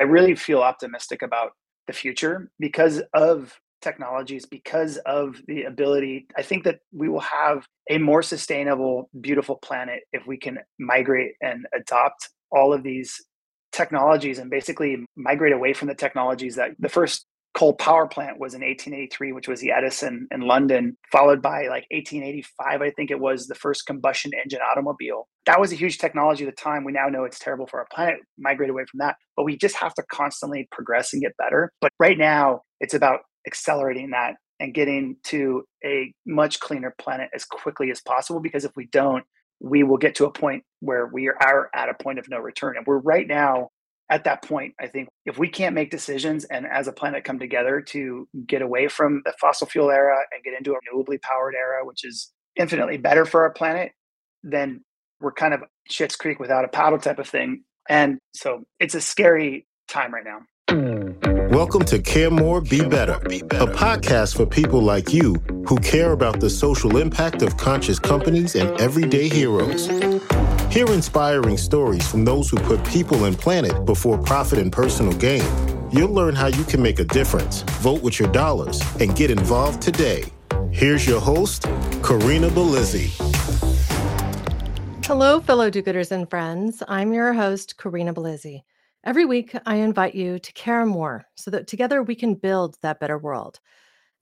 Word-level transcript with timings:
I 0.00 0.04
really 0.04 0.34
feel 0.34 0.60
optimistic 0.60 1.22
about 1.22 1.52
the 1.86 1.92
future 1.92 2.50
because 2.58 3.02
of 3.14 3.58
technologies 3.80 4.46
because 4.46 4.98
of 5.06 5.40
the 5.46 5.62
ability 5.62 6.26
i 6.36 6.42
think 6.42 6.64
that 6.64 6.80
we 6.92 7.08
will 7.08 7.20
have 7.20 7.66
a 7.88 7.98
more 7.98 8.22
sustainable 8.22 9.08
beautiful 9.20 9.56
planet 9.56 10.02
if 10.12 10.26
we 10.26 10.36
can 10.36 10.58
migrate 10.78 11.32
and 11.40 11.64
adopt 11.74 12.28
all 12.52 12.72
of 12.72 12.82
these 12.82 13.24
technologies 13.72 14.38
and 14.38 14.50
basically 14.50 15.04
migrate 15.16 15.52
away 15.52 15.72
from 15.72 15.88
the 15.88 15.94
technologies 15.94 16.56
that 16.56 16.72
the 16.78 16.88
first 16.88 17.26
coal 17.54 17.74
power 17.74 18.06
plant 18.06 18.38
was 18.38 18.54
in 18.54 18.60
1883 18.60 19.32
which 19.32 19.48
was 19.48 19.60
the 19.60 19.72
edison 19.72 20.26
in 20.30 20.40
london 20.40 20.96
followed 21.10 21.42
by 21.42 21.62
like 21.62 21.84
1885 21.90 22.82
i 22.82 22.90
think 22.90 23.10
it 23.10 23.18
was 23.18 23.46
the 23.46 23.54
first 23.54 23.86
combustion 23.86 24.32
engine 24.42 24.60
automobile. 24.70 25.28
That 25.46 25.60
was 25.60 25.72
a 25.72 25.76
huge 25.76 25.98
technology 25.98 26.44
at 26.46 26.54
the 26.54 26.62
time. 26.62 26.84
We 26.84 26.92
now 26.92 27.08
know 27.08 27.24
it's 27.24 27.38
terrible 27.38 27.66
for 27.66 27.80
our 27.80 27.86
planet 27.92 28.16
migrate 28.38 28.70
away 28.70 28.84
from 28.90 28.98
that. 28.98 29.16
But 29.36 29.44
we 29.44 29.56
just 29.56 29.76
have 29.76 29.94
to 29.94 30.02
constantly 30.12 30.68
progress 30.70 31.12
and 31.12 31.22
get 31.22 31.36
better. 31.36 31.72
But 31.80 31.92
right 31.98 32.18
now 32.18 32.62
it's 32.80 32.94
about 32.94 33.20
accelerating 33.46 34.10
that 34.10 34.34
and 34.58 34.74
getting 34.74 35.16
to 35.24 35.64
a 35.84 36.12
much 36.26 36.60
cleaner 36.60 36.94
planet 36.98 37.30
as 37.34 37.44
quickly 37.44 37.90
as 37.90 38.00
possible 38.00 38.40
because 38.40 38.64
if 38.64 38.72
we 38.76 38.86
don't 38.92 39.24
we 39.62 39.82
will 39.82 39.98
get 39.98 40.14
to 40.14 40.24
a 40.24 40.32
point 40.32 40.64
where 40.80 41.06
we 41.12 41.28
are 41.28 41.68
at 41.74 41.90
a 41.90 42.02
point 42.02 42.18
of 42.18 42.26
no 42.30 42.38
return. 42.38 42.78
And 42.78 42.86
we're 42.86 42.98
right 42.98 43.28
now 43.28 43.68
at 44.10 44.24
that 44.24 44.42
point 44.42 44.74
i 44.80 44.86
think 44.86 45.08
if 45.24 45.38
we 45.38 45.48
can't 45.48 45.74
make 45.74 45.90
decisions 45.90 46.44
and 46.44 46.66
as 46.66 46.88
a 46.88 46.92
planet 46.92 47.24
come 47.24 47.38
together 47.38 47.80
to 47.80 48.28
get 48.46 48.60
away 48.60 48.88
from 48.88 49.22
the 49.24 49.32
fossil 49.40 49.66
fuel 49.66 49.90
era 49.90 50.18
and 50.32 50.42
get 50.44 50.54
into 50.56 50.72
a 50.72 50.76
renewably 50.76 51.20
powered 51.22 51.54
era 51.54 51.84
which 51.84 52.04
is 52.04 52.32
infinitely 52.56 52.98
better 52.98 53.24
for 53.24 53.42
our 53.42 53.52
planet 53.52 53.92
then 54.42 54.82
we're 55.20 55.32
kind 55.32 55.54
of 55.54 55.62
shit's 55.88 56.16
creek 56.16 56.38
without 56.38 56.64
a 56.64 56.68
paddle 56.68 56.98
type 56.98 57.18
of 57.18 57.28
thing 57.28 57.62
and 57.88 58.18
so 58.34 58.64
it's 58.78 58.94
a 58.94 59.00
scary 59.00 59.66
time 59.88 60.12
right 60.12 60.24
now 60.24 60.40
Welcome 61.50 61.84
to 61.86 61.98
Care 61.98 62.30
More, 62.30 62.60
Be 62.60 62.84
Better, 62.84 63.14
a 63.14 63.66
podcast 63.66 64.36
for 64.36 64.46
people 64.46 64.80
like 64.80 65.12
you 65.12 65.34
who 65.66 65.76
care 65.78 66.12
about 66.12 66.38
the 66.38 66.48
social 66.48 66.96
impact 66.96 67.42
of 67.42 67.56
conscious 67.56 67.98
companies 67.98 68.54
and 68.54 68.80
everyday 68.80 69.28
heroes. 69.28 69.88
Hear 70.70 70.86
inspiring 70.92 71.58
stories 71.58 72.08
from 72.08 72.24
those 72.24 72.48
who 72.48 72.56
put 72.58 72.84
people 72.84 73.24
and 73.24 73.36
planet 73.36 73.84
before 73.84 74.16
profit 74.16 74.60
and 74.60 74.70
personal 74.70 75.12
gain. 75.14 75.42
You'll 75.90 76.12
learn 76.12 76.36
how 76.36 76.46
you 76.46 76.62
can 76.62 76.80
make 76.80 77.00
a 77.00 77.04
difference, 77.04 77.62
vote 77.82 78.04
with 78.04 78.20
your 78.20 78.30
dollars, 78.30 78.80
and 79.00 79.16
get 79.16 79.32
involved 79.32 79.82
today. 79.82 80.22
Here's 80.70 81.08
your 81.08 81.20
host, 81.20 81.62
Karina 82.04 82.50
Bellizzi. 82.50 83.10
Hello, 85.04 85.40
fellow 85.40 85.70
do 85.70 85.82
gooders 85.82 86.12
and 86.12 86.30
friends. 86.30 86.84
I'm 86.86 87.12
your 87.12 87.32
host, 87.32 87.76
Karina 87.76 88.14
Bellizzi. 88.14 88.62
Every 89.02 89.24
week, 89.24 89.56
I 89.66 89.74
invite 89.74 90.14
you 90.14 90.38
to 90.38 90.52
care 90.52 90.86
more 90.86 91.26
so 91.34 91.50
that 91.50 91.66
together 91.66 92.00
we 92.00 92.14
can 92.14 92.36
build 92.36 92.76
that 92.82 93.00
better 93.00 93.18
world. 93.18 93.58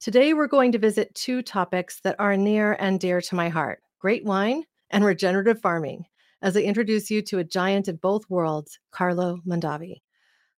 Today, 0.00 0.32
we're 0.32 0.46
going 0.46 0.72
to 0.72 0.78
visit 0.78 1.14
two 1.14 1.42
topics 1.42 2.00
that 2.04 2.16
are 2.18 2.38
near 2.38 2.72
and 2.80 2.98
dear 2.98 3.20
to 3.20 3.34
my 3.34 3.50
heart 3.50 3.82
great 4.00 4.24
wine 4.24 4.64
and 4.90 5.04
regenerative 5.04 5.60
farming, 5.60 6.06
as 6.42 6.56
I 6.56 6.60
introduce 6.60 7.10
you 7.10 7.22
to 7.22 7.38
a 7.38 7.44
giant 7.44 7.88
of 7.88 8.00
both 8.00 8.28
worlds, 8.30 8.78
Carlo 8.90 9.40
Mondavi. 9.46 10.02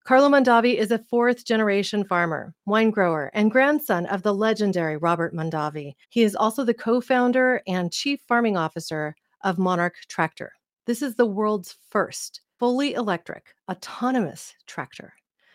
Carlo 0.05 0.29
Mondavi 0.29 0.77
is 0.77 0.91
a 0.91 1.05
fourth 1.11 1.45
generation 1.45 2.05
farmer, 2.05 2.55
wine 2.67 2.91
grower, 2.91 3.31
and 3.35 3.51
grandson 3.51 4.07
of 4.07 4.23
the 4.23 4.35
legendary 4.35 4.97
Robert 4.97 5.35
Mondavi. 5.35 5.95
He 6.09 6.23
is 6.23 6.35
also 6.35 6.65
the 6.65 6.75
co 6.75 7.01
founder 7.01 7.63
and 7.67 7.93
chief 7.93 8.21
farming 8.27 8.57
officer 8.57 9.15
of 9.45 9.59
Monarch 9.59 9.95
Tractor. 10.09 10.53
This 10.87 11.03
is 11.03 11.15
the 11.15 11.27
world's 11.27 11.77
first 11.91 12.41
fully 12.59 12.95
electric, 12.95 13.55
autonomous 13.71 14.55
tractor, 14.67 15.15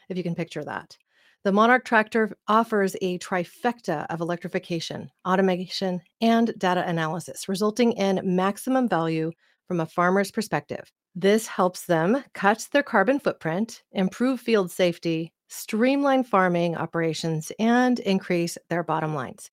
if 0.10 0.18
you 0.18 0.24
can 0.24 0.36
picture 0.36 0.64
that. 0.64 0.98
The 1.44 1.52
Monarch 1.52 1.86
tractor 1.86 2.36
offers 2.48 2.96
a 3.02 3.20
trifecta 3.20 4.08
of 4.10 4.22
electrification, 4.22 5.12
automation, 5.28 6.02
and 6.20 6.52
data 6.58 6.84
analysis, 6.88 7.48
resulting 7.48 7.92
in 7.94 8.20
maximum 8.24 8.90
value 8.90 9.32
from 9.68 9.80
a 9.80 9.86
farmer's 9.86 10.32
perspective. 10.32 10.92
This 11.16 11.48
helps 11.48 11.86
them 11.86 12.24
cut 12.34 12.68
their 12.72 12.84
carbon 12.84 13.20
footprint, 13.20 13.84
improve 13.92 14.40
field 14.40 14.72
safety, 14.72 15.32
streamline 15.48 16.24
farming 16.24 16.76
operations, 16.76 17.52
and 17.60 18.00
increase 18.00 18.58
their 18.70 18.84
bottom 18.84 19.16
lines. 19.16 19.50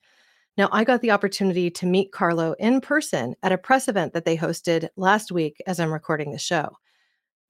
Now, 0.59 0.69
I 0.71 0.85
got 0.85 1.01
the 1.01 1.13
opportunity 1.13 1.71
to 1.71 1.87
meet 1.87 2.13
Carlo 2.13 2.55
in 2.59 2.81
person 2.81 3.35
at 3.43 3.53
a 3.53 3.59
press 3.59 3.89
event 3.89 4.13
that 4.13 4.25
they 4.25 4.37
hosted 4.37 4.89
last 4.97 5.33
week 5.33 5.57
as 5.67 5.81
I'm 5.81 5.93
recording 5.93 6.33
the 6.33 6.39
show. 6.39 6.77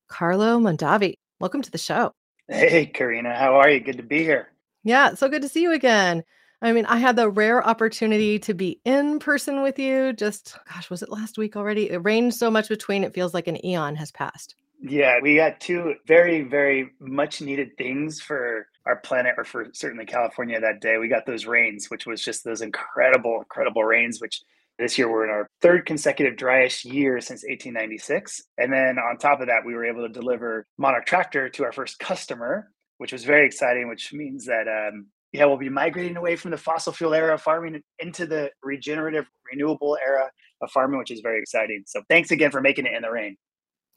Carlo 0.09 0.59
Mondavi. 0.61 1.15
Welcome 1.41 1.63
to 1.63 1.71
the 1.71 1.79
show. 1.79 2.13
Hey, 2.49 2.87
Karina, 2.87 3.35
How 3.35 3.55
are 3.57 3.71
you? 3.71 3.81
Good 3.81 3.97
to 3.97 4.03
be 4.03 4.19
here. 4.19 4.49
Yeah, 4.85 5.15
so 5.15 5.29
good 5.29 5.43
to 5.43 5.49
see 5.49 5.63
you 5.63 5.73
again. 5.73 6.23
I 6.63 6.73
mean, 6.73 6.87
I 6.87 6.99
had 6.99 7.17
the 7.17 7.29
rare 7.29 7.67
opportunity 7.67 8.39
to 8.39 8.55
be 8.55 8.81
in 8.85 9.19
person 9.19 9.63
with 9.63 9.81
you. 9.81 10.13
Just, 10.13 10.57
gosh, 10.73 10.89
was 10.91 11.03
it 11.03 11.11
last 11.11 11.37
week 11.37 11.57
already? 11.57 11.91
It 11.91 11.99
rained 11.99 12.35
so 12.35 12.53
much 12.53 12.69
between, 12.69 13.03
it 13.03 13.13
feels 13.13 13.35
like 13.35 13.49
an 13.49 13.65
eon 13.67 13.97
has 13.97 14.13
passed. 14.13 14.55
Yeah, 14.81 15.19
we 15.21 15.35
got 15.37 15.61
two 15.61 15.95
very, 16.07 16.43
very 16.43 16.91
much 17.01 17.41
needed 17.41 17.77
things 17.77 18.21
for 18.21 18.69
our 18.87 18.97
planet 18.97 19.35
or 19.37 19.45
for 19.45 19.67
certainly 19.73 20.07
California 20.07 20.61
that 20.61 20.81
day. 20.81 20.99
We 20.99 21.09
got 21.09 21.27
those 21.27 21.47
rains, 21.47 21.91
which 21.91 22.07
was 22.07 22.25
just 22.25 22.45
those 22.45 22.63
incredible, 22.63 23.39
incredible 23.39 23.83
rains, 23.85 24.21
which 24.21 24.43
this 24.79 24.97
year, 24.97 25.11
we're 25.11 25.25
in 25.25 25.31
our 25.31 25.49
third 25.61 25.85
consecutive 25.85 26.37
driest 26.37 26.85
year 26.85 27.21
since 27.21 27.43
1896. 27.43 28.43
And 28.59 28.73
then 28.73 28.99
on 28.99 29.19
top 29.19 29.41
of 29.41 29.49
that, 29.49 29.65
we 29.67 29.75
were 29.75 29.85
able 29.85 30.07
to 30.07 30.13
deliver 30.13 30.67
Monarch 30.79 31.07
Tractor 31.07 31.49
to 31.51 31.65
our 31.65 31.73
first 31.73 31.99
customer, 31.99 32.71
which 32.99 33.13
was 33.13 33.25
very 33.25 33.47
exciting, 33.47 33.89
which 33.89 34.13
means 34.13 34.47
that, 34.47 34.67
um, 34.69 35.07
yeah, 35.33 35.47
we'll 35.47 35.57
be 35.57 35.71
migrating 35.71 36.17
away 36.17 36.37
from 36.37 36.51
the 36.51 36.59
fossil 36.59 36.93
fuel 36.93 37.15
era 37.15 37.35
of 37.35 37.43
farming 37.43 37.83
into 37.99 38.27
the 38.27 38.51
regenerative, 38.63 39.27
renewable 39.51 39.99
era 40.05 40.31
of 40.61 40.71
farming, 40.71 40.99
which 40.99 41.11
is 41.11 41.21
very 41.21 41.41
exciting. 41.41 41.85
So 41.87 42.03
thanks 42.09 42.31
again 42.31 42.51
for 42.51 42.61
making 42.61 42.87
it 42.87 42.95
in 42.95 43.03
the 43.03 43.11
rain. 43.11 43.37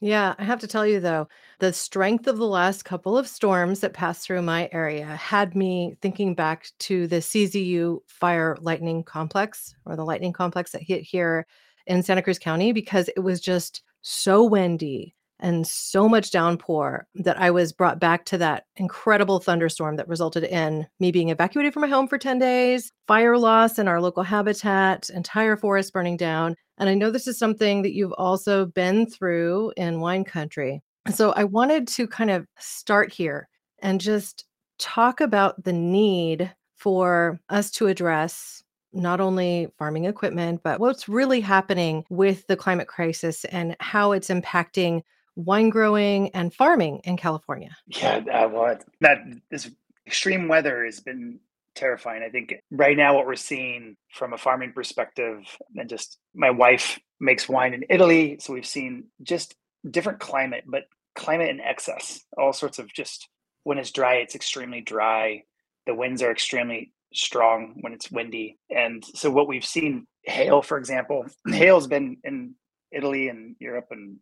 Yeah, 0.02 0.36
I 0.38 0.44
have 0.44 0.60
to 0.60 0.68
tell 0.68 0.86
you 0.86 1.00
though, 1.00 1.28
the 1.60 1.72
strength 1.72 2.28
of 2.28 2.38
the 2.38 2.48
last 2.48 2.84
couple 2.84 3.18
of 3.18 3.28
storms 3.28 3.80
that 3.80 3.94
passed 3.94 4.26
through 4.26 4.42
my 4.42 4.70
area 4.72 5.06
had 5.06 5.56
me 5.56 5.96
thinking 6.02 6.36
back 6.36 6.68
to 6.80 7.08
the 7.08 7.18
CZU 7.18 8.00
fire 8.08 8.58
lightning 8.62 9.04
complex 9.04 9.74
or 9.86 9.96
the 9.96 10.06
lightning 10.06 10.34
complex 10.34 10.72
that 10.72 10.82
hit 10.82 11.02
here 11.02 11.48
in 11.88 12.04
Santa 12.04 12.22
Cruz 12.22 12.40
County 12.40 12.74
because 12.74 13.10
it 13.16 13.22
was 13.22 13.40
just 13.40 13.84
so 14.02 14.44
windy 14.44 15.16
and 15.40 15.68
so 15.68 16.08
much 16.08 16.32
downpour 16.32 17.08
that 17.16 17.40
I 17.40 17.52
was 17.52 17.74
brought 17.74 18.00
back 18.00 18.26
to 18.26 18.38
that 18.38 18.66
incredible 18.78 19.40
thunderstorm 19.40 19.98
that 19.98 20.08
resulted 20.08 20.44
in 20.44 20.88
me 21.00 21.12
being 21.12 21.30
evacuated 21.30 21.74
from 21.74 21.82
my 21.82 21.88
home 21.88 22.08
for 22.08 22.18
10 22.18 22.40
days, 22.40 22.92
fire 23.08 23.38
loss 23.38 23.78
in 23.78 23.88
our 23.88 24.02
local 24.02 24.24
habitat, 24.24 25.10
entire 25.10 25.58
forest 25.58 25.94
burning 25.94 26.18
down. 26.18 26.56
And 26.78 26.90
I 26.90 26.94
know 26.94 27.12
this 27.12 27.28
is 27.28 27.38
something 27.38 27.82
that 27.82 27.94
you've 27.94 28.14
also 28.14 28.66
been 28.66 29.10
through 29.10 29.74
in 29.78 30.00
wine 30.00 30.24
country. 30.24 30.82
So 31.14 31.32
I 31.34 31.44
wanted 31.44 31.88
to 31.90 32.08
kind 32.08 32.32
of 32.32 32.48
start 32.58 33.14
here 33.14 33.48
and 33.80 34.02
just 34.02 34.46
talk 34.80 35.22
about 35.22 35.64
the 35.64 35.74
need 35.74 36.54
for 36.76 37.40
us 37.50 37.72
to 37.72 37.88
address 37.88 38.64
not 38.92 39.20
only 39.20 39.68
farming 39.78 40.06
equipment, 40.06 40.62
but 40.64 40.80
what's 40.80 41.10
really 41.10 41.42
happening 41.42 42.06
with 42.10 42.48
the 42.48 42.56
climate 42.56 42.88
crisis 42.88 43.44
and 43.46 43.76
how 43.80 44.14
it's 44.14 44.30
impacting 44.30 45.02
wine 45.36 45.70
growing 45.70 46.30
and 46.30 46.54
farming 46.54 47.02
in 47.04 47.18
California. 47.18 47.76
Yeah, 47.88 48.46
well, 48.46 48.78
that 49.02 49.20
this 49.52 49.70
extreme 50.08 50.48
weather 50.48 50.86
has 50.86 51.00
been 51.00 51.40
terrifying. 51.76 52.24
I 52.24 52.30
think 52.30 52.56
right 52.72 52.96
now 52.96 53.16
what 53.16 53.26
we're 53.26 53.36
seeing 53.36 53.98
from 54.14 54.34
a 54.34 54.38
farming 54.38 54.72
perspective, 54.74 55.40
and 55.76 55.90
just 55.90 56.18
my 56.34 56.50
wife 56.50 57.00
makes 57.20 57.50
wine 57.50 57.74
in 57.74 57.84
Italy, 57.90 58.38
so 58.40 58.54
we've 58.54 58.66
seen 58.66 59.06
just 59.24 59.56
different 59.90 60.20
climate, 60.20 60.64
but 60.68 60.84
climate 61.16 61.50
in 61.50 61.60
excess. 61.60 62.22
All 62.38 62.54
sorts 62.54 62.80
of 62.80 62.92
just 62.94 63.28
when 63.64 63.78
it's 63.78 63.92
dry, 63.92 64.16
it's 64.16 64.36
extremely 64.36 64.82
dry. 64.82 65.44
The 65.86 65.96
winds 65.96 66.22
are 66.22 66.32
extremely 66.32 66.94
strong 67.14 67.76
when 67.82 67.94
it's 67.94 68.10
windy, 68.10 68.58
and 68.70 69.04
so 69.04 69.30
what 69.30 69.48
we've 69.48 69.66
seen 69.66 70.08
hail, 70.24 70.62
for 70.62 70.78
example, 70.78 71.26
hail's 71.48 71.88
been 71.88 72.18
in 72.24 72.56
Italy 72.92 73.28
and 73.28 73.56
Europe 73.60 73.88
and 73.92 74.18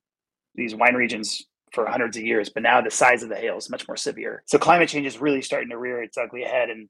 these 0.56 0.76
wine 0.76 0.96
regions 0.96 1.46
for 1.74 1.86
hundreds 1.88 2.18
of 2.18 2.24
years, 2.24 2.50
but 2.50 2.64
now 2.64 2.82
the 2.82 2.92
size 2.92 3.24
of 3.24 3.30
the 3.30 3.36
hail 3.36 3.58
is 3.58 3.70
much 3.70 3.88
more 3.88 3.98
severe. 3.98 4.44
So 4.46 4.60
climate 4.60 4.90
change 4.90 5.08
is 5.08 5.20
really 5.20 5.42
starting 5.42 5.70
to 5.70 5.78
rear 5.78 6.04
its 6.04 6.18
ugly 6.18 6.44
head, 6.44 6.70
and 6.70 6.88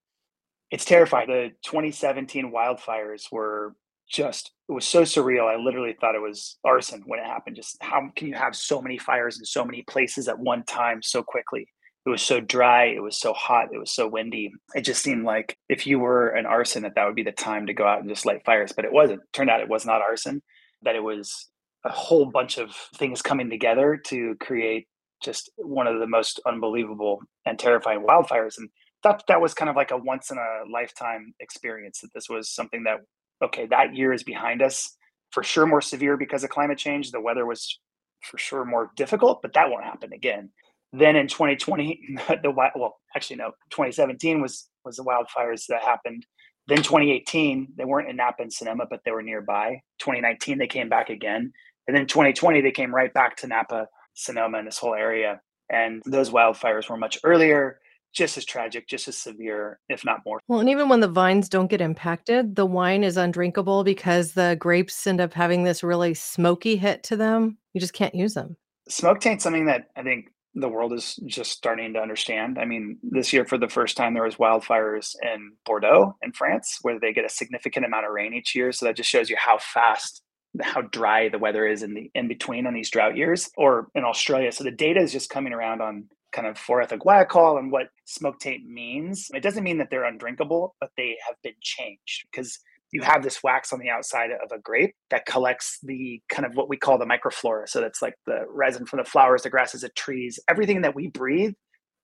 it's 0.71 0.86
terrifying. 0.86 1.27
The 1.27 1.51
2017 1.63 2.51
wildfires 2.51 3.31
were 3.31 3.75
just 4.10 4.51
it 4.69 4.74
was 4.74 4.86
so 4.86 5.04
surreal. 5.04 5.48
I 5.48 5.62
literally 5.62 5.95
thought 6.00 6.15
it 6.15 6.21
was 6.21 6.57
arson 6.63 7.04
when 7.06 7.19
it 7.19 7.25
happened. 7.25 7.56
Just 7.56 7.77
how 7.81 8.10
can 8.15 8.27
you 8.27 8.36
have 8.36 8.56
so 8.56 8.81
many 8.81 8.98
fires 8.98 9.38
in 9.39 9.45
so 9.45 9.65
many 9.65 9.83
places 9.83 10.27
at 10.27 10.39
one 10.39 10.63
time 10.63 11.01
so 11.01 11.24
quickly? 11.24 11.68
It 12.06 12.10
was 12.10 12.21
so 12.21 12.42
dry. 12.42 12.86
It 12.86 13.01
was 13.01 13.19
so 13.19 13.33
hot. 13.33 13.69
It 13.74 13.80
was 13.80 13.95
so 13.95 14.07
windy. 14.07 14.51
It 14.75 14.81
just 14.81 15.01
seemed 15.01 15.24
like 15.24 15.57
if 15.69 15.88
you 15.88 16.00
were 16.00 16.30
an 16.30 16.45
arson, 16.45 16.83
that 16.83 16.95
that 16.95 17.06
would 17.06 17.15
be 17.15 17.24
the 17.24 17.31
time 17.31 17.68
to 17.68 17.74
go 17.74 17.88
out 17.88 18.00
and 18.00 18.10
just 18.10 18.25
light 18.25 18.44
fires. 18.45 18.74
But 18.74 18.86
it 18.86 18.92
wasn't. 18.92 19.21
Turned 19.31 19.50
out 19.50 19.62
it 19.62 19.69
was 19.69 19.86
not 19.86 20.01
arson. 20.01 20.42
That 20.81 20.95
it 20.95 21.04
was 21.04 21.48
a 21.85 21.91
whole 21.91 22.25
bunch 22.25 22.57
of 22.57 22.75
things 22.95 23.21
coming 23.21 23.50
together 23.50 24.00
to 24.07 24.35
create 24.39 24.88
just 25.21 25.50
one 25.57 25.88
of 25.88 26.00
the 26.00 26.07
most 26.07 26.39
unbelievable 26.45 27.21
and 27.45 27.57
terrifying 27.57 28.06
wildfires. 28.07 28.57
And 28.57 28.69
thought 29.01 29.24
that 29.27 29.41
was 29.41 29.53
kind 29.53 29.69
of 29.69 29.75
like 29.75 29.91
a 29.91 29.97
once 29.97 30.31
in 30.31 30.38
a 30.38 30.71
lifetime 30.71 31.33
experience 31.39 32.00
that 32.01 32.13
this 32.13 32.30
was 32.30 32.50
something 32.50 32.83
that, 32.83 33.00
okay, 33.44 33.65
that 33.68 33.95
year 33.95 34.13
is 34.13 34.24
behind 34.24 34.62
us. 34.62 34.95
For 35.31 35.44
sure, 35.44 35.65
more 35.65 35.81
severe 35.81 36.15
because 36.15 36.44
of 36.44 36.51
climate 36.51 36.77
change. 36.77 37.12
The 37.12 37.19
weather 37.19 37.45
was 37.45 37.80
for 38.21 38.38
sure 38.38 38.65
more 38.65 38.91
difficult, 38.95 39.41
but 39.41 39.53
that 39.53 39.69
won't 39.69 39.83
happen 39.83 40.13
again. 40.13 40.51
Then 40.91 41.15
in 41.15 41.27
2020, 41.27 42.18
the 42.44 42.51
well, 42.51 42.97
actually 43.15 43.38
no, 43.38 43.51
2017 43.71 44.41
was 44.41 44.69
was 44.86 44.97
the 44.97 45.03
wildfires 45.03 45.65
that 45.68 45.81
happened. 45.81 46.25
Then 46.68 46.77
2018, 46.77 47.74
they 47.75 47.83
weren't 47.83 48.09
in 48.09 48.15
Napa 48.15 48.41
and 48.44 48.53
Sonoma, 48.53 48.86
but 48.89 49.01
they 49.03 49.12
were 49.12 49.21
nearby. 49.21 49.81
2019, 50.00 50.57
they 50.57 50.68
came 50.68 50.88
back 50.88 51.09
again, 51.09 51.51
and 51.88 51.95
then 51.95 52.06
2020, 52.06 52.62
they 52.62 52.71
came 52.71 52.94
right 52.94 53.13
back 53.13 53.38
to 53.38 53.47
Napa, 53.47 53.88
Sonoma, 54.13 54.59
and 54.59 54.68
this 54.68 54.77
whole 54.77 54.95
area. 54.95 55.41
And 55.69 56.01
those 56.06 56.30
wildfires 56.30 56.89
were 56.89 56.97
much 56.97 57.18
earlier, 57.24 57.80
just 58.13 58.38
as 58.38 58.45
tragic, 58.45 58.88
just 58.88 59.07
as 59.07 59.18
severe, 59.18 59.80
if 59.89 60.06
not 60.06 60.19
more. 60.25 60.39
Well, 60.47 60.59
and 60.59 60.69
even 60.69 60.88
when 60.88 61.00
the 61.00 61.07
vines 61.07 61.50
don't 61.50 61.69
get 61.69 61.81
impacted, 61.81 62.56
the 62.56 62.65
wine 62.65 63.03
is 63.03 63.18
undrinkable 63.18 63.83
because 63.83 64.33
the 64.33 64.56
grapes 64.59 65.07
end 65.07 65.19
up 65.19 65.33
having 65.33 65.63
this 65.63 65.83
really 65.83 66.13
smoky 66.13 66.75
hit 66.75 67.03
to 67.03 67.18
them. 67.18 67.57
You 67.74 67.81
just 67.81 67.94
can't 67.94 68.13
use 68.13 68.36
them. 68.36 68.56
Smoke 68.88 69.19
taint's 69.19 69.44
something 69.44 69.65
that 69.65 69.88
I 69.95 70.03
think 70.03 70.27
the 70.56 70.69
world 70.69 70.94
is 70.94 71.15
just 71.25 71.51
starting 71.51 71.94
to 71.94 72.00
understand. 72.00 72.59
I 72.59 72.65
mean, 72.65 72.97
this 73.01 73.33
year 73.33 73.45
for 73.45 73.57
the 73.57 73.69
first 73.69 73.97
time 73.97 74.13
there 74.13 74.24
was 74.24 74.36
wildfires 74.36 75.15
in 75.24 75.53
Bordeaux 75.65 76.15
in 76.21 76.31
France 76.31 76.77
where 76.83 77.00
they 77.00 77.13
get 77.13 77.25
a 77.25 77.29
significant 77.29 77.86
amount 77.86 78.06
of 78.06 78.12
rain 78.12 78.33
each 78.33 78.53
year. 78.53 78.71
So 78.71 78.86
that 78.86 78.95
just 78.95 79.09
shows 79.09 79.29
you 79.29 79.38
how 79.38 79.57
fast 79.57 80.21
how 80.61 80.81
dry 80.81 81.29
the 81.29 81.39
weather 81.39 81.65
is 81.65 81.83
in 81.83 81.94
the 81.94 82.11
in 82.13 82.27
between 82.27 82.67
on 82.67 82.73
these 82.73 82.89
drought 82.89 83.17
years 83.17 83.50
or 83.57 83.88
in 83.95 84.03
Australia. 84.03 84.51
So 84.51 84.63
the 84.63 84.71
data 84.71 85.00
is 85.00 85.11
just 85.11 85.29
coming 85.29 85.53
around 85.53 85.81
on 85.81 86.07
kind 86.31 86.47
of 86.47 86.57
4-ethylguaiacol 86.57 87.59
and 87.59 87.71
what 87.71 87.88
smoke 88.05 88.39
taint 88.39 88.67
means. 88.67 89.29
It 89.33 89.44
doesn't 89.44 89.63
mean 89.63 89.77
that 89.77 89.89
they're 89.89 90.03
undrinkable, 90.03 90.75
but 90.79 90.89
they 90.97 91.15
have 91.27 91.35
been 91.44 91.53
changed 91.61 92.25
because 92.31 92.59
you 92.91 93.01
have 93.01 93.23
this 93.23 93.41
wax 93.44 93.73
on 93.73 93.79
the 93.79 93.89
outside 93.89 94.29
of 94.31 94.51
a 94.51 94.59
grape 94.59 94.94
that 95.09 95.25
collects 95.25 95.79
the 95.81 96.21
kind 96.29 96.45
of 96.45 96.55
what 96.55 96.69
we 96.69 96.77
call 96.77 96.97
the 96.97 97.05
microflora. 97.05 97.67
So 97.67 97.81
that's 97.81 98.01
like 98.01 98.15
the 98.25 98.45
resin 98.50 98.85
from 98.85 98.97
the 98.97 99.09
flowers, 99.09 99.44
the 99.44 99.50
grasses, 99.50 99.81
the 99.81 99.89
trees, 99.89 100.39
everything 100.50 100.81
that 100.81 100.95
we 100.95 101.07
breathe. 101.07 101.53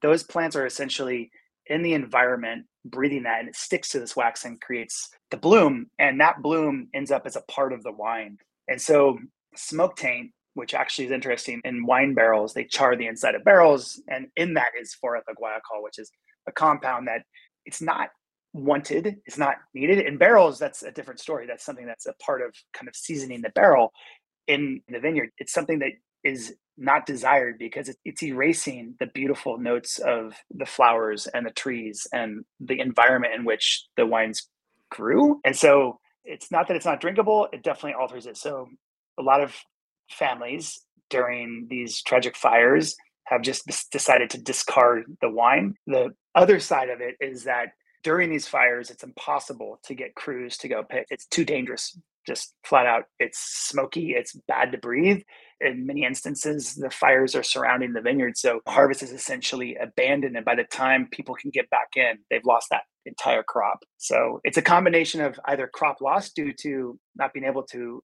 Those 0.01 0.23
plants 0.23 0.55
are 0.55 0.65
essentially 0.65 1.29
in 1.67 1.83
the 1.83 1.93
environment 1.93 2.65
breathing 2.85 3.23
that 3.23 3.39
and 3.39 3.49
it 3.49 3.55
sticks 3.55 3.89
to 3.89 3.99
this 3.99 4.15
wax 4.15 4.45
and 4.45 4.61
creates 4.61 5.09
the 5.31 5.37
bloom. 5.37 5.87
And 5.99 6.19
that 6.21 6.41
bloom 6.41 6.87
ends 6.93 7.11
up 7.11 7.23
as 7.25 7.35
a 7.35 7.41
part 7.41 7.73
of 7.73 7.83
the 7.83 7.91
wine. 7.91 8.37
And 8.67 8.81
so 8.81 9.17
smoke 9.55 9.95
taint, 9.95 10.31
which 10.53 10.73
actually 10.73 11.05
is 11.05 11.11
interesting 11.11 11.61
in 11.63 11.85
wine 11.85 12.13
barrels, 12.13 12.53
they 12.53 12.65
char 12.65 12.95
the 12.95 13.07
inside 13.07 13.35
of 13.35 13.43
barrels. 13.43 14.01
And 14.07 14.27
in 14.35 14.53
that 14.55 14.69
is 14.79 14.95
4-ethylguaiacol, 15.03 15.83
which 15.83 15.99
is 15.99 16.11
a 16.47 16.51
compound 16.51 17.07
that 17.07 17.23
it's 17.65 17.81
not 17.81 18.09
wanted 18.53 19.15
it's 19.25 19.37
not 19.37 19.57
needed 19.75 19.99
in 19.99 20.17
barrels 20.17 20.57
that's 20.57 20.81
a 20.81 20.91
different 20.91 21.19
story 21.19 21.45
that's 21.45 21.63
something 21.63 21.85
that's 21.85 22.07
a 22.07 22.13
part 22.13 22.41
of 22.41 22.51
kind 22.73 22.87
of 22.87 22.95
seasoning 22.95 23.41
the 23.41 23.49
barrel 23.49 23.91
in 24.47 24.81
the 24.87 24.99
vineyard 24.99 25.29
it's 25.37 25.53
something 25.53 25.77
that 25.77 25.91
is 26.23 26.55
not 26.79 27.05
desired 27.05 27.57
because 27.59 27.93
it's 28.05 28.23
erasing 28.23 28.95
the 28.99 29.07
beautiful 29.07 29.57
notes 29.57 29.99
of 29.99 30.33
the 30.49 30.65
flowers 30.65 31.27
and 31.27 31.45
the 31.45 31.51
trees 31.51 32.07
and 32.13 32.45
the 32.59 32.79
environment 32.79 33.33
in 33.35 33.45
which 33.45 33.85
the 33.97 34.05
wines 34.05 34.47
grew. 34.89 35.39
And 35.43 35.55
so 35.55 35.99
it's 36.23 36.51
not 36.51 36.67
that 36.67 36.77
it's 36.77 36.85
not 36.85 37.01
drinkable 37.01 37.47
it 37.51 37.63
definitely 37.63 37.93
alters 37.93 38.25
it. 38.25 38.37
So 38.37 38.67
a 39.17 39.21
lot 39.21 39.41
of 39.41 39.55
families 40.09 40.79
during 41.09 41.67
these 41.69 42.01
tragic 42.01 42.35
fires 42.35 42.95
have 43.25 43.41
just 43.41 43.91
decided 43.91 44.29
to 44.31 44.41
discard 44.41 45.03
the 45.21 45.29
wine. 45.29 45.75
The 45.85 46.13
other 46.33 46.59
side 46.59 46.89
of 46.89 47.01
it 47.01 47.15
is 47.19 47.43
that 47.43 47.69
during 48.03 48.29
these 48.29 48.47
fires, 48.47 48.89
it's 48.89 49.03
impossible 49.03 49.79
to 49.83 49.93
get 49.93 50.15
crews 50.15 50.57
to 50.59 50.67
go 50.67 50.83
pick. 50.83 51.05
It's 51.09 51.27
too 51.27 51.45
dangerous, 51.45 51.97
just 52.29 52.53
flat 52.63 52.85
out. 52.85 53.03
It's 53.19 53.39
smoky, 53.39 54.11
it's 54.11 54.33
bad 54.47 54.71
to 54.71 54.77
breathe. 54.77 55.21
In 55.59 55.85
many 55.85 56.05
instances, 56.05 56.75
the 56.75 56.89
fires 56.89 57.35
are 57.35 57.43
surrounding 57.43 57.91
the 57.91 58.01
vineyard. 58.01 58.37
So 58.37 58.61
harvest 58.65 59.03
is 59.03 59.11
essentially 59.11 59.75
abandoned. 59.75 60.37
And 60.37 60.45
by 60.45 60.55
the 60.55 60.63
time 60.63 61.09
people 61.11 61.35
can 61.35 61.51
get 61.51 61.69
back 61.69 61.89
in, 61.97 62.19
they've 62.29 62.45
lost 62.45 62.67
that 62.71 62.83
entire 63.05 63.43
crop. 63.43 63.79
So 63.97 64.39
it's 64.45 64.57
a 64.57 64.61
combination 64.61 65.19
of 65.19 65.37
either 65.45 65.69
crop 65.73 65.99
loss 65.99 66.31
due 66.31 66.53
to 66.61 66.97
not 67.15 67.33
being 67.33 67.45
able 67.45 67.63
to 67.71 68.01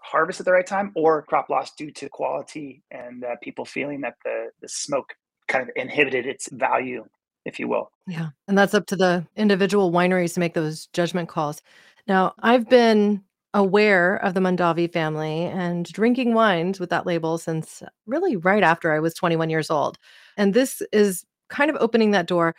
harvest 0.00 0.40
at 0.40 0.46
the 0.46 0.52
right 0.52 0.66
time 0.66 0.92
or 0.96 1.22
crop 1.22 1.50
loss 1.50 1.72
due 1.76 1.92
to 1.92 2.08
quality 2.08 2.82
and 2.90 3.22
uh, 3.22 3.36
people 3.42 3.64
feeling 3.64 4.00
that 4.00 4.14
the, 4.24 4.46
the 4.60 4.68
smoke 4.68 5.14
kind 5.46 5.62
of 5.62 5.70
inhibited 5.76 6.26
its 6.26 6.48
value 6.50 7.04
if 7.44 7.58
you 7.58 7.66
will. 7.66 7.90
Yeah. 8.06 8.28
And 8.46 8.56
that's 8.56 8.74
up 8.74 8.86
to 8.86 8.96
the 8.96 9.26
individual 9.36 9.90
wineries 9.90 10.34
to 10.34 10.40
make 10.40 10.54
those 10.54 10.86
judgment 10.92 11.28
calls. 11.28 11.62
Now, 12.06 12.34
I've 12.40 12.68
been 12.68 13.22
aware 13.54 14.16
of 14.16 14.34
the 14.34 14.40
Mondavi 14.40 14.92
family 14.92 15.44
and 15.44 15.86
drinking 15.86 16.34
wines 16.34 16.78
with 16.78 16.90
that 16.90 17.06
label 17.06 17.38
since 17.38 17.82
uh, 17.82 17.88
really 18.06 18.36
right 18.36 18.62
after 18.62 18.92
I 18.92 19.00
was 19.00 19.14
21 19.14 19.50
years 19.50 19.70
old. 19.70 19.98
And 20.36 20.54
this 20.54 20.82
is 20.92 21.24
kind 21.48 21.70
of 21.70 21.76
opening 21.80 22.10
that 22.10 22.26
door. 22.26 22.54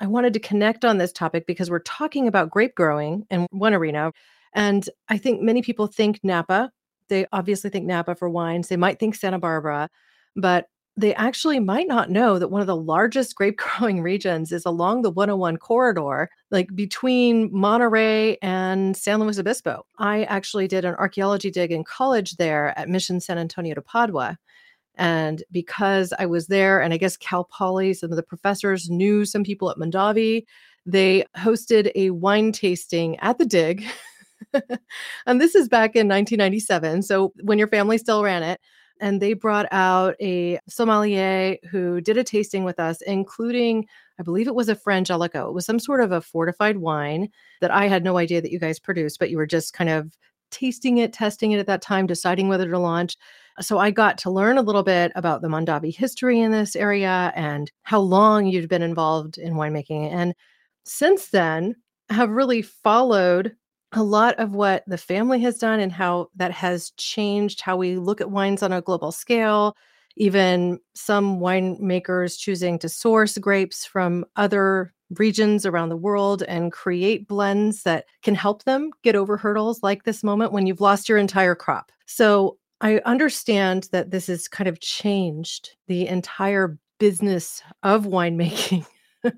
I 0.00 0.06
wanted 0.06 0.32
to 0.32 0.40
connect 0.40 0.84
on 0.84 0.98
this 0.98 1.12
topic 1.12 1.46
because 1.46 1.70
we're 1.70 1.80
talking 1.80 2.26
about 2.26 2.50
grape 2.50 2.74
growing 2.74 3.26
in 3.30 3.46
one 3.50 3.74
arena. 3.74 4.12
And 4.54 4.88
I 5.08 5.18
think 5.18 5.42
many 5.42 5.62
people 5.62 5.86
think 5.86 6.20
Napa. 6.22 6.70
They 7.08 7.26
obviously 7.32 7.70
think 7.70 7.86
Napa 7.86 8.14
for 8.14 8.30
wines. 8.30 8.68
They 8.68 8.76
might 8.76 8.98
think 8.98 9.14
Santa 9.14 9.38
Barbara, 9.38 9.90
but 10.36 10.66
they 11.00 11.14
actually 11.14 11.58
might 11.58 11.88
not 11.88 12.10
know 12.10 12.38
that 12.38 12.48
one 12.48 12.60
of 12.60 12.66
the 12.66 12.76
largest 12.76 13.34
grape 13.34 13.56
growing 13.78 14.02
regions 14.02 14.52
is 14.52 14.64
along 14.66 15.02
the 15.02 15.10
101 15.10 15.56
corridor, 15.56 16.28
like 16.50 16.74
between 16.74 17.48
Monterey 17.52 18.36
and 18.42 18.96
San 18.96 19.20
Luis 19.20 19.38
Obispo. 19.38 19.86
I 19.98 20.24
actually 20.24 20.68
did 20.68 20.84
an 20.84 20.94
archaeology 20.96 21.50
dig 21.50 21.72
in 21.72 21.84
college 21.84 22.36
there 22.36 22.78
at 22.78 22.88
Mission 22.88 23.20
San 23.20 23.38
Antonio 23.38 23.74
de 23.74 23.82
Padua. 23.82 24.38
And 24.96 25.42
because 25.50 26.12
I 26.18 26.26
was 26.26 26.48
there, 26.48 26.82
and 26.82 26.92
I 26.92 26.98
guess 26.98 27.16
Cal 27.16 27.44
Poly, 27.44 27.94
some 27.94 28.10
of 28.10 28.16
the 28.16 28.22
professors 28.22 28.90
knew 28.90 29.24
some 29.24 29.44
people 29.44 29.70
at 29.70 29.78
Mondavi, 29.78 30.44
they 30.84 31.24
hosted 31.36 31.90
a 31.94 32.10
wine 32.10 32.52
tasting 32.52 33.18
at 33.20 33.38
the 33.38 33.46
dig. 33.46 33.84
and 35.26 35.40
this 35.40 35.54
is 35.54 35.68
back 35.68 35.96
in 35.96 36.08
1997. 36.08 37.02
So 37.02 37.32
when 37.42 37.58
your 37.58 37.68
family 37.68 37.96
still 37.96 38.22
ran 38.22 38.42
it 38.42 38.60
and 39.00 39.20
they 39.20 39.32
brought 39.32 39.66
out 39.72 40.14
a 40.20 40.58
sommelier 40.68 41.56
who 41.70 42.00
did 42.00 42.16
a 42.16 42.24
tasting 42.24 42.64
with 42.64 42.78
us, 42.78 43.00
including, 43.02 43.86
I 44.18 44.22
believe 44.22 44.46
it 44.46 44.54
was 44.54 44.68
a 44.68 44.76
Frangelico. 44.76 45.48
It 45.48 45.54
was 45.54 45.66
some 45.66 45.78
sort 45.78 46.00
of 46.00 46.12
a 46.12 46.20
fortified 46.20 46.78
wine 46.78 47.28
that 47.60 47.70
I 47.70 47.88
had 47.88 48.04
no 48.04 48.18
idea 48.18 48.40
that 48.40 48.52
you 48.52 48.58
guys 48.58 48.78
produced, 48.78 49.18
but 49.18 49.30
you 49.30 49.36
were 49.36 49.46
just 49.46 49.72
kind 49.72 49.90
of 49.90 50.16
tasting 50.50 50.98
it, 50.98 51.12
testing 51.12 51.52
it 51.52 51.58
at 51.58 51.66
that 51.66 51.82
time, 51.82 52.06
deciding 52.06 52.48
whether 52.48 52.68
to 52.68 52.78
launch. 52.78 53.16
So 53.60 53.78
I 53.78 53.90
got 53.90 54.18
to 54.18 54.30
learn 54.30 54.58
a 54.58 54.62
little 54.62 54.82
bit 54.82 55.12
about 55.14 55.42
the 55.42 55.48
Mondavi 55.48 55.94
history 55.94 56.40
in 56.40 56.50
this 56.50 56.74
area 56.74 57.32
and 57.34 57.70
how 57.82 58.00
long 58.00 58.46
you'd 58.46 58.68
been 58.68 58.82
involved 58.82 59.38
in 59.38 59.54
winemaking. 59.54 60.10
And 60.12 60.34
since 60.84 61.28
then, 61.28 61.76
have 62.08 62.30
really 62.30 62.62
followed 62.62 63.54
a 63.92 64.02
lot 64.02 64.36
of 64.38 64.54
what 64.54 64.84
the 64.86 64.98
family 64.98 65.40
has 65.40 65.58
done 65.58 65.80
and 65.80 65.92
how 65.92 66.28
that 66.36 66.52
has 66.52 66.90
changed 66.92 67.60
how 67.60 67.76
we 67.76 67.96
look 67.96 68.20
at 68.20 68.30
wines 68.30 68.62
on 68.62 68.72
a 68.72 68.80
global 68.80 69.12
scale. 69.12 69.76
Even 70.16 70.78
some 70.94 71.40
winemakers 71.40 72.38
choosing 72.38 72.78
to 72.78 72.88
source 72.88 73.38
grapes 73.38 73.84
from 73.84 74.24
other 74.36 74.92
regions 75.18 75.66
around 75.66 75.88
the 75.88 75.96
world 75.96 76.42
and 76.44 76.72
create 76.72 77.26
blends 77.26 77.82
that 77.82 78.04
can 78.22 78.34
help 78.34 78.64
them 78.64 78.90
get 79.02 79.16
over 79.16 79.36
hurdles 79.36 79.82
like 79.82 80.04
this 80.04 80.22
moment 80.22 80.52
when 80.52 80.66
you've 80.66 80.80
lost 80.80 81.08
your 81.08 81.18
entire 81.18 81.54
crop. 81.54 81.90
So 82.06 82.58
I 82.80 83.00
understand 83.04 83.88
that 83.92 84.10
this 84.10 84.28
has 84.28 84.48
kind 84.48 84.68
of 84.68 84.80
changed 84.80 85.70
the 85.88 86.06
entire 86.06 86.78
business 86.98 87.62
of 87.82 88.04
winemaking 88.04 88.86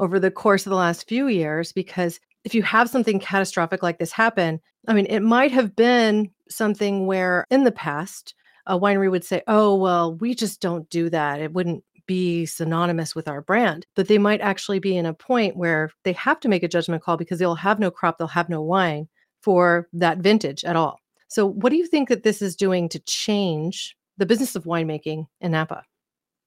over 0.00 0.18
the 0.18 0.30
course 0.30 0.66
of 0.66 0.70
the 0.70 0.76
last 0.76 1.08
few 1.08 1.28
years 1.28 1.72
because 1.72 2.20
if 2.44 2.54
you 2.54 2.62
have 2.62 2.90
something 2.90 3.20
catastrophic 3.20 3.82
like 3.82 3.98
this 3.98 4.12
happen, 4.12 4.60
I 4.88 4.94
mean, 4.94 5.06
it 5.06 5.20
might 5.20 5.52
have 5.52 5.76
been 5.76 6.30
something 6.48 7.06
where 7.06 7.46
in 7.50 7.64
the 7.64 7.72
past, 7.72 8.34
a 8.66 8.78
winery 8.78 9.10
would 9.10 9.24
say, 9.24 9.42
oh, 9.46 9.74
well, 9.76 10.14
we 10.14 10.34
just 10.34 10.60
don't 10.60 10.88
do 10.90 11.10
that. 11.10 11.40
It 11.40 11.52
wouldn't 11.52 11.84
be 12.06 12.46
synonymous 12.46 13.14
with 13.14 13.28
our 13.28 13.40
brand. 13.40 13.86
But 13.94 14.08
they 14.08 14.18
might 14.18 14.40
actually 14.40 14.78
be 14.78 14.96
in 14.96 15.06
a 15.06 15.14
point 15.14 15.56
where 15.56 15.90
they 16.04 16.12
have 16.12 16.40
to 16.40 16.48
make 16.48 16.62
a 16.62 16.68
judgment 16.68 17.02
call 17.02 17.16
because 17.16 17.38
they'll 17.38 17.54
have 17.54 17.78
no 17.78 17.90
crop, 17.90 18.18
they'll 18.18 18.28
have 18.28 18.48
no 18.48 18.60
wine 18.60 19.08
for 19.40 19.88
that 19.92 20.18
vintage 20.18 20.64
at 20.64 20.76
all. 20.76 20.98
So, 21.28 21.46
what 21.46 21.70
do 21.70 21.76
you 21.76 21.86
think 21.86 22.08
that 22.08 22.22
this 22.22 22.42
is 22.42 22.54
doing 22.54 22.88
to 22.90 22.98
change 23.00 23.96
the 24.18 24.26
business 24.26 24.54
of 24.54 24.64
winemaking 24.64 25.26
in 25.40 25.52
Napa? 25.52 25.84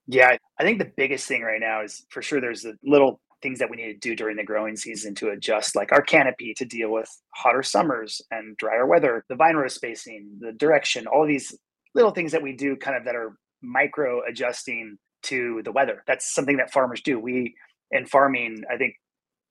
Yeah, 0.07 0.37
I 0.59 0.63
think 0.63 0.77
the 0.77 0.91
biggest 0.95 1.27
thing 1.27 1.41
right 1.41 1.59
now 1.59 1.81
is 1.81 2.05
for 2.09 2.21
sure 2.21 2.39
there's 2.39 2.65
a 2.65 2.73
little 2.83 3.19
things 3.45 3.59
that 3.59 3.69
we 3.69 3.77
need 3.77 3.93
to 3.93 4.09
do 4.09 4.15
during 4.15 4.35
the 4.35 4.43
growing 4.43 4.75
season 4.75 5.13
to 5.13 5.29
adjust 5.29 5.75
like 5.75 5.91
our 5.91 6.01
canopy 6.01 6.53
to 6.55 6.65
deal 6.65 6.91
with 6.91 7.09
hotter 7.35 7.63
summers 7.63 8.21
and 8.31 8.57
drier 8.57 8.87
weather 8.87 9.23
the 9.29 9.35
vine 9.35 9.55
row 9.55 9.67
spacing 9.67 10.27
the 10.39 10.51
direction 10.53 11.05
all 11.07 11.27
these 11.27 11.55
little 11.93 12.11
things 12.11 12.31
that 12.31 12.41
we 12.41 12.53
do 12.53 12.75
kind 12.75 12.97
of 12.97 13.05
that 13.05 13.15
are 13.15 13.37
micro 13.61 14.21
adjusting 14.27 14.97
to 15.23 15.61
the 15.63 15.71
weather. 15.71 16.03
That's 16.07 16.33
something 16.33 16.57
that 16.57 16.71
farmers 16.71 17.01
do. 17.01 17.19
We 17.19 17.55
in 17.91 18.05
farming, 18.05 18.63
I 18.71 18.77
think 18.77 18.95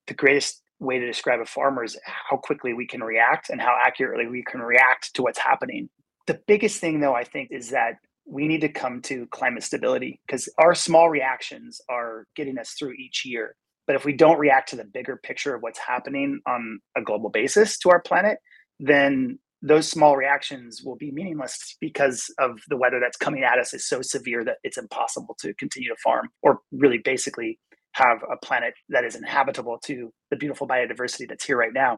the 0.07 0.15
greatest 0.15 0.63
way 0.81 0.99
to 0.99 1.07
describe 1.07 1.41
a 1.41 1.47
farmer 1.47 1.85
is 1.85 1.99
how 2.05 2.37
quickly 2.37 2.75
we 2.75 2.87
can 2.87 3.03
react 3.03 3.49
and 3.51 3.61
how 3.61 3.77
accurately 3.85 4.27
we 4.27 4.43
can 4.43 4.61
react 4.61 5.15
to 5.15 5.23
what's 5.23 5.39
happening. 5.39 5.89
The 6.27 6.41
biggest 6.47 6.81
thing 6.81 7.01
though, 7.01 7.15
I 7.15 7.25
think, 7.25 7.49
is 7.51 7.71
that 7.71 7.95
we 8.27 8.49
need 8.49 8.63
to 8.63 8.69
come 8.69 9.03
to 9.03 9.27
climate 9.31 9.63
stability 9.63 10.21
because 10.27 10.49
our 10.59 10.75
small 10.75 11.11
reactions 11.11 11.81
are 11.91 12.27
getting 12.35 12.59
us 12.59 12.71
through 12.71 12.93
each 12.93 13.25
year. 13.25 13.55
But 13.87 13.97
if 13.97 14.05
we 14.05 14.13
don't 14.13 14.39
react 14.39 14.71
to 14.71 14.77
the 14.77 14.85
bigger 14.85 15.17
picture 15.23 15.55
of 15.55 15.63
what's 15.63 15.79
happening 15.79 16.41
on 16.47 16.81
a 16.97 17.03
global 17.03 17.31
basis 17.31 17.79
to 17.79 17.91
our 17.91 18.01
planet, 18.01 18.39
then 18.81 19.39
those 19.63 19.89
small 19.89 20.17
reactions 20.17 20.83
will 20.85 20.97
be 20.97 21.11
meaningless 21.11 21.77
because 21.81 22.27
of 22.39 22.61
the 22.69 22.77
weather 22.77 23.01
that's 23.01 23.17
coming 23.17 23.45
at 23.45 23.59
us 23.59 23.73
is 23.73 23.89
so 23.89 24.03
severe 24.03 24.45
that 24.45 24.59
it's 24.63 24.77
impossible 24.77 25.35
to 25.41 25.55
continue 25.55 25.89
to 25.89 25.97
farm 26.03 26.29
or 26.43 26.61
really 26.71 26.99
basically 26.99 27.59
have 27.93 28.19
a 28.31 28.37
planet 28.45 28.75
that 28.91 29.05
is 29.05 29.15
inhabitable 29.15 29.79
to 29.79 30.13
the 30.31 30.37
beautiful 30.37 30.69
biodiversity 30.69 31.27
that's 31.27 31.45
here 31.45 31.57
right 31.57 31.73
now. 31.73 31.97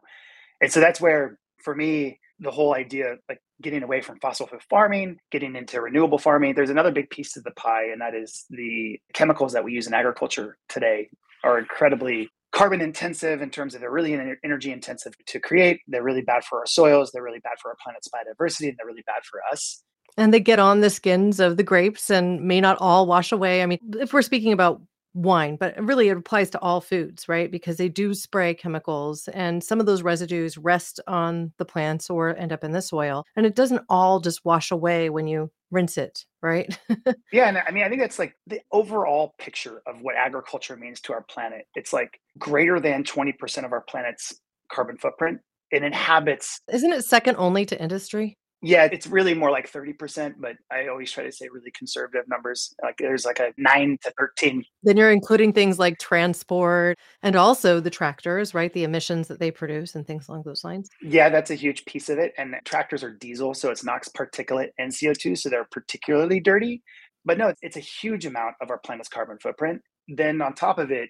And 0.61 0.71
so 0.71 0.79
that's 0.79 1.01
where, 1.01 1.37
for 1.63 1.75
me, 1.75 2.19
the 2.39 2.51
whole 2.51 2.73
idea 2.73 3.15
like 3.27 3.41
getting 3.61 3.83
away 3.83 4.01
from 4.01 4.19
fossil 4.19 4.47
fuel 4.47 4.61
farming, 4.69 5.17
getting 5.31 5.55
into 5.55 5.81
renewable 5.81 6.19
farming, 6.19 6.53
there's 6.55 6.69
another 6.69 6.91
big 6.91 7.09
piece 7.09 7.35
of 7.35 7.43
the 7.43 7.51
pie, 7.51 7.85
and 7.91 7.99
that 7.99 8.13
is 8.13 8.45
the 8.49 8.99
chemicals 9.13 9.53
that 9.53 9.63
we 9.63 9.73
use 9.73 9.87
in 9.87 9.93
agriculture 9.93 10.57
today 10.69 11.09
are 11.43 11.59
incredibly 11.59 12.29
carbon 12.51 12.81
intensive 12.81 13.41
in 13.41 13.49
terms 13.49 13.75
of 13.75 13.81
they're 13.81 13.91
really 13.91 14.13
energy 14.43 14.71
intensive 14.71 15.13
to 15.27 15.39
create. 15.39 15.79
They're 15.87 16.03
really 16.03 16.21
bad 16.21 16.43
for 16.43 16.59
our 16.59 16.65
soils. 16.65 17.11
They're 17.11 17.23
really 17.23 17.39
bad 17.39 17.59
for 17.61 17.69
our 17.69 17.77
planet's 17.83 18.07
biodiversity, 18.07 18.69
and 18.69 18.77
they're 18.77 18.87
really 18.87 19.03
bad 19.05 19.23
for 19.29 19.41
us. 19.51 19.83
And 20.17 20.33
they 20.33 20.39
get 20.39 20.57
on 20.57 20.81
the 20.81 20.89
skins 20.89 21.39
of 21.39 21.57
the 21.57 21.63
grapes 21.63 22.09
and 22.09 22.41
may 22.41 22.59
not 22.59 22.77
all 22.79 23.05
wash 23.05 23.31
away. 23.31 23.61
I 23.61 23.67
mean, 23.67 23.77
if 23.99 24.13
we're 24.13 24.23
speaking 24.23 24.51
about 24.51 24.81
wine, 25.13 25.57
but 25.59 25.75
really 25.83 26.09
it 26.09 26.17
applies 26.17 26.49
to 26.51 26.59
all 26.59 26.81
foods, 26.81 27.29
right? 27.29 27.51
Because 27.51 27.77
they 27.77 27.89
do 27.89 28.13
spray 28.13 28.53
chemicals 28.53 29.27
and 29.29 29.63
some 29.63 29.79
of 29.79 29.85
those 29.85 30.01
residues 30.01 30.57
rest 30.57 30.99
on 31.07 31.53
the 31.57 31.65
plants 31.65 32.09
or 32.09 32.35
end 32.35 32.51
up 32.51 32.63
in 32.63 32.71
the 32.71 32.81
soil. 32.81 33.25
And 33.35 33.45
it 33.45 33.55
doesn't 33.55 33.83
all 33.89 34.19
just 34.19 34.45
wash 34.45 34.71
away 34.71 35.09
when 35.09 35.27
you 35.27 35.51
rinse 35.71 35.97
it, 35.97 36.25
right? 36.41 36.77
yeah. 37.31 37.47
And 37.47 37.57
I 37.57 37.71
mean, 37.71 37.83
I 37.83 37.89
think 37.89 38.01
that's 38.01 38.19
like 38.19 38.35
the 38.47 38.61
overall 38.71 39.35
picture 39.39 39.81
of 39.85 40.01
what 40.01 40.15
agriculture 40.15 40.75
means 40.75 41.01
to 41.01 41.13
our 41.13 41.23
planet. 41.23 41.65
It's 41.75 41.93
like 41.93 42.19
greater 42.37 42.79
than 42.79 43.03
20% 43.03 43.65
of 43.65 43.71
our 43.71 43.81
planet's 43.81 44.39
carbon 44.71 44.97
footprint. 44.97 45.39
It 45.71 45.83
inhabits. 45.83 46.61
Isn't 46.71 46.93
it 46.93 47.03
second 47.03 47.35
only 47.37 47.65
to 47.65 47.81
industry? 47.81 48.37
Yeah, 48.63 48.85
it's 48.91 49.05
really 49.05 49.35
more 49.35 49.51
like 49.51 49.71
30%, 49.71 50.35
but 50.39 50.55
I 50.71 50.87
always 50.87 51.11
try 51.11 51.23
to 51.23 51.31
say 51.31 51.47
really 51.51 51.69
conservative 51.71 52.27
numbers. 52.27 52.73
Like 52.81 52.97
there's 52.97 53.23
like 53.23 53.39
a 53.39 53.53
9 53.57 53.97
to 54.01 54.13
13. 54.17 54.63
Then 54.81 54.97
you're 54.97 55.11
including 55.11 55.53
things 55.53 55.77
like 55.77 55.99
transport 55.99 56.97
and 57.21 57.35
also 57.35 57.79
the 57.79 57.91
tractors, 57.91 58.55
right? 58.55 58.73
The 58.73 58.83
emissions 58.83 59.27
that 59.27 59.39
they 59.39 59.51
produce 59.51 59.93
and 59.93 60.07
things 60.07 60.27
along 60.27 60.43
those 60.43 60.63
lines. 60.63 60.89
Yeah, 61.03 61.29
that's 61.29 61.51
a 61.51 61.55
huge 61.55 61.85
piece 61.85 62.09
of 62.09 62.17
it. 62.17 62.33
And 62.37 62.55
tractors 62.65 63.03
are 63.03 63.11
diesel, 63.11 63.53
so 63.53 63.69
it's 63.69 63.83
NOx 63.83 64.09
particulate 64.09 64.69
and 64.79 64.91
CO2, 64.91 65.37
so 65.37 65.49
they're 65.49 65.67
particularly 65.71 66.39
dirty. 66.39 66.81
But 67.25 67.37
no, 67.37 67.53
it's 67.61 67.77
a 67.77 67.81
huge 67.81 68.25
amount 68.25 68.55
of 68.61 68.71
our 68.71 68.79
planet's 68.79 69.09
carbon 69.09 69.37
footprint. 69.37 69.81
Then 70.07 70.41
on 70.41 70.55
top 70.55 70.79
of 70.79 70.89
it, 70.89 71.09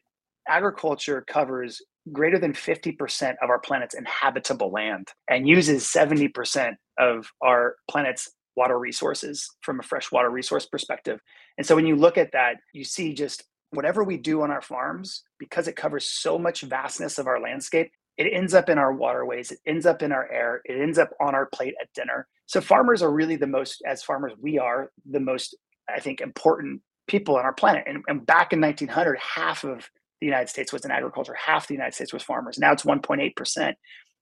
agriculture 0.50 1.24
covers 1.26 1.82
greater 2.12 2.40
than 2.40 2.54
50% 2.54 3.36
of 3.42 3.50
our 3.50 3.60
planet's 3.60 3.96
inhabitable 3.96 4.72
land 4.72 5.10
and 5.30 5.48
uses 5.48 5.84
70% 5.84 6.74
of 7.00 7.32
our 7.42 7.76
planet's 7.90 8.30
water 8.56 8.80
resources 8.80 9.50
from 9.62 9.80
a 9.80 9.84
freshwater 9.84 10.30
resource 10.30 10.66
perspective. 10.66 11.20
And 11.58 11.66
so 11.66 11.76
when 11.76 11.86
you 11.86 11.96
look 11.96 12.18
at 12.18 12.32
that, 12.34 12.58
you 12.74 12.84
see 12.84 13.14
just 13.14 13.44
whatever 13.72 14.04
we 14.04 14.18
do 14.18 14.42
on 14.42 14.52
our 14.52 14.62
farms, 14.62 15.24
because 15.40 15.68
it 15.68 15.76
covers 15.76 16.06
so 16.06 16.40
much 16.40 16.62
vastness 16.62 17.20
of 17.20 17.28
our 17.28 17.40
landscape, 17.40 17.92
it 18.18 18.34
ends 18.34 18.54
up 18.54 18.70
in 18.70 18.80
our 18.80 18.94
waterways, 18.94 19.52
it 19.52 19.60
ends 19.68 19.86
up 19.86 20.02
in 20.02 20.12
our 20.12 20.30
air, 20.32 20.62
it 20.66 20.82
ends 20.82 20.98
up 20.98 21.12
on 21.22 21.36
our 21.36 21.46
plate 21.46 21.76
at 21.80 21.94
dinner. 21.94 22.28
So 22.48 22.62
farmers 22.62 23.04
are 23.04 23.12
really 23.12 23.36
the 23.36 23.48
most, 23.48 23.84
as 23.86 24.02
farmers, 24.02 24.34
we 24.42 24.58
are 24.58 24.92
the 25.10 25.20
most, 25.20 25.56
I 25.88 26.00
think, 26.00 26.22
important 26.22 26.82
people 27.08 27.38
on 27.38 27.46
our 27.46 27.54
planet. 27.54 27.84
And, 27.86 28.04
and 28.08 28.26
back 28.26 28.54
in 28.54 28.62
1900, 28.62 29.20
half 29.20 29.64
of 29.64 29.90
the 30.20 30.26
United 30.26 30.50
States 30.50 30.74
was 30.74 30.84
in 30.84 30.92
agriculture, 30.92 31.36
half 31.36 31.68
the 31.68 31.76
United 31.76 31.94
States 31.94 32.12
was 32.12 32.24
farmers. 32.24 32.58
Now 32.58 32.72
it's 32.72 32.84
1.8%. 32.84 33.74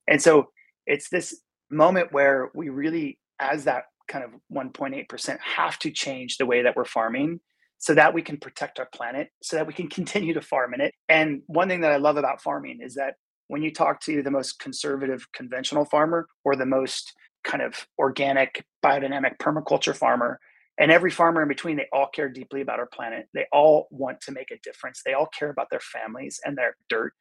And 0.07 0.21
so 0.21 0.49
it's 0.85 1.09
this 1.09 1.39
moment 1.75 2.11
where 2.11 2.49
we 2.55 2.69
really, 2.69 3.19
as 3.39 3.65
that 3.65 3.83
kind 4.07 4.23
of 4.23 4.31
1.8%, 4.53 5.39
have 5.39 5.79
to 5.79 5.91
change 5.91 6.37
the 6.37 6.45
way 6.45 6.61
that 6.61 6.75
we're 6.75 6.85
farming 6.85 7.39
so 7.77 7.93
that 7.93 8.13
we 8.13 8.21
can 8.21 8.37
protect 8.37 8.79
our 8.79 8.87
planet, 8.93 9.29
so 9.43 9.57
that 9.57 9.67
we 9.67 9.73
can 9.73 9.87
continue 9.99 10.33
to 10.33 10.41
farm 10.41 10.73
in 10.73 10.81
it. 10.81 10.93
And 11.09 11.41
one 11.47 11.67
thing 11.67 11.81
that 11.81 11.91
I 11.91 11.97
love 11.97 12.17
about 12.17 12.41
farming 12.41 12.79
is 12.81 12.95
that 12.95 13.15
when 13.47 13.61
you 13.61 13.71
talk 13.71 14.01
to 14.01 14.23
the 14.23 14.31
most 14.31 14.59
conservative 14.59 15.27
conventional 15.33 15.85
farmer 15.85 16.27
or 16.43 16.55
the 16.55 16.65
most 16.65 17.13
kind 17.43 17.61
of 17.61 17.85
organic 17.99 18.65
biodynamic 18.83 19.37
permaculture 19.37 19.95
farmer, 19.95 20.39
and 20.77 20.91
every 20.91 21.11
farmer 21.11 21.41
in 21.41 21.47
between 21.47 21.77
they 21.77 21.87
all 21.93 22.07
care 22.13 22.27
deeply 22.27 22.61
about 22.61 22.79
our 22.79 22.87
planet. 22.87 23.27
They 23.33 23.45
all 23.53 23.87
want 23.91 24.19
to 24.21 24.31
make 24.31 24.51
a 24.51 24.59
difference. 24.63 25.01
They 25.05 25.13
all 25.13 25.27
care 25.27 25.49
about 25.49 25.69
their 25.69 25.79
families 25.79 26.39
and 26.43 26.57
their 26.57 26.75
dirt. 26.89 27.13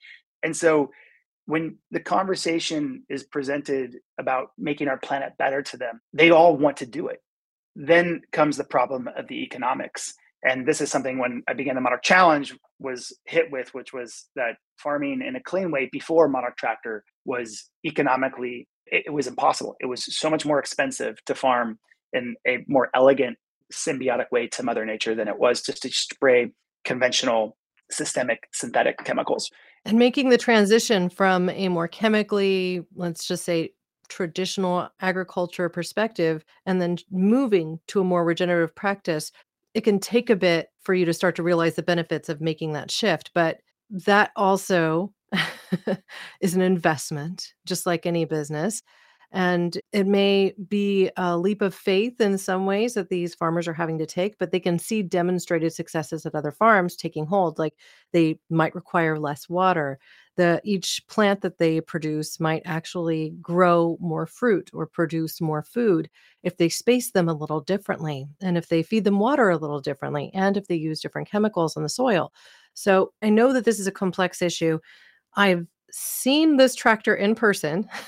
And 0.42 0.56
so 0.56 0.90
when 1.46 1.76
the 1.90 2.00
conversation 2.00 3.04
is 3.08 3.24
presented 3.24 3.96
about 4.18 4.48
making 4.58 4.88
our 4.88 4.98
planet 4.98 5.32
better 5.38 5.62
to 5.62 5.76
them 5.76 6.00
they 6.12 6.30
all 6.30 6.56
want 6.56 6.76
to 6.78 6.86
do 6.86 7.08
it. 7.08 7.20
Then 7.76 8.22
comes 8.32 8.56
the 8.56 8.64
problem 8.64 9.08
of 9.16 9.26
the 9.28 9.42
economics. 9.42 10.14
And 10.46 10.66
this 10.66 10.80
is 10.80 10.90
something 10.90 11.18
when 11.18 11.42
i 11.48 11.52
began 11.54 11.74
the 11.74 11.80
monarch 11.80 12.02
challenge 12.02 12.54
was 12.78 13.16
hit 13.24 13.50
with 13.50 13.72
which 13.74 13.92
was 13.92 14.26
that 14.36 14.56
farming 14.78 15.22
in 15.26 15.36
a 15.36 15.42
clean 15.42 15.70
way 15.70 15.88
before 15.90 16.28
monarch 16.28 16.56
tractor 16.56 17.04
was 17.24 17.70
economically 17.84 18.68
it, 18.86 19.04
it 19.06 19.10
was 19.10 19.26
impossible. 19.26 19.76
It 19.80 19.86
was 19.86 20.04
so 20.16 20.30
much 20.30 20.44
more 20.44 20.58
expensive 20.58 21.24
to 21.26 21.34
farm 21.34 21.78
in 22.12 22.36
a 22.46 22.64
more 22.68 22.90
elegant 22.94 23.38
symbiotic 23.72 24.30
way 24.30 24.46
to 24.48 24.62
mother 24.62 24.84
nature 24.84 25.14
than 25.14 25.28
it 25.28 25.38
was 25.38 25.62
just 25.62 25.82
to 25.82 25.90
spray 25.90 26.52
conventional 26.84 27.56
systemic 27.90 28.48
synthetic 28.52 28.96
chemicals 29.04 29.50
and 29.84 29.98
making 29.98 30.30
the 30.30 30.38
transition 30.38 31.08
from 31.08 31.48
a 31.50 31.68
more 31.68 31.88
chemically 31.88 32.84
let's 32.96 33.26
just 33.26 33.44
say 33.44 33.70
traditional 34.08 34.88
agriculture 35.00 35.68
perspective 35.68 36.44
and 36.66 36.80
then 36.80 36.96
moving 37.10 37.78
to 37.86 38.00
a 38.00 38.04
more 38.04 38.24
regenerative 38.24 38.74
practice 38.74 39.32
it 39.74 39.82
can 39.82 39.98
take 39.98 40.30
a 40.30 40.36
bit 40.36 40.68
for 40.82 40.94
you 40.94 41.04
to 41.04 41.14
start 41.14 41.34
to 41.36 41.42
realize 41.42 41.74
the 41.74 41.82
benefits 41.82 42.28
of 42.28 42.40
making 42.40 42.72
that 42.72 42.90
shift 42.90 43.30
but 43.34 43.58
that 43.90 44.30
also 44.36 45.12
is 46.40 46.54
an 46.54 46.62
investment 46.62 47.54
just 47.66 47.86
like 47.86 48.06
any 48.06 48.24
business 48.24 48.82
and 49.34 49.76
it 49.92 50.06
may 50.06 50.54
be 50.68 51.10
a 51.16 51.36
leap 51.36 51.60
of 51.60 51.74
faith 51.74 52.20
in 52.20 52.38
some 52.38 52.66
ways 52.66 52.94
that 52.94 53.08
these 53.08 53.34
farmers 53.34 53.66
are 53.66 53.74
having 53.74 53.98
to 53.98 54.06
take, 54.06 54.38
but 54.38 54.52
they 54.52 54.60
can 54.60 54.78
see 54.78 55.02
demonstrated 55.02 55.72
successes 55.72 56.24
at 56.24 56.36
other 56.36 56.52
farms 56.52 56.94
taking 56.94 57.26
hold. 57.26 57.58
Like 57.58 57.74
they 58.12 58.38
might 58.48 58.76
require 58.76 59.18
less 59.18 59.48
water. 59.48 59.98
The 60.36 60.60
each 60.62 61.02
plant 61.08 61.40
that 61.40 61.58
they 61.58 61.80
produce 61.80 62.38
might 62.38 62.62
actually 62.64 63.34
grow 63.42 63.96
more 64.00 64.24
fruit 64.24 64.70
or 64.72 64.86
produce 64.86 65.40
more 65.40 65.64
food 65.64 66.08
if 66.44 66.56
they 66.56 66.68
space 66.68 67.10
them 67.10 67.28
a 67.28 67.34
little 67.34 67.60
differently 67.60 68.28
and 68.40 68.56
if 68.56 68.68
they 68.68 68.84
feed 68.84 69.02
them 69.02 69.18
water 69.18 69.50
a 69.50 69.56
little 69.58 69.80
differently 69.80 70.30
and 70.32 70.56
if 70.56 70.68
they 70.68 70.76
use 70.76 71.00
different 71.00 71.28
chemicals 71.28 71.76
in 71.76 71.82
the 71.82 71.88
soil. 71.88 72.32
So 72.74 73.12
I 73.20 73.30
know 73.30 73.52
that 73.52 73.64
this 73.64 73.80
is 73.80 73.88
a 73.88 73.92
complex 73.92 74.40
issue. 74.40 74.78
I've 75.34 75.66
seen 75.90 76.56
this 76.56 76.76
tractor 76.76 77.16
in 77.16 77.34
person. 77.34 77.88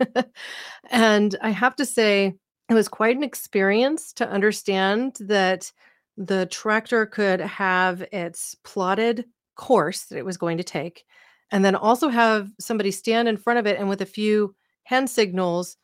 and 0.90 1.36
I 1.42 1.50
have 1.50 1.76
to 1.76 1.86
say, 1.86 2.34
it 2.68 2.74
was 2.74 2.88
quite 2.88 3.16
an 3.16 3.22
experience 3.22 4.12
to 4.14 4.28
understand 4.28 5.16
that 5.20 5.70
the 6.16 6.46
tractor 6.46 7.06
could 7.06 7.40
have 7.40 8.02
its 8.12 8.56
plotted 8.64 9.26
course 9.56 10.04
that 10.04 10.18
it 10.18 10.24
was 10.24 10.36
going 10.36 10.56
to 10.58 10.64
take, 10.64 11.04
and 11.50 11.64
then 11.64 11.74
also 11.76 12.08
have 12.08 12.50
somebody 12.60 12.90
stand 12.90 13.28
in 13.28 13.36
front 13.36 13.58
of 13.58 13.66
it 13.66 13.78
and 13.78 13.88
with 13.88 14.00
a 14.00 14.06
few 14.06 14.54
hand 14.84 15.08
signals 15.10 15.76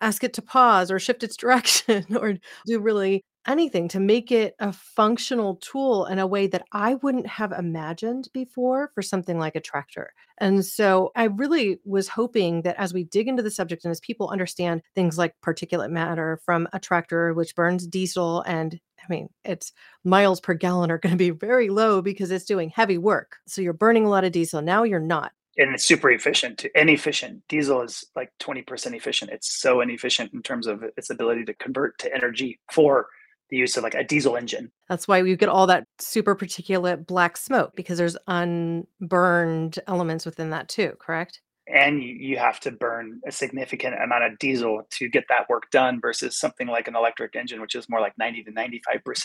ask 0.00 0.24
it 0.24 0.32
to 0.34 0.42
pause 0.42 0.90
or 0.90 0.98
shift 0.98 1.22
its 1.22 1.36
direction 1.38 2.04
or 2.16 2.34
do 2.66 2.80
really 2.80 3.24
anything 3.46 3.88
to 3.88 4.00
make 4.00 4.30
it 4.30 4.54
a 4.58 4.72
functional 4.72 5.56
tool 5.56 6.06
in 6.06 6.18
a 6.18 6.26
way 6.26 6.46
that 6.46 6.64
I 6.72 6.94
wouldn't 6.96 7.26
have 7.26 7.52
imagined 7.52 8.28
before 8.32 8.90
for 8.94 9.02
something 9.02 9.38
like 9.38 9.56
a 9.56 9.60
tractor. 9.60 10.12
And 10.38 10.64
so 10.64 11.12
I 11.16 11.24
really 11.24 11.78
was 11.84 12.08
hoping 12.08 12.62
that 12.62 12.76
as 12.78 12.94
we 12.94 13.04
dig 13.04 13.28
into 13.28 13.42
the 13.42 13.50
subject 13.50 13.84
and 13.84 13.90
as 13.90 14.00
people 14.00 14.30
understand 14.30 14.82
things 14.94 15.18
like 15.18 15.34
particulate 15.44 15.90
matter 15.90 16.40
from 16.44 16.68
a 16.72 16.80
tractor, 16.80 17.34
which 17.34 17.54
burns 17.54 17.86
diesel 17.86 18.42
and 18.42 18.78
I 19.02 19.06
mean, 19.08 19.30
its 19.44 19.72
miles 20.04 20.40
per 20.40 20.52
gallon 20.52 20.90
are 20.90 20.98
going 20.98 21.12
to 21.12 21.16
be 21.16 21.30
very 21.30 21.70
low 21.70 22.02
because 22.02 22.30
it's 22.30 22.44
doing 22.44 22.68
heavy 22.68 22.98
work. 22.98 23.36
So 23.46 23.62
you're 23.62 23.72
burning 23.72 24.04
a 24.04 24.10
lot 24.10 24.24
of 24.24 24.32
diesel. 24.32 24.60
Now 24.60 24.82
you're 24.82 25.00
not 25.00 25.32
and 25.60 25.74
it's 25.74 25.84
super 25.84 26.10
efficient 26.10 26.64
and 26.74 26.88
efficient. 26.88 27.42
Diesel 27.48 27.82
is 27.82 28.04
like 28.16 28.30
20% 28.40 28.94
efficient. 28.94 29.30
It's 29.30 29.52
so 29.52 29.80
inefficient 29.80 30.32
in 30.32 30.42
terms 30.42 30.66
of 30.66 30.82
its 30.96 31.10
ability 31.10 31.44
to 31.46 31.54
convert 31.54 31.98
to 31.98 32.14
energy 32.14 32.60
for 32.72 33.08
the 33.50 33.56
use 33.56 33.76
of 33.76 33.82
like 33.82 33.94
a 33.94 34.04
diesel 34.04 34.36
engine. 34.36 34.70
That's 34.88 35.06
why 35.06 35.18
you 35.18 35.36
get 35.36 35.48
all 35.48 35.66
that 35.66 35.84
super 35.98 36.34
particulate 36.34 37.06
black 37.06 37.36
smoke 37.36 37.72
because 37.74 37.98
there's 37.98 38.16
unburned 38.26 39.78
elements 39.86 40.24
within 40.24 40.50
that 40.50 40.68
too, 40.68 40.94
correct? 41.00 41.40
And 41.66 42.02
you 42.02 42.36
have 42.38 42.58
to 42.60 42.72
burn 42.72 43.20
a 43.26 43.30
significant 43.30 43.94
amount 44.02 44.24
of 44.24 44.38
diesel 44.38 44.82
to 44.90 45.08
get 45.08 45.24
that 45.28 45.48
work 45.48 45.70
done 45.70 46.00
versus 46.00 46.38
something 46.38 46.66
like 46.66 46.88
an 46.88 46.96
electric 46.96 47.36
engine, 47.36 47.60
which 47.60 47.74
is 47.74 47.88
more 47.88 48.00
like 48.00 48.16
90 48.18 48.44
to 48.44 48.52
95% 48.52 48.76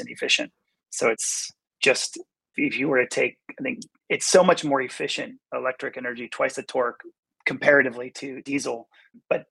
efficient. 0.10 0.52
So 0.92 1.10
it's 1.10 1.52
just, 1.82 2.20
if 2.56 2.78
you 2.78 2.88
were 2.88 3.02
to 3.02 3.08
take, 3.08 3.38
I 3.50 3.64
think 3.64 3.80
it's 4.10 4.28
so 4.28 4.44
much 4.44 4.64
more 4.64 4.82
efficient 4.82 5.40
electric 5.54 5.98
energy, 5.98 6.28
twice 6.28 6.56
the 6.56 6.64
torque 6.64 7.02
comparatively 7.46 8.12
to 8.12 8.42
diesel. 8.44 8.90
But 9.30 9.46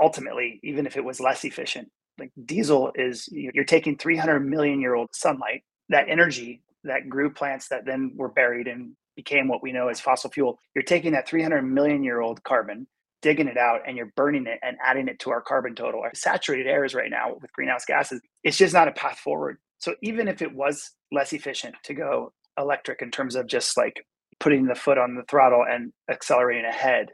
ultimately, 0.00 0.58
even 0.62 0.86
if 0.86 0.96
it 0.96 1.04
was 1.04 1.20
less 1.20 1.44
efficient, 1.44 1.90
like 2.18 2.30
diesel 2.44 2.92
is 2.94 3.28
you're 3.30 3.64
taking 3.64 3.96
300 3.96 4.40
million 4.40 4.80
year 4.80 4.94
old 4.94 5.08
sunlight 5.12 5.62
that 5.88 6.08
energy 6.08 6.62
that 6.84 7.08
grew 7.08 7.30
plants 7.30 7.68
that 7.68 7.84
then 7.84 8.12
were 8.16 8.28
buried 8.28 8.66
and 8.66 8.92
became 9.16 9.48
what 9.48 9.62
we 9.62 9.72
know 9.72 9.88
as 9.88 10.00
fossil 10.00 10.30
fuel 10.30 10.58
you're 10.74 10.82
taking 10.82 11.12
that 11.12 11.28
300 11.28 11.62
million 11.62 12.02
year 12.02 12.20
old 12.20 12.42
carbon 12.44 12.86
digging 13.20 13.46
it 13.46 13.56
out 13.56 13.80
and 13.86 13.96
you're 13.96 14.12
burning 14.16 14.46
it 14.46 14.58
and 14.62 14.76
adding 14.84 15.06
it 15.06 15.18
to 15.18 15.30
our 15.30 15.40
carbon 15.40 15.74
total 15.74 16.00
our 16.00 16.14
saturated 16.14 16.66
airs 16.66 16.94
right 16.94 17.10
now 17.10 17.34
with 17.40 17.52
greenhouse 17.52 17.84
gases 17.84 18.20
it's 18.44 18.56
just 18.56 18.74
not 18.74 18.88
a 18.88 18.92
path 18.92 19.18
forward 19.18 19.58
so 19.78 19.94
even 20.02 20.28
if 20.28 20.42
it 20.42 20.54
was 20.54 20.90
less 21.10 21.32
efficient 21.32 21.74
to 21.84 21.94
go 21.94 22.32
electric 22.58 23.02
in 23.02 23.10
terms 23.10 23.34
of 23.36 23.46
just 23.46 23.76
like 23.76 24.04
putting 24.40 24.66
the 24.66 24.74
foot 24.74 24.98
on 24.98 25.14
the 25.14 25.22
throttle 25.28 25.64
and 25.68 25.92
accelerating 26.10 26.64
ahead 26.64 27.10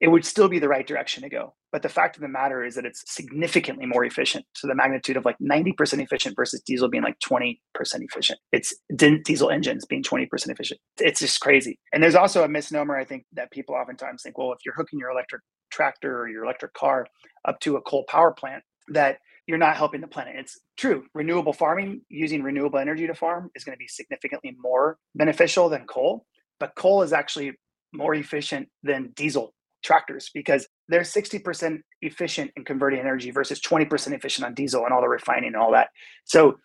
it 0.00 0.08
would 0.08 0.24
still 0.24 0.48
be 0.48 0.58
the 0.58 0.68
right 0.68 0.86
direction 0.86 1.22
to 1.22 1.28
go. 1.28 1.54
But 1.72 1.82
the 1.82 1.88
fact 1.88 2.16
of 2.16 2.22
the 2.22 2.28
matter 2.28 2.64
is 2.64 2.74
that 2.74 2.84
it's 2.84 3.04
significantly 3.06 3.86
more 3.86 4.04
efficient. 4.04 4.44
So 4.54 4.66
the 4.66 4.74
magnitude 4.74 5.16
of 5.16 5.24
like 5.24 5.36
90% 5.38 6.02
efficient 6.02 6.34
versus 6.36 6.60
diesel 6.66 6.88
being 6.88 7.04
like 7.04 7.18
20% 7.20 7.58
efficient. 7.78 8.40
It's 8.52 8.74
diesel 8.96 9.50
engines 9.50 9.84
being 9.86 10.02
20% 10.02 10.26
efficient. 10.48 10.80
It's 10.98 11.20
just 11.20 11.40
crazy. 11.40 11.78
And 11.92 12.02
there's 12.02 12.16
also 12.16 12.42
a 12.42 12.48
misnomer, 12.48 12.96
I 12.96 13.04
think, 13.04 13.24
that 13.34 13.52
people 13.52 13.76
oftentimes 13.76 14.22
think, 14.22 14.36
well, 14.36 14.52
if 14.52 14.58
you're 14.64 14.74
hooking 14.74 14.98
your 14.98 15.10
electric 15.10 15.42
tractor 15.70 16.18
or 16.18 16.28
your 16.28 16.44
electric 16.44 16.74
car 16.74 17.06
up 17.46 17.60
to 17.60 17.76
a 17.76 17.82
coal 17.82 18.04
power 18.08 18.32
plant, 18.32 18.64
that 18.88 19.18
you're 19.46 19.58
not 19.58 19.76
helping 19.76 20.00
the 20.00 20.08
planet. 20.08 20.34
It's 20.36 20.58
true. 20.76 21.04
Renewable 21.14 21.52
farming, 21.52 22.02
using 22.08 22.42
renewable 22.42 22.78
energy 22.78 23.06
to 23.06 23.14
farm, 23.14 23.50
is 23.54 23.64
going 23.64 23.74
to 23.74 23.78
be 23.78 23.88
significantly 23.88 24.56
more 24.60 24.98
beneficial 25.14 25.68
than 25.68 25.86
coal. 25.86 26.26
But 26.58 26.74
coal 26.74 27.02
is 27.02 27.12
actually 27.12 27.52
more 27.92 28.14
efficient 28.14 28.68
than 28.82 29.12
diesel 29.14 29.54
tractors 29.82 30.30
because 30.34 30.68
they're 30.90 31.02
60% 31.02 31.78
efficient 32.02 32.50
in 32.56 32.64
converting 32.64 33.00
energy 33.00 33.30
versus 33.30 33.60
20% 33.60 34.12
efficient 34.12 34.44
on 34.44 34.54
diesel 34.54 34.84
and 34.84 34.92
all 34.92 35.00
the 35.00 35.08
refining 35.08 35.48
and 35.48 35.56
all 35.56 35.72
that. 35.72 35.88
So, 36.24 36.58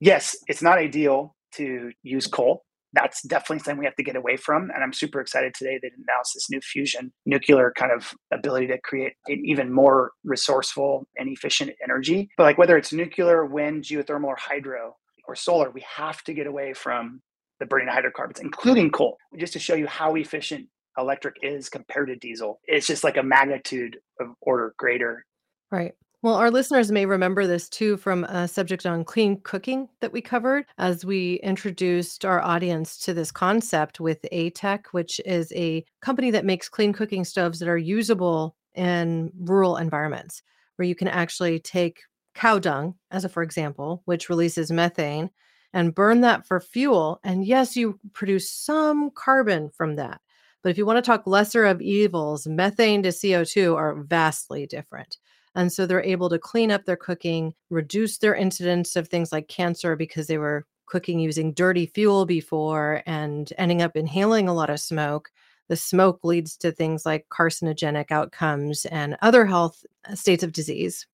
yes, 0.00 0.36
it's 0.46 0.62
not 0.62 0.78
ideal 0.78 1.34
to 1.56 1.90
use 2.02 2.26
coal. 2.26 2.64
That's 2.92 3.22
definitely 3.22 3.60
something 3.60 3.78
we 3.78 3.86
have 3.86 3.96
to 3.96 4.04
get 4.04 4.16
away 4.16 4.36
from. 4.36 4.70
And 4.72 4.84
I'm 4.84 4.92
super 4.92 5.20
excited 5.20 5.54
today 5.54 5.80
that 5.82 5.90
announced 5.96 6.32
this 6.34 6.48
new 6.50 6.60
fusion 6.60 7.12
nuclear 7.26 7.72
kind 7.76 7.90
of 7.90 8.12
ability 8.32 8.68
to 8.68 8.78
create 8.82 9.14
even 9.28 9.72
more 9.72 10.12
resourceful 10.22 11.08
and 11.16 11.28
efficient 11.28 11.72
energy. 11.82 12.28
But 12.36 12.44
like 12.44 12.58
whether 12.58 12.76
it's 12.76 12.92
nuclear, 12.92 13.46
wind, 13.46 13.84
geothermal, 13.84 14.26
or 14.26 14.36
hydro 14.38 14.94
or 15.26 15.34
solar, 15.34 15.70
we 15.70 15.82
have 15.96 16.22
to 16.24 16.34
get 16.34 16.46
away 16.46 16.74
from 16.74 17.20
the 17.60 17.66
burning 17.66 17.88
hydrocarbons, 17.88 18.40
including 18.40 18.90
coal, 18.90 19.16
just 19.38 19.52
to 19.54 19.58
show 19.58 19.74
you 19.74 19.86
how 19.86 20.14
efficient 20.14 20.68
electric 20.98 21.36
is 21.42 21.68
compared 21.68 22.08
to 22.08 22.16
diesel. 22.16 22.60
It's 22.64 22.86
just 22.86 23.04
like 23.04 23.16
a 23.16 23.22
magnitude 23.22 23.98
of 24.20 24.28
order 24.40 24.74
greater. 24.76 25.24
Right. 25.70 25.92
Well, 26.22 26.36
our 26.36 26.50
listeners 26.50 26.90
may 26.90 27.04
remember 27.04 27.46
this 27.46 27.68
too 27.68 27.98
from 27.98 28.24
a 28.24 28.48
subject 28.48 28.86
on 28.86 29.04
clean 29.04 29.42
cooking 29.42 29.90
that 30.00 30.12
we 30.12 30.22
covered 30.22 30.64
as 30.78 31.04
we 31.04 31.34
introduced 31.42 32.24
our 32.24 32.40
audience 32.40 32.96
to 33.00 33.12
this 33.12 33.30
concept 33.30 34.00
with 34.00 34.24
ATEC, 34.32 34.86
which 34.92 35.20
is 35.26 35.52
a 35.52 35.84
company 36.00 36.30
that 36.30 36.46
makes 36.46 36.68
clean 36.70 36.94
cooking 36.94 37.24
stoves 37.24 37.58
that 37.58 37.68
are 37.68 37.76
usable 37.76 38.56
in 38.74 39.30
rural 39.38 39.76
environments 39.76 40.42
where 40.76 40.88
you 40.88 40.94
can 40.94 41.08
actually 41.08 41.58
take 41.58 42.00
cow 42.34 42.58
dung, 42.58 42.94
as 43.10 43.24
a 43.24 43.28
for 43.28 43.42
example, 43.42 44.02
which 44.06 44.28
releases 44.28 44.72
methane, 44.72 45.28
and 45.74 45.94
burn 45.94 46.22
that 46.22 46.46
for 46.46 46.58
fuel. 46.58 47.20
And 47.22 47.44
yes, 47.44 47.76
you 47.76 48.00
produce 48.12 48.50
some 48.50 49.10
carbon 49.10 49.68
from 49.68 49.96
that. 49.96 50.20
But 50.64 50.70
if 50.70 50.78
you 50.78 50.86
want 50.86 50.96
to 50.96 51.02
talk 51.06 51.26
lesser 51.26 51.66
of 51.66 51.82
evils, 51.82 52.46
methane 52.46 53.02
to 53.02 53.10
CO2 53.10 53.76
are 53.76 54.02
vastly 54.02 54.66
different. 54.66 55.18
And 55.54 55.70
so 55.70 55.84
they're 55.86 56.02
able 56.02 56.30
to 56.30 56.38
clean 56.38 56.70
up 56.72 56.86
their 56.86 56.96
cooking, 56.96 57.52
reduce 57.68 58.16
their 58.16 58.34
incidence 58.34 58.96
of 58.96 59.06
things 59.06 59.30
like 59.30 59.46
cancer 59.46 59.94
because 59.94 60.26
they 60.26 60.38
were 60.38 60.66
cooking 60.86 61.20
using 61.20 61.52
dirty 61.52 61.84
fuel 61.84 62.24
before 62.24 63.02
and 63.04 63.52
ending 63.58 63.82
up 63.82 63.94
inhaling 63.94 64.48
a 64.48 64.54
lot 64.54 64.70
of 64.70 64.80
smoke. 64.80 65.30
The 65.68 65.76
smoke 65.76 66.20
leads 66.24 66.56
to 66.56 66.72
things 66.72 67.04
like 67.04 67.26
carcinogenic 67.28 68.10
outcomes 68.10 68.86
and 68.86 69.18
other 69.20 69.44
health 69.44 69.84
uh, 70.08 70.14
states 70.14 70.42
of 70.42 70.52
disease. 70.52 71.06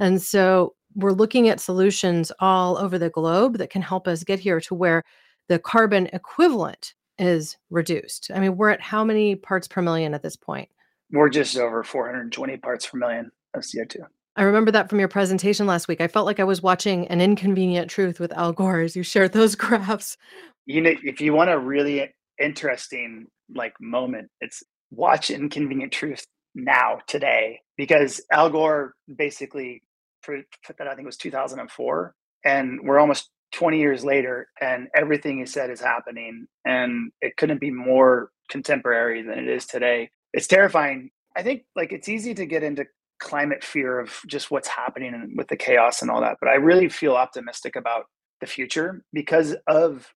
And 0.00 0.20
so 0.20 0.74
we're 0.96 1.12
looking 1.12 1.48
at 1.48 1.60
solutions 1.60 2.32
all 2.40 2.76
over 2.76 2.98
the 2.98 3.10
globe 3.10 3.58
that 3.58 3.70
can 3.70 3.82
help 3.82 4.08
us 4.08 4.24
get 4.24 4.40
here 4.40 4.60
to 4.62 4.74
where 4.74 5.04
the 5.46 5.60
carbon 5.60 6.08
equivalent 6.12 6.94
is 7.20 7.56
reduced. 7.70 8.30
I 8.34 8.40
mean, 8.40 8.56
we're 8.56 8.70
at 8.70 8.80
how 8.80 9.04
many 9.04 9.36
parts 9.36 9.68
per 9.68 9.82
million 9.82 10.14
at 10.14 10.22
this 10.22 10.36
point? 10.36 10.68
We're 11.12 11.28
just 11.28 11.56
over 11.56 11.82
420 11.84 12.56
parts 12.56 12.86
per 12.86 12.98
million 12.98 13.30
of 13.54 13.62
CO2. 13.62 14.00
I 14.36 14.42
remember 14.42 14.70
that 14.70 14.88
from 14.88 15.00
your 15.00 15.08
presentation 15.08 15.66
last 15.66 15.88
week. 15.88 16.00
I 16.00 16.08
felt 16.08 16.26
like 16.26 16.40
I 16.40 16.44
was 16.44 16.62
watching 16.62 17.06
an 17.08 17.20
inconvenient 17.20 17.90
truth 17.90 18.20
with 18.20 18.32
Al 18.32 18.52
Gore 18.52 18.80
as 18.80 18.96
you 18.96 19.02
shared 19.02 19.32
those 19.32 19.54
graphs. 19.56 20.16
You 20.66 20.80
know, 20.80 20.94
if 21.02 21.20
you 21.20 21.32
want 21.32 21.50
a 21.50 21.58
really 21.58 22.12
interesting 22.40 23.26
like 23.54 23.74
moment, 23.80 24.30
it's 24.40 24.62
watch 24.90 25.30
Inconvenient 25.30 25.92
Truth 25.92 26.24
now 26.54 26.98
today 27.06 27.60
because 27.76 28.20
Al 28.32 28.50
Gore 28.50 28.94
basically 29.16 29.82
put 30.24 30.44
that 30.78 30.86
I 30.86 30.94
think 30.94 31.04
it 31.04 31.06
was 31.06 31.16
2004 31.16 32.14
and 32.44 32.80
we're 32.82 32.98
almost 32.98 33.30
20 33.52 33.78
years 33.78 34.04
later 34.04 34.48
and 34.60 34.88
everything 34.94 35.38
he 35.38 35.46
said 35.46 35.70
is 35.70 35.80
happening 35.80 36.46
and 36.64 37.10
it 37.20 37.36
couldn't 37.36 37.60
be 37.60 37.70
more 37.70 38.30
contemporary 38.48 39.22
than 39.22 39.38
it 39.38 39.48
is 39.48 39.66
today. 39.66 40.10
It's 40.32 40.46
terrifying. 40.46 41.10
I 41.36 41.42
think 41.42 41.62
like 41.76 41.92
it's 41.92 42.08
easy 42.08 42.34
to 42.34 42.46
get 42.46 42.62
into 42.62 42.86
climate 43.20 43.62
fear 43.62 44.00
of 44.00 44.18
just 44.26 44.50
what's 44.50 44.68
happening 44.68 45.14
and 45.14 45.36
with 45.36 45.48
the 45.48 45.56
chaos 45.56 46.00
and 46.00 46.10
all 46.10 46.22
that 46.22 46.38
but 46.40 46.48
i 46.48 46.54
really 46.54 46.88
feel 46.88 47.16
optimistic 47.16 47.76
about 47.76 48.06
the 48.40 48.46
future 48.46 49.04
because 49.12 49.54
of 49.66 50.10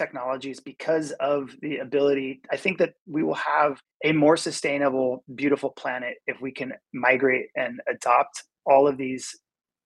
technologies 0.00 0.60
because 0.60 1.12
of 1.20 1.54
the 1.60 1.78
ability. 1.78 2.40
I 2.50 2.56
think 2.56 2.78
that 2.78 2.94
we 3.06 3.22
will 3.22 3.34
have 3.34 3.80
a 4.04 4.12
more 4.12 4.36
sustainable 4.36 5.24
beautiful 5.34 5.70
planet 5.70 6.14
if 6.26 6.40
we 6.40 6.52
can 6.52 6.72
migrate 6.94 7.48
and 7.54 7.80
adopt 7.88 8.44
all 8.64 8.88
of 8.88 8.96
these 8.96 9.38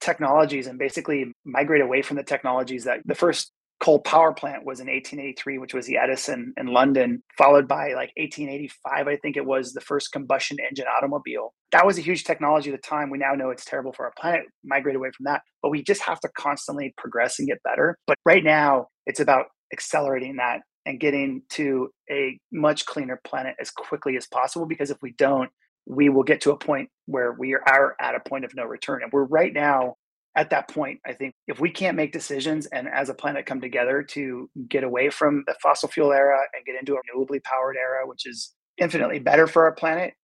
technologies 0.05 0.67
and 0.67 0.79
basically 0.79 1.33
migrate 1.45 1.83
away 1.83 2.03
from 2.03 2.17
the 2.17 2.23
technologies 2.23 2.85
that 2.85 3.01
the 3.05 3.15
first 3.15 3.53
coal 3.81 3.99
power 3.99 4.33
plant 4.33 4.65
was 4.65 4.79
in 4.79 4.87
1883 4.87 5.59
which 5.59 5.75
was 5.75 5.87
the 5.87 5.97
edison 5.97 6.55
in 6.57 6.69
london 6.69 7.23
followed 7.37 7.67
by 7.67 7.89
like 7.89 8.13
1885 8.17 9.09
i 9.09 9.17
think 9.17 9.37
it 9.37 9.45
was 9.45 9.73
the 9.73 9.81
first 9.81 10.13
combustion 10.13 10.59
engine 10.61 10.87
automobile. 10.97 11.55
That 11.73 11.87
was 11.87 11.99
a 11.99 12.03
huge 12.03 12.25
technology 12.25 12.71
at 12.71 12.81
the 12.81 12.89
time. 12.89 13.11
We 13.11 13.19
now 13.19 13.33
know 13.35 13.51
it's 13.51 13.65
terrible 13.65 13.93
for 13.93 14.05
our 14.05 14.13
planet. 14.19 14.43
Migrate 14.65 14.97
away 14.97 15.11
from 15.17 15.25
that. 15.25 15.43
But 15.63 15.71
we 15.71 15.83
just 15.83 16.03
have 16.03 16.21
to 16.21 16.29
constantly 16.37 16.95
progress 16.97 17.39
and 17.39 17.49
get 17.49 17.63
better. 17.63 17.99
But 18.07 18.19
right 18.25 18.45
now 18.45 18.89
it's 19.07 19.21
about 19.21 19.47
accelerating 19.73 20.37
that 20.37 20.61
and 20.87 21.01
getting 21.01 21.43
to 21.51 21.89
a 22.11 22.39
much 22.53 22.87
cleaner 22.87 23.21
planet 23.25 23.57
as 23.61 23.71
quickly 23.71 24.17
as 24.17 24.27
possible 24.27 24.67
because 24.67 24.91
if 24.91 24.99
we 25.03 25.15
don't 25.17 25.51
we 25.87 26.09
will 26.09 26.23
get 26.23 26.41
to 26.43 26.51
a 26.51 26.57
point 26.57 26.89
where 27.07 27.33
we 27.33 27.55
are 27.55 27.97
at 28.01 28.15
a 28.15 28.21
point 28.21 28.45
of 28.45 28.55
no 28.55 28.65
return. 28.65 29.03
And 29.03 29.13
we're 29.13 29.25
right 29.25 29.53
now 29.53 29.97
at 30.37 30.51
that 30.51 30.69
point. 30.69 31.01
I 31.07 31.13
think 31.13 31.35
if 31.47 31.61
we 31.61 31.71
can't 31.71 31.97
make 31.97 32.13
decisions 32.13 32.67
and 32.67 32.89
as 32.89 33.09
a 33.09 33.15
planet 33.15 33.47
come 33.47 33.61
together 33.61 34.03
to 34.11 34.51
get 34.69 34.85
away 34.85 35.11
from 35.11 35.45
the 35.47 35.55
fossil 35.63 35.89
fuel 35.89 36.13
era 36.13 36.41
and 36.55 36.65
get 36.65 36.77
into 36.79 36.95
a 36.95 36.97
renewably 36.97 37.43
powered 37.43 37.77
era, 37.77 38.07
which 38.07 38.27
is 38.27 38.53
infinitely 38.79 39.19
better 39.19 39.47
for 39.47 39.65
our 39.65 39.73
planet, 39.73 40.15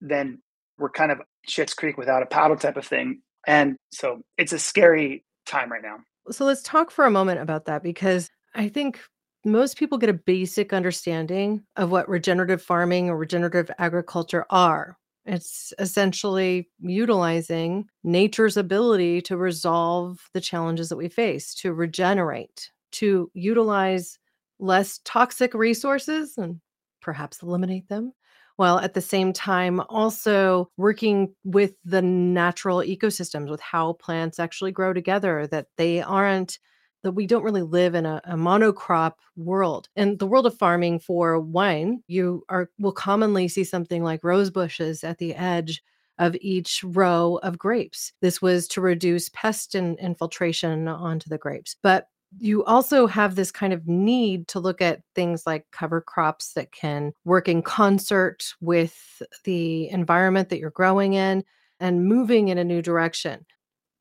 then 0.00 0.40
we're 0.78 0.90
kind 0.90 1.12
of 1.12 1.20
shit's 1.46 1.74
creek 1.74 1.98
without 1.98 2.22
a 2.22 2.26
paddle 2.26 2.56
type 2.56 2.76
of 2.76 2.86
thing. 2.86 3.20
And 3.46 3.76
so 3.92 4.22
it's 4.38 4.52
a 4.52 4.58
scary 4.58 5.24
time 5.46 5.70
right 5.70 5.82
now. 5.82 5.98
So 6.30 6.44
let's 6.44 6.62
talk 6.62 6.90
for 6.90 7.04
a 7.04 7.10
moment 7.10 7.40
about 7.40 7.66
that 7.66 7.82
because 7.82 8.30
I 8.54 8.68
think 8.68 9.00
most 9.44 9.78
people 9.78 9.98
get 9.98 10.10
a 10.10 10.14
basic 10.14 10.72
understanding 10.72 11.62
of 11.76 11.90
what 11.90 12.08
regenerative 12.08 12.62
farming 12.62 13.08
or 13.08 13.16
regenerative 13.16 13.70
agriculture 13.78 14.44
are 14.50 14.96
it's 15.30 15.72
essentially 15.78 16.68
utilizing 16.80 17.86
nature's 18.02 18.56
ability 18.56 19.22
to 19.22 19.36
resolve 19.36 20.18
the 20.34 20.40
challenges 20.40 20.88
that 20.88 20.96
we 20.96 21.08
face, 21.08 21.54
to 21.56 21.72
regenerate, 21.72 22.70
to 22.92 23.30
utilize 23.34 24.18
less 24.58 25.00
toxic 25.04 25.54
resources 25.54 26.36
and 26.36 26.60
perhaps 27.00 27.42
eliminate 27.42 27.88
them, 27.88 28.12
while 28.56 28.78
at 28.80 28.94
the 28.94 29.00
same 29.00 29.32
time 29.32 29.80
also 29.88 30.68
working 30.76 31.34
with 31.44 31.74
the 31.84 32.02
natural 32.02 32.78
ecosystems, 32.78 33.48
with 33.48 33.60
how 33.60 33.94
plants 33.94 34.38
actually 34.38 34.72
grow 34.72 34.92
together, 34.92 35.46
that 35.46 35.66
they 35.76 36.02
aren't 36.02 36.58
that 37.02 37.12
we 37.12 37.26
don't 37.26 37.42
really 37.42 37.62
live 37.62 37.94
in 37.94 38.06
a, 38.06 38.20
a, 38.24 38.34
monocrop 38.34 39.14
world. 39.36 39.88
In 39.96 40.16
the 40.18 40.26
world 40.26 40.46
of 40.46 40.56
farming 40.58 41.00
for 41.00 41.40
wine, 41.40 42.02
you 42.06 42.44
are 42.48 42.70
will 42.78 42.92
commonly 42.92 43.48
see 43.48 43.64
something 43.64 44.02
like 44.02 44.24
rose 44.24 44.50
bushes 44.50 45.02
at 45.02 45.18
the 45.18 45.34
edge 45.34 45.82
of 46.18 46.36
each 46.40 46.84
row 46.84 47.40
of 47.42 47.58
grapes. 47.58 48.12
This 48.20 48.42
was 48.42 48.68
to 48.68 48.80
reduce 48.80 49.30
pest 49.30 49.74
and 49.74 49.98
infiltration 49.98 50.86
onto 50.86 51.30
the 51.30 51.38
grapes. 51.38 51.76
But 51.82 52.08
you 52.38 52.62
also 52.64 53.06
have 53.06 53.34
this 53.34 53.50
kind 53.50 53.72
of 53.72 53.88
need 53.88 54.46
to 54.48 54.60
look 54.60 54.80
at 54.80 55.00
things 55.14 55.46
like 55.46 55.66
cover 55.72 56.00
crops 56.00 56.52
that 56.52 56.72
can 56.72 57.12
work 57.24 57.48
in 57.48 57.62
concert 57.62 58.54
with 58.60 59.22
the 59.44 59.88
environment 59.88 60.48
that 60.50 60.60
you're 60.60 60.70
growing 60.70 61.14
in 61.14 61.42
and 61.80 62.06
moving 62.06 62.48
in 62.48 62.58
a 62.58 62.64
new 62.64 62.82
direction. 62.82 63.44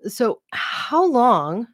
So, 0.08 0.42
how 0.52 1.06
long 1.06 1.68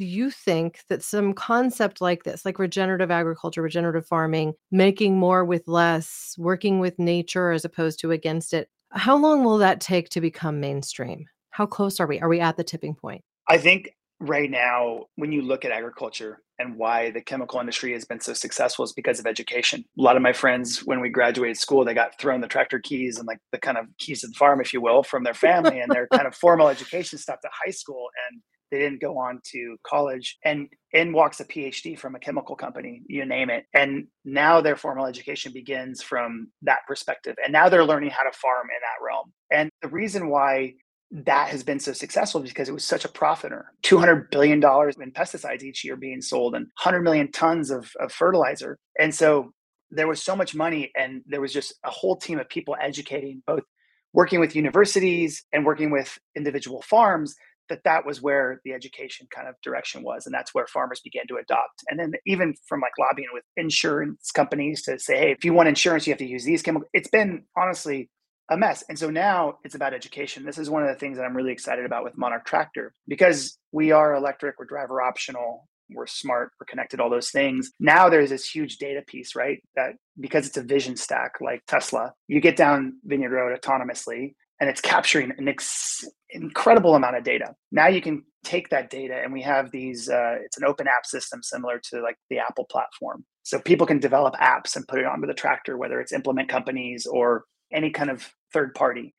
do 0.00 0.06
you 0.06 0.30
think 0.30 0.80
that 0.88 1.02
some 1.02 1.34
concept 1.34 2.00
like 2.00 2.24
this, 2.24 2.46
like 2.46 2.58
regenerative 2.58 3.10
agriculture, 3.10 3.60
regenerative 3.60 4.06
farming, 4.06 4.54
making 4.70 5.18
more 5.18 5.44
with 5.44 5.68
less, 5.68 6.34
working 6.38 6.78
with 6.78 6.98
nature 6.98 7.50
as 7.50 7.66
opposed 7.66 8.00
to 8.00 8.10
against 8.10 8.54
it, 8.54 8.70
how 8.92 9.14
long 9.14 9.44
will 9.44 9.58
that 9.58 9.78
take 9.78 10.08
to 10.08 10.22
become 10.22 10.58
mainstream? 10.58 11.26
How 11.50 11.66
close 11.66 12.00
are 12.00 12.06
we? 12.06 12.18
Are 12.18 12.30
we 12.30 12.40
at 12.40 12.56
the 12.56 12.64
tipping 12.64 12.94
point? 12.94 13.22
I 13.46 13.58
think 13.58 13.90
right 14.20 14.50
now, 14.50 15.04
when 15.16 15.32
you 15.32 15.42
look 15.42 15.66
at 15.66 15.70
agriculture 15.70 16.40
and 16.58 16.76
why 16.76 17.10
the 17.10 17.20
chemical 17.20 17.60
industry 17.60 17.92
has 17.92 18.06
been 18.06 18.20
so 18.20 18.32
successful 18.32 18.86
is 18.86 18.94
because 18.94 19.18
of 19.18 19.26
education. 19.26 19.84
A 19.98 20.02
lot 20.02 20.16
of 20.16 20.22
my 20.22 20.32
friends, 20.32 20.80
when 20.80 21.00
we 21.00 21.10
graduated 21.10 21.58
school, 21.58 21.84
they 21.84 21.94
got 21.94 22.18
thrown 22.18 22.40
the 22.40 22.46
tractor 22.46 22.78
keys 22.78 23.18
and 23.18 23.26
like 23.26 23.38
the 23.52 23.58
kind 23.58 23.76
of 23.76 23.86
keys 23.98 24.22
to 24.22 24.28
the 24.28 24.34
farm, 24.34 24.62
if 24.62 24.72
you 24.72 24.80
will, 24.80 25.02
from 25.02 25.24
their 25.24 25.34
family 25.34 25.80
and 25.80 25.90
their 25.90 26.06
kind 26.06 26.26
of 26.26 26.34
formal 26.34 26.68
education 26.68 27.18
stopped 27.18 27.44
at 27.44 27.50
high 27.64 27.70
school. 27.70 28.08
And 28.30 28.40
they 28.70 28.78
didn't 28.78 29.00
go 29.00 29.18
on 29.18 29.40
to 29.44 29.76
college 29.84 30.38
and 30.44 30.68
in 30.92 31.12
walks 31.12 31.40
a 31.40 31.44
phd 31.44 31.98
from 31.98 32.14
a 32.14 32.18
chemical 32.18 32.56
company 32.56 33.02
you 33.06 33.24
name 33.24 33.50
it 33.50 33.64
and 33.74 34.06
now 34.24 34.60
their 34.60 34.76
formal 34.76 35.06
education 35.06 35.52
begins 35.52 36.02
from 36.02 36.48
that 36.62 36.80
perspective 36.86 37.36
and 37.42 37.52
now 37.52 37.68
they're 37.68 37.84
learning 37.84 38.10
how 38.10 38.22
to 38.22 38.36
farm 38.36 38.66
in 38.68 38.80
that 38.80 39.04
realm 39.04 39.32
and 39.50 39.70
the 39.82 39.88
reason 39.88 40.28
why 40.28 40.72
that 41.10 41.48
has 41.48 41.64
been 41.64 41.80
so 41.80 41.92
successful 41.92 42.42
is 42.42 42.50
because 42.50 42.68
it 42.68 42.72
was 42.72 42.84
such 42.84 43.04
a 43.04 43.08
profiter. 43.08 43.64
$200 43.82 44.30
billion 44.30 44.58
in 44.58 45.12
pesticides 45.12 45.62
each 45.62 45.84
year 45.84 45.96
being 45.96 46.22
sold 46.22 46.54
and 46.54 46.66
100 46.82 47.02
million 47.02 47.30
tons 47.32 47.70
of, 47.70 47.90
of 47.98 48.12
fertilizer. 48.12 48.78
And 48.98 49.12
so 49.12 49.52
there 49.90 50.06
was 50.06 50.22
so 50.22 50.36
much 50.36 50.54
money 50.54 50.92
and 50.96 51.22
there 51.26 51.40
was 51.40 51.52
just 51.52 51.74
a 51.84 51.90
whole 51.90 52.16
team 52.16 52.38
of 52.38 52.48
people 52.48 52.76
educating 52.80 53.42
both 53.46 53.64
working 54.12 54.40
with 54.40 54.56
universities 54.56 55.44
and 55.52 55.64
working 55.64 55.90
with 55.90 56.18
individual 56.36 56.82
farms 56.82 57.34
that 57.70 57.84
that 57.84 58.04
was 58.04 58.20
where 58.20 58.60
the 58.64 58.72
education 58.72 59.26
kind 59.34 59.48
of 59.48 59.54
direction 59.62 60.02
was 60.02 60.26
and 60.26 60.34
that's 60.34 60.54
where 60.54 60.66
farmers 60.66 61.00
began 61.00 61.26
to 61.26 61.36
adopt 61.36 61.82
and 61.88 61.98
then 61.98 62.12
even 62.26 62.54
from 62.66 62.80
like 62.80 62.92
lobbying 62.98 63.28
with 63.32 63.44
insurance 63.56 64.30
companies 64.30 64.82
to 64.82 64.98
say 64.98 65.18
hey 65.18 65.32
if 65.32 65.44
you 65.44 65.54
want 65.54 65.68
insurance 65.68 66.06
you 66.06 66.12
have 66.12 66.18
to 66.18 66.26
use 66.26 66.44
these 66.44 66.62
chemicals 66.62 66.90
it's 66.92 67.08
been 67.08 67.42
honestly 67.56 68.10
a 68.50 68.56
mess. 68.56 68.84
And 68.88 68.98
so 68.98 69.10
now 69.10 69.58
it's 69.64 69.76
about 69.76 69.94
education. 69.94 70.44
This 70.44 70.58
is 70.58 70.68
one 70.68 70.82
of 70.82 70.88
the 70.88 70.96
things 70.96 71.16
that 71.16 71.24
I'm 71.24 71.36
really 71.36 71.52
excited 71.52 71.84
about 71.84 72.02
with 72.02 72.18
Monarch 72.18 72.44
Tractor 72.44 72.92
because 73.06 73.56
we 73.70 73.92
are 73.92 74.14
electric, 74.14 74.58
we're 74.58 74.64
driver 74.64 75.00
optional, 75.00 75.68
we're 75.92 76.06
smart, 76.06 76.50
we're 76.60 76.66
connected, 76.66 77.00
all 77.00 77.10
those 77.10 77.30
things. 77.30 77.70
Now 77.78 78.08
there's 78.08 78.30
this 78.30 78.48
huge 78.48 78.78
data 78.78 79.02
piece, 79.06 79.34
right? 79.34 79.62
That 79.76 79.92
because 80.18 80.46
it's 80.46 80.56
a 80.56 80.62
vision 80.62 80.96
stack 80.96 81.34
like 81.40 81.62
Tesla, 81.66 82.12
you 82.28 82.40
get 82.40 82.56
down 82.56 82.98
Vineyard 83.04 83.30
Road 83.30 83.58
autonomously 83.60 84.34
and 84.60 84.68
it's 84.68 84.80
capturing 84.80 85.32
an 85.38 85.48
ex- 85.48 86.04
incredible 86.30 86.94
amount 86.94 87.16
of 87.16 87.24
data. 87.24 87.54
Now 87.72 87.88
you 87.88 88.00
can 88.00 88.24
take 88.44 88.68
that 88.70 88.90
data 88.90 89.20
and 89.22 89.32
we 89.32 89.42
have 89.42 89.70
these, 89.70 90.08
uh, 90.08 90.36
it's 90.44 90.58
an 90.58 90.64
open 90.64 90.86
app 90.86 91.06
system 91.06 91.42
similar 91.42 91.80
to 91.90 92.02
like 92.02 92.16
the 92.28 92.38
Apple 92.38 92.66
platform. 92.70 93.24
So 93.42 93.58
people 93.58 93.86
can 93.86 93.98
develop 93.98 94.34
apps 94.34 94.76
and 94.76 94.86
put 94.86 94.98
it 94.98 95.06
onto 95.06 95.26
the 95.26 95.34
tractor, 95.34 95.76
whether 95.76 96.00
it's 96.00 96.12
implement 96.12 96.48
companies 96.48 97.06
or 97.06 97.44
any 97.72 97.90
kind 97.90 98.10
of 98.10 98.30
third 98.52 98.74
party. 98.74 99.14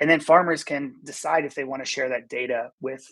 And 0.00 0.08
then 0.08 0.20
farmers 0.20 0.64
can 0.64 0.96
decide 1.04 1.44
if 1.44 1.54
they 1.54 1.64
want 1.64 1.82
to 1.82 1.90
share 1.90 2.08
that 2.08 2.28
data 2.28 2.70
with 2.80 3.06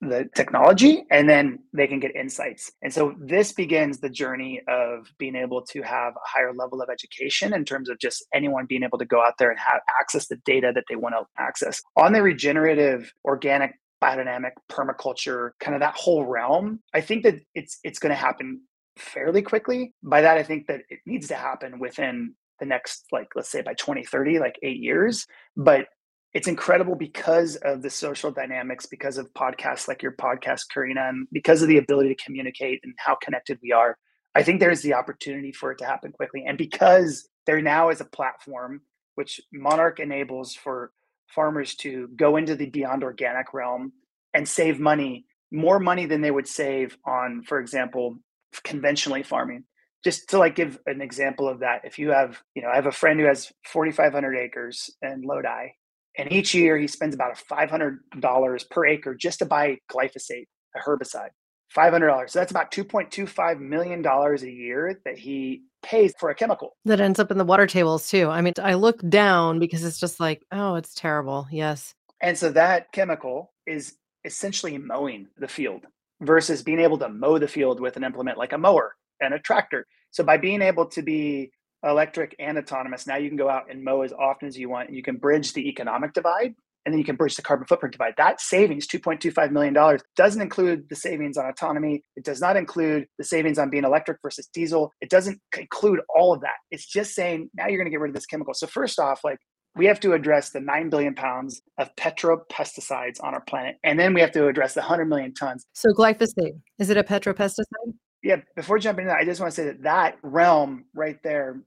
the 0.00 0.28
technology 0.34 1.04
and 1.10 1.28
then 1.28 1.58
they 1.72 1.86
can 1.86 2.00
get 2.00 2.14
insights. 2.14 2.70
And 2.82 2.92
so 2.92 3.14
this 3.18 3.52
begins 3.52 3.98
the 3.98 4.10
journey 4.10 4.60
of 4.68 5.06
being 5.18 5.34
able 5.34 5.62
to 5.66 5.82
have 5.82 6.14
a 6.14 6.28
higher 6.28 6.52
level 6.52 6.82
of 6.82 6.90
education 6.90 7.54
in 7.54 7.64
terms 7.64 7.88
of 7.88 7.98
just 7.98 8.24
anyone 8.34 8.66
being 8.66 8.82
able 8.82 8.98
to 8.98 9.06
go 9.06 9.22
out 9.22 9.34
there 9.38 9.50
and 9.50 9.58
have 9.58 9.80
access 10.00 10.26
the 10.26 10.36
data 10.44 10.72
that 10.74 10.84
they 10.88 10.96
want 10.96 11.14
to 11.14 11.24
access. 11.42 11.82
On 11.96 12.12
the 12.12 12.22
regenerative 12.22 13.12
organic 13.24 13.78
biodynamic 14.02 14.52
permaculture 14.70 15.50
kind 15.60 15.74
of 15.74 15.80
that 15.80 15.94
whole 15.96 16.26
realm, 16.26 16.80
I 16.92 17.00
think 17.00 17.22
that 17.22 17.36
it's 17.54 17.78
it's 17.82 17.98
going 17.98 18.10
to 18.10 18.16
happen 18.16 18.60
fairly 18.98 19.40
quickly. 19.40 19.94
By 20.02 20.20
that 20.20 20.36
I 20.36 20.42
think 20.42 20.66
that 20.66 20.82
it 20.90 21.00
needs 21.06 21.28
to 21.28 21.34
happen 21.34 21.78
within 21.78 22.34
the 22.60 22.66
next 22.66 23.04
like 23.12 23.28
let's 23.34 23.50
say 23.50 23.62
by 23.62 23.74
2030 23.74 24.38
like 24.38 24.58
8 24.62 24.78
years 24.78 25.26
but 25.56 25.88
it's 26.36 26.48
incredible 26.48 26.94
because 26.94 27.56
of 27.56 27.80
the 27.80 27.88
social 27.88 28.30
dynamics 28.30 28.84
because 28.84 29.16
of 29.16 29.32
podcasts 29.32 29.88
like 29.88 30.02
your 30.02 30.12
podcast 30.12 30.68
karina 30.68 31.08
and 31.08 31.26
because 31.32 31.62
of 31.62 31.68
the 31.68 31.78
ability 31.78 32.14
to 32.14 32.22
communicate 32.22 32.78
and 32.84 32.92
how 32.98 33.14
connected 33.14 33.58
we 33.62 33.72
are. 33.72 33.96
I 34.34 34.42
think 34.42 34.60
there's 34.60 34.82
the 34.82 34.92
opportunity 34.92 35.50
for 35.50 35.72
it 35.72 35.78
to 35.78 35.86
happen 35.86 36.12
quickly. 36.12 36.44
And 36.46 36.58
because 36.58 37.26
there 37.46 37.62
now 37.62 37.88
is 37.88 38.02
a 38.02 38.04
platform 38.04 38.82
which 39.14 39.40
monarch 39.50 39.98
enables 39.98 40.54
for 40.54 40.92
farmers 41.26 41.74
to 41.76 42.10
go 42.14 42.36
into 42.36 42.54
the 42.54 42.68
beyond 42.68 43.02
organic 43.02 43.54
realm 43.54 43.94
and 44.34 44.46
save 44.46 44.78
money 44.78 45.24
more 45.50 45.80
money 45.80 46.04
than 46.04 46.20
they 46.20 46.30
would 46.30 46.46
save 46.46 46.98
on 47.06 47.44
for 47.44 47.60
example 47.60 48.18
conventionally 48.62 49.22
farming. 49.22 49.64
Just 50.04 50.28
to 50.28 50.38
like 50.38 50.54
give 50.54 50.78
an 50.84 51.00
example 51.00 51.48
of 51.48 51.60
that 51.60 51.80
if 51.84 51.98
you 51.98 52.10
have 52.10 52.42
you 52.54 52.60
know 52.60 52.68
i 52.68 52.74
have 52.74 52.84
a 52.84 52.92
friend 52.92 53.18
who 53.18 53.26
has 53.26 53.50
4500 53.64 54.36
acres 54.36 54.90
in 55.00 55.22
lodi 55.22 55.70
and 56.18 56.32
each 56.32 56.54
year 56.54 56.76
he 56.78 56.86
spends 56.86 57.14
about 57.14 57.36
$500 57.36 58.70
per 58.70 58.86
acre 58.86 59.14
just 59.14 59.38
to 59.40 59.46
buy 59.46 59.78
glyphosate 59.90 60.46
a 60.74 60.78
herbicide 60.78 61.30
$500 61.74 62.30
so 62.30 62.38
that's 62.38 62.50
about 62.50 62.70
$2.25 62.70 63.60
million 63.60 64.06
a 64.06 64.36
year 64.46 65.00
that 65.04 65.18
he 65.18 65.62
pays 65.82 66.14
for 66.18 66.30
a 66.30 66.34
chemical. 66.34 66.76
That 66.84 67.00
ends 67.00 67.18
up 67.18 67.30
in 67.30 67.38
the 67.38 67.44
water 67.44 67.66
tables 67.66 68.08
too. 68.08 68.28
I 68.28 68.40
mean 68.40 68.54
i 68.62 68.74
look 68.74 69.00
down 69.08 69.58
because 69.58 69.84
it's 69.84 70.00
just 70.00 70.20
like 70.20 70.44
oh 70.52 70.74
it's 70.74 70.94
terrible. 70.94 71.46
Yes. 71.50 71.94
And 72.22 72.36
so 72.36 72.50
that 72.52 72.92
chemical 72.92 73.52
is 73.66 73.96
essentially 74.24 74.78
mowing 74.78 75.28
the 75.36 75.48
field 75.48 75.86
versus 76.20 76.62
being 76.62 76.80
able 76.80 76.98
to 76.98 77.08
mow 77.08 77.38
the 77.38 77.48
field 77.48 77.80
with 77.80 77.96
an 77.96 78.04
implement 78.04 78.38
like 78.38 78.52
a 78.52 78.58
mower 78.58 78.96
and 79.20 79.34
a 79.34 79.38
tractor. 79.38 79.86
So 80.10 80.24
by 80.24 80.36
being 80.36 80.62
able 80.62 80.86
to 80.86 81.02
be 81.02 81.50
electric 81.82 82.34
and 82.38 82.58
autonomous, 82.58 83.06
now 83.06 83.16
you 83.16 83.28
can 83.28 83.36
go 83.36 83.48
out 83.48 83.70
and 83.70 83.84
mow 83.84 84.02
as 84.02 84.12
often 84.12 84.48
as 84.48 84.56
you 84.56 84.68
want. 84.68 84.88
And 84.88 84.96
you 84.96 85.02
can 85.02 85.16
bridge 85.16 85.52
the 85.52 85.68
economic 85.68 86.12
divide 86.12 86.54
and 86.86 86.92
then 86.92 87.00
you 87.00 87.04
can 87.04 87.16
bridge 87.16 87.34
the 87.34 87.42
carbon 87.42 87.66
footprint 87.66 87.92
divide. 87.92 88.14
That 88.16 88.40
savings, 88.40 88.86
$2.25 88.86 89.50
million, 89.50 89.74
doesn't 90.16 90.40
include 90.40 90.88
the 90.88 90.94
savings 90.94 91.36
on 91.36 91.44
autonomy. 91.44 92.04
It 92.14 92.24
does 92.24 92.40
not 92.40 92.56
include 92.56 93.08
the 93.18 93.24
savings 93.24 93.58
on 93.58 93.70
being 93.70 93.82
electric 93.82 94.18
versus 94.22 94.46
diesel. 94.54 94.92
It 95.00 95.10
doesn't 95.10 95.40
include 95.58 96.00
all 96.08 96.32
of 96.32 96.42
that. 96.42 96.54
It's 96.70 96.86
just 96.86 97.14
saying 97.14 97.50
now 97.54 97.66
you're 97.66 97.78
going 97.78 97.86
to 97.86 97.90
get 97.90 98.00
rid 98.00 98.10
of 98.10 98.14
this 98.14 98.24
chemical. 98.24 98.54
So, 98.54 98.68
first 98.68 99.00
off, 99.00 99.24
like 99.24 99.38
we 99.74 99.86
have 99.86 99.98
to 100.00 100.12
address 100.12 100.50
the 100.50 100.60
9 100.60 100.88
billion 100.88 101.14
pounds 101.14 101.60
of 101.76 101.94
petropesticides 101.96 103.22
on 103.22 103.34
our 103.34 103.42
planet. 103.42 103.76
And 103.82 103.98
then 103.98 104.14
we 104.14 104.20
have 104.20 104.32
to 104.32 104.46
address 104.46 104.74
the 104.74 104.80
100 104.80 105.06
million 105.06 105.34
tons. 105.34 105.66
So, 105.74 105.90
glyphosate, 105.90 106.60
is 106.78 106.88
it 106.88 106.96
a 106.96 107.02
petropesticide? 107.02 107.94
Yeah, 108.26 108.40
before 108.56 108.80
jumping 108.80 109.06
in, 109.06 109.12
I 109.12 109.24
just 109.24 109.40
want 109.40 109.52
to 109.52 109.56
say 109.56 109.66
that 109.66 109.84
that 109.84 110.18
realm 110.22 110.86
right 110.94 111.22
there, 111.22 111.60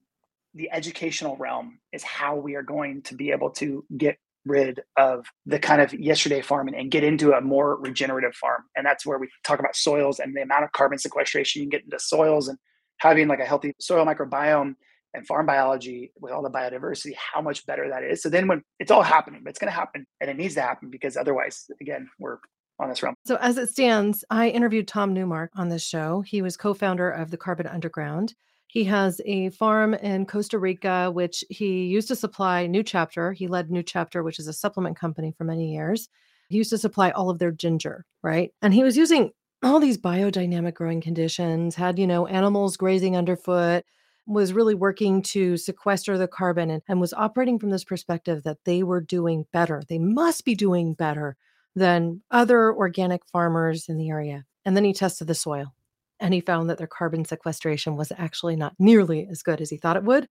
the 0.53 0.69
educational 0.71 1.37
realm, 1.37 1.79
is 1.93 2.03
how 2.03 2.35
we 2.35 2.55
are 2.55 2.63
going 2.63 3.01
to 3.03 3.15
be 3.15 3.31
able 3.31 3.51
to 3.51 3.85
get 3.95 4.17
rid 4.45 4.81
of 4.97 5.25
the 5.45 5.57
kind 5.57 5.81
of 5.81 5.93
yesterday 5.93 6.41
farming 6.41 6.75
and 6.75 6.91
get 6.91 7.05
into 7.05 7.31
a 7.31 7.39
more 7.39 7.77
regenerative 7.79 8.35
farm. 8.35 8.63
And 8.75 8.85
that's 8.85 9.05
where 9.05 9.17
we 9.17 9.29
talk 9.45 9.59
about 9.59 9.77
soils 9.77 10.19
and 10.19 10.35
the 10.35 10.41
amount 10.41 10.65
of 10.65 10.73
carbon 10.73 10.97
sequestration 10.97 11.61
you 11.61 11.69
can 11.69 11.79
get 11.79 11.85
into 11.85 11.99
soils 11.99 12.49
and 12.49 12.57
having 12.97 13.29
like 13.29 13.39
a 13.39 13.45
healthy 13.45 13.73
soil 13.79 14.05
microbiome 14.05 14.75
and 15.13 15.25
farm 15.25 15.45
biology 15.45 16.11
with 16.19 16.33
all 16.33 16.43
the 16.43 16.49
biodiversity, 16.49 17.13
how 17.15 17.41
much 17.41 17.65
better 17.65 17.87
that 17.87 18.03
is. 18.03 18.21
So 18.21 18.27
then 18.27 18.49
when 18.49 18.63
it's 18.79 18.91
all 18.91 19.01
happening, 19.01 19.41
but 19.45 19.51
it's 19.51 19.59
going 19.59 19.71
to 19.71 19.79
happen 19.79 20.05
and 20.19 20.29
it 20.29 20.35
needs 20.35 20.55
to 20.55 20.61
happen 20.61 20.89
because 20.89 21.15
otherwise, 21.15 21.65
again, 21.79 22.09
we're 22.19 22.39
on 22.79 22.89
this 22.89 23.03
realm. 23.03 23.15
So, 23.25 23.35
as 23.37 23.57
it 23.57 23.69
stands, 23.69 24.23
I 24.29 24.49
interviewed 24.49 24.87
Tom 24.87 25.13
Newmark 25.13 25.51
on 25.55 25.69
this 25.69 25.85
show. 25.85 26.21
He 26.21 26.41
was 26.41 26.57
co 26.57 26.73
founder 26.73 27.09
of 27.09 27.31
the 27.31 27.37
Carbon 27.37 27.67
Underground. 27.67 28.33
He 28.67 28.83
has 28.83 29.19
a 29.25 29.49
farm 29.49 29.95
in 29.95 30.27
Costa 30.27 30.59
Rica, 30.59 31.09
which 31.11 31.43
he 31.49 31.85
used 31.85 32.07
to 32.09 32.15
supply 32.15 32.67
New 32.67 32.83
Chapter. 32.83 33.33
He 33.33 33.47
led 33.47 33.71
New 33.71 33.81
Chapter, 33.81 34.21
which 34.21 34.37
is 34.37 34.47
a 34.47 34.53
supplement 34.53 34.95
company 34.95 35.33
for 35.35 35.43
many 35.43 35.73
years. 35.73 36.07
He 36.49 36.57
used 36.57 36.69
to 36.69 36.77
supply 36.77 37.09
all 37.11 37.29
of 37.29 37.39
their 37.39 37.51
ginger, 37.51 38.05
right? 38.21 38.51
And 38.61 38.73
he 38.73 38.83
was 38.83 38.95
using 38.95 39.31
all 39.63 39.79
these 39.79 39.97
biodynamic 39.97 40.75
growing 40.75 41.01
conditions, 41.01 41.75
had, 41.75 41.99
you 41.99 42.07
know, 42.07 42.27
animals 42.27 42.77
grazing 42.77 43.17
underfoot, 43.17 43.85
was 44.27 44.53
really 44.53 44.75
working 44.75 45.23
to 45.23 45.57
sequester 45.57 46.17
the 46.17 46.27
carbon 46.27 46.69
and, 46.69 46.83
and 46.87 47.01
was 47.01 47.13
operating 47.13 47.57
from 47.57 47.71
this 47.71 47.83
perspective 47.83 48.43
that 48.43 48.59
they 48.65 48.83
were 48.83 49.01
doing 49.01 49.45
better. 49.51 49.81
They 49.89 49.97
must 49.97 50.45
be 50.45 50.53
doing 50.53 50.93
better 50.93 51.35
than 51.79 52.21
other 52.29 52.71
organic 52.71 53.25
farmers 53.25 53.89
in 53.89 53.97
the 53.97 54.09
area. 54.09 54.45
And 54.65 54.75
then 54.75 54.83
he 54.83 54.93
tested 54.93 55.27
the 55.27 55.33
soil 55.33 55.73
and 56.19 56.33
he 56.33 56.41
found 56.41 56.69
that 56.69 56.77
their 56.77 56.87
carbon 56.87 57.25
sequestration 57.25 57.95
was 57.95 58.11
actually 58.17 58.55
not 58.55 58.73
nearly 58.77 59.27
as 59.31 59.41
good 59.41 59.61
as 59.61 59.69
he 59.69 59.77
thought 59.77 59.97
it 59.97 60.03
would. 60.03 60.27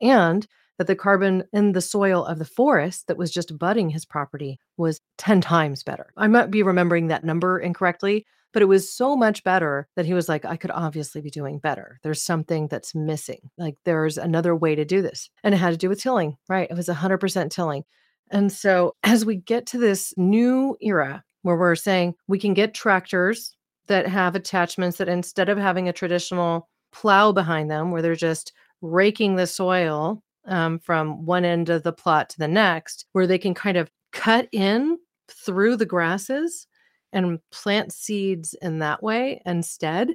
And 0.00 0.46
that 0.78 0.86
the 0.86 0.96
carbon 0.96 1.44
in 1.52 1.72
the 1.72 1.80
soil 1.80 2.24
of 2.24 2.38
the 2.38 2.44
forest 2.44 3.06
that 3.06 3.18
was 3.18 3.30
just 3.30 3.58
budding 3.58 3.90
his 3.90 4.06
property 4.06 4.58
was 4.76 5.00
10 5.18 5.40
times 5.40 5.82
better. 5.82 6.12
I 6.16 6.26
might 6.26 6.50
be 6.50 6.62
remembering 6.62 7.08
that 7.08 7.24
number 7.24 7.58
incorrectly, 7.58 8.24
but 8.52 8.62
it 8.62 8.66
was 8.66 8.90
so 8.90 9.14
much 9.16 9.44
better 9.44 9.88
that 9.96 10.06
he 10.06 10.14
was 10.14 10.28
like, 10.28 10.44
I 10.44 10.56
could 10.56 10.70
obviously 10.70 11.20
be 11.20 11.30
doing 11.30 11.58
better. 11.58 11.98
There's 12.02 12.22
something 12.22 12.68
that's 12.68 12.94
missing. 12.94 13.50
Like 13.58 13.76
there's 13.84 14.16
another 14.16 14.56
way 14.56 14.74
to 14.74 14.84
do 14.84 15.02
this. 15.02 15.28
And 15.44 15.54
it 15.54 15.58
had 15.58 15.70
to 15.70 15.76
do 15.76 15.88
with 15.88 16.00
tilling, 16.00 16.36
right? 16.48 16.70
It 16.70 16.76
was 16.76 16.88
100% 16.88 17.50
tilling. 17.50 17.84
And 18.30 18.52
so 18.52 18.94
as 19.02 19.24
we 19.24 19.36
get 19.36 19.66
to 19.66 19.78
this 19.78 20.14
new 20.16 20.76
era 20.80 21.24
where 21.42 21.56
we're 21.56 21.74
saying 21.74 22.14
we 22.28 22.38
can 22.38 22.54
get 22.54 22.74
tractors 22.74 23.56
that 23.86 24.06
have 24.06 24.36
attachments 24.36 24.98
that 24.98 25.08
instead 25.08 25.48
of 25.48 25.58
having 25.58 25.88
a 25.88 25.92
traditional 25.92 26.68
plow 26.92 27.32
behind 27.32 27.70
them 27.70 27.90
where 27.90 28.02
they're 28.02 28.14
just 28.14 28.52
raking 28.82 29.36
the 29.36 29.46
soil 29.46 30.22
um, 30.46 30.78
from 30.78 31.26
one 31.26 31.44
end 31.44 31.68
of 31.68 31.82
the 31.82 31.92
plot 31.92 32.30
to 32.30 32.38
the 32.38 32.48
next, 32.48 33.06
where 33.12 33.26
they 33.26 33.38
can 33.38 33.54
kind 33.54 33.76
of 33.76 33.90
cut 34.12 34.48
in 34.52 34.98
through 35.28 35.76
the 35.76 35.86
grasses 35.86 36.66
and 37.12 37.38
plant 37.50 37.92
seeds 37.92 38.54
in 38.62 38.78
that 38.78 39.02
way 39.02 39.42
instead. 39.44 40.10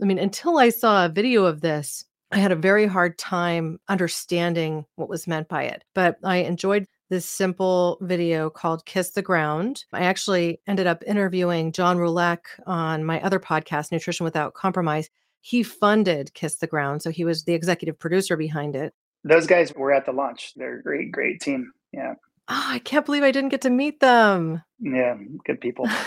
I 0.00 0.04
mean, 0.04 0.18
until 0.18 0.58
I 0.58 0.70
saw 0.70 1.04
a 1.04 1.10
video 1.10 1.44
of 1.44 1.60
this, 1.60 2.04
I 2.30 2.38
had 2.38 2.52
a 2.52 2.56
very 2.56 2.86
hard 2.86 3.18
time 3.18 3.78
understanding 3.88 4.84
what 4.96 5.08
was 5.08 5.26
meant 5.26 5.48
by 5.48 5.64
it. 5.64 5.84
But 5.94 6.16
I 6.24 6.38
enjoyed 6.38 6.86
this 7.08 7.26
simple 7.26 7.98
video 8.00 8.50
called 8.50 8.86
Kiss 8.86 9.10
the 9.10 9.22
Ground. 9.22 9.84
I 9.92 10.04
actually 10.04 10.60
ended 10.66 10.86
up 10.86 11.02
interviewing 11.06 11.72
John 11.72 11.98
Roulac 11.98 12.38
on 12.66 13.04
my 13.04 13.20
other 13.22 13.40
podcast, 13.40 13.92
Nutrition 13.92 14.24
Without 14.24 14.54
Compromise. 14.54 15.10
He 15.40 15.62
funded 15.62 16.34
Kiss 16.34 16.56
the 16.56 16.66
Ground. 16.66 17.02
So 17.02 17.10
he 17.10 17.24
was 17.24 17.44
the 17.44 17.54
executive 17.54 17.98
producer 17.98 18.36
behind 18.36 18.76
it. 18.76 18.94
Those 19.24 19.46
guys 19.46 19.72
were 19.74 19.92
at 19.92 20.06
the 20.06 20.12
launch. 20.12 20.52
They're 20.56 20.78
a 20.78 20.82
great, 20.82 21.10
great 21.12 21.40
team. 21.40 21.72
Yeah. 21.92 22.14
Oh, 22.48 22.66
I 22.66 22.78
can't 22.80 23.06
believe 23.06 23.22
I 23.22 23.30
didn't 23.30 23.50
get 23.50 23.62
to 23.62 23.70
meet 23.70 24.00
them. 24.00 24.62
Yeah, 24.80 25.16
good 25.44 25.60
people. 25.60 25.88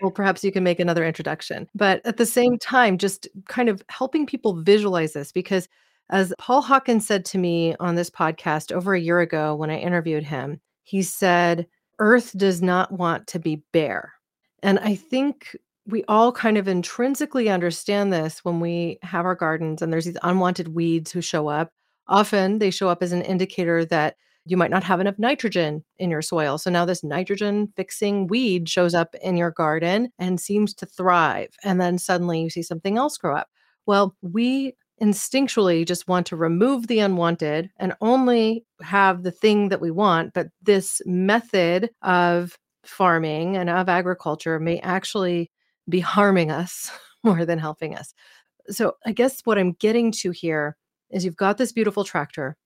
well, 0.00 0.10
perhaps 0.10 0.42
you 0.42 0.52
can 0.52 0.64
make 0.64 0.80
another 0.80 1.04
introduction. 1.04 1.68
But 1.74 2.04
at 2.06 2.16
the 2.16 2.26
same 2.26 2.58
time, 2.58 2.98
just 2.98 3.28
kind 3.48 3.68
of 3.68 3.82
helping 3.88 4.26
people 4.26 4.62
visualize 4.62 5.12
this 5.12 5.32
because 5.32 5.68
as 6.10 6.34
Paul 6.38 6.62
Hawken 6.62 7.00
said 7.00 7.24
to 7.26 7.38
me 7.38 7.74
on 7.80 7.94
this 7.94 8.10
podcast 8.10 8.72
over 8.72 8.94
a 8.94 9.00
year 9.00 9.20
ago 9.20 9.54
when 9.54 9.70
I 9.70 9.78
interviewed 9.78 10.24
him, 10.24 10.60
he 10.82 11.02
said, 11.02 11.66
Earth 11.98 12.36
does 12.36 12.60
not 12.60 12.92
want 12.92 13.26
to 13.28 13.38
be 13.38 13.62
bare. 13.72 14.12
And 14.62 14.78
I 14.80 14.96
think 14.96 15.56
we 15.86 16.04
all 16.08 16.32
kind 16.32 16.58
of 16.58 16.68
intrinsically 16.68 17.48
understand 17.48 18.12
this 18.12 18.44
when 18.44 18.60
we 18.60 18.98
have 19.02 19.24
our 19.24 19.34
gardens 19.34 19.82
and 19.82 19.92
there's 19.92 20.04
these 20.04 20.16
unwanted 20.22 20.68
weeds 20.68 21.12
who 21.12 21.20
show 21.20 21.48
up. 21.48 21.72
Often 22.08 22.58
they 22.58 22.70
show 22.70 22.88
up 22.88 23.02
as 23.02 23.12
an 23.12 23.22
indicator 23.22 23.84
that 23.86 24.16
you 24.46 24.56
might 24.56 24.70
not 24.70 24.84
have 24.84 25.00
enough 25.00 25.18
nitrogen 25.18 25.84
in 25.98 26.10
your 26.10 26.22
soil. 26.22 26.58
So 26.58 26.70
now 26.70 26.84
this 26.84 27.04
nitrogen 27.04 27.72
fixing 27.76 28.26
weed 28.26 28.68
shows 28.68 28.94
up 28.94 29.14
in 29.22 29.36
your 29.36 29.50
garden 29.50 30.10
and 30.18 30.40
seems 30.40 30.74
to 30.74 30.86
thrive. 30.86 31.50
And 31.62 31.80
then 31.80 31.98
suddenly 31.98 32.40
you 32.40 32.50
see 32.50 32.62
something 32.62 32.96
else 32.96 33.16
grow 33.16 33.36
up. 33.36 33.48
Well, 33.86 34.16
we 34.22 34.74
instinctually 35.02 35.86
just 35.86 36.08
want 36.08 36.26
to 36.26 36.36
remove 36.36 36.86
the 36.86 36.98
unwanted 36.98 37.70
and 37.78 37.94
only 38.00 38.64
have 38.82 39.22
the 39.22 39.30
thing 39.30 39.68
that 39.70 39.80
we 39.80 39.90
want. 39.90 40.34
But 40.34 40.48
this 40.62 41.00
method 41.06 41.90
of 42.02 42.58
farming 42.84 43.56
and 43.56 43.70
of 43.70 43.88
agriculture 43.88 44.58
may 44.58 44.78
actually 44.80 45.50
be 45.88 46.00
harming 46.00 46.50
us 46.50 46.90
more 47.24 47.44
than 47.44 47.58
helping 47.58 47.94
us. 47.94 48.14
So 48.68 48.96
I 49.06 49.12
guess 49.12 49.40
what 49.44 49.58
I'm 49.58 49.72
getting 49.72 50.12
to 50.12 50.30
here 50.30 50.76
is 51.10 51.24
you've 51.24 51.36
got 51.36 51.58
this 51.58 51.72
beautiful 51.72 52.04
tractor. 52.04 52.56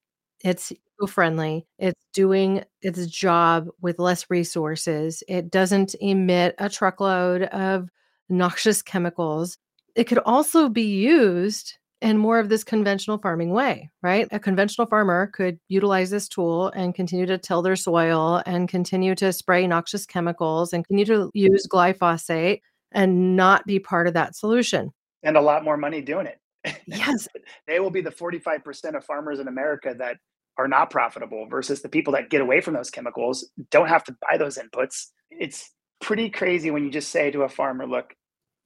It's 0.43 0.71
eco-friendly. 0.71 1.65
It's 1.79 1.99
doing 2.13 2.63
its 2.81 3.07
job 3.07 3.67
with 3.81 3.97
less 3.97 4.29
resources. 4.29 5.23
It 5.27 5.49
doesn't 5.49 5.95
emit 6.01 6.55
a 6.59 6.69
truckload 6.69 7.43
of 7.43 7.89
noxious 8.29 8.81
chemicals. 8.81 9.57
It 9.95 10.03
could 10.03 10.19
also 10.19 10.69
be 10.69 10.83
used 10.83 11.77
in 12.01 12.17
more 12.17 12.39
of 12.39 12.49
this 12.49 12.63
conventional 12.63 13.17
farming 13.17 13.51
way, 13.51 13.89
right? 14.03 14.27
A 14.31 14.39
conventional 14.39 14.87
farmer 14.87 15.27
could 15.27 15.59
utilize 15.69 16.09
this 16.09 16.27
tool 16.27 16.67
and 16.75 16.93
continue 16.93 17.25
to 17.25 17.37
till 17.37 17.61
their 17.61 17.75
soil 17.75 18.41
and 18.45 18.67
continue 18.67 19.15
to 19.15 19.31
spray 19.31 19.65
noxious 19.65 20.05
chemicals 20.05 20.73
and 20.73 20.85
continue 20.85 21.05
to 21.05 21.31
use 21.33 21.67
glyphosate 21.67 22.59
and 22.91 23.35
not 23.35 23.65
be 23.65 23.79
part 23.79 24.07
of 24.07 24.13
that 24.13 24.35
solution. 24.35 24.91
And 25.23 25.37
a 25.37 25.41
lot 25.41 25.63
more 25.63 25.77
money 25.77 26.01
doing 26.01 26.27
it. 26.27 26.39
Yes. 26.87 27.27
they 27.67 27.79
will 27.79 27.91
be 27.91 28.01
the 28.01 28.11
45% 28.11 28.95
of 28.95 29.05
farmers 29.05 29.39
in 29.39 29.47
America 29.47 29.95
that 29.97 30.17
are 30.57 30.67
not 30.67 30.89
profitable 30.89 31.47
versus 31.47 31.81
the 31.81 31.89
people 31.89 32.13
that 32.13 32.29
get 32.29 32.41
away 32.41 32.61
from 32.61 32.73
those 32.73 32.89
chemicals 32.89 33.49
don't 33.71 33.89
have 33.89 34.03
to 34.05 34.15
buy 34.27 34.37
those 34.37 34.57
inputs. 34.57 35.07
It's 35.29 35.71
pretty 36.01 36.29
crazy 36.29 36.71
when 36.71 36.83
you 36.83 36.89
just 36.89 37.09
say 37.09 37.31
to 37.31 37.43
a 37.43 37.49
farmer, 37.49 37.85
look, 37.85 38.13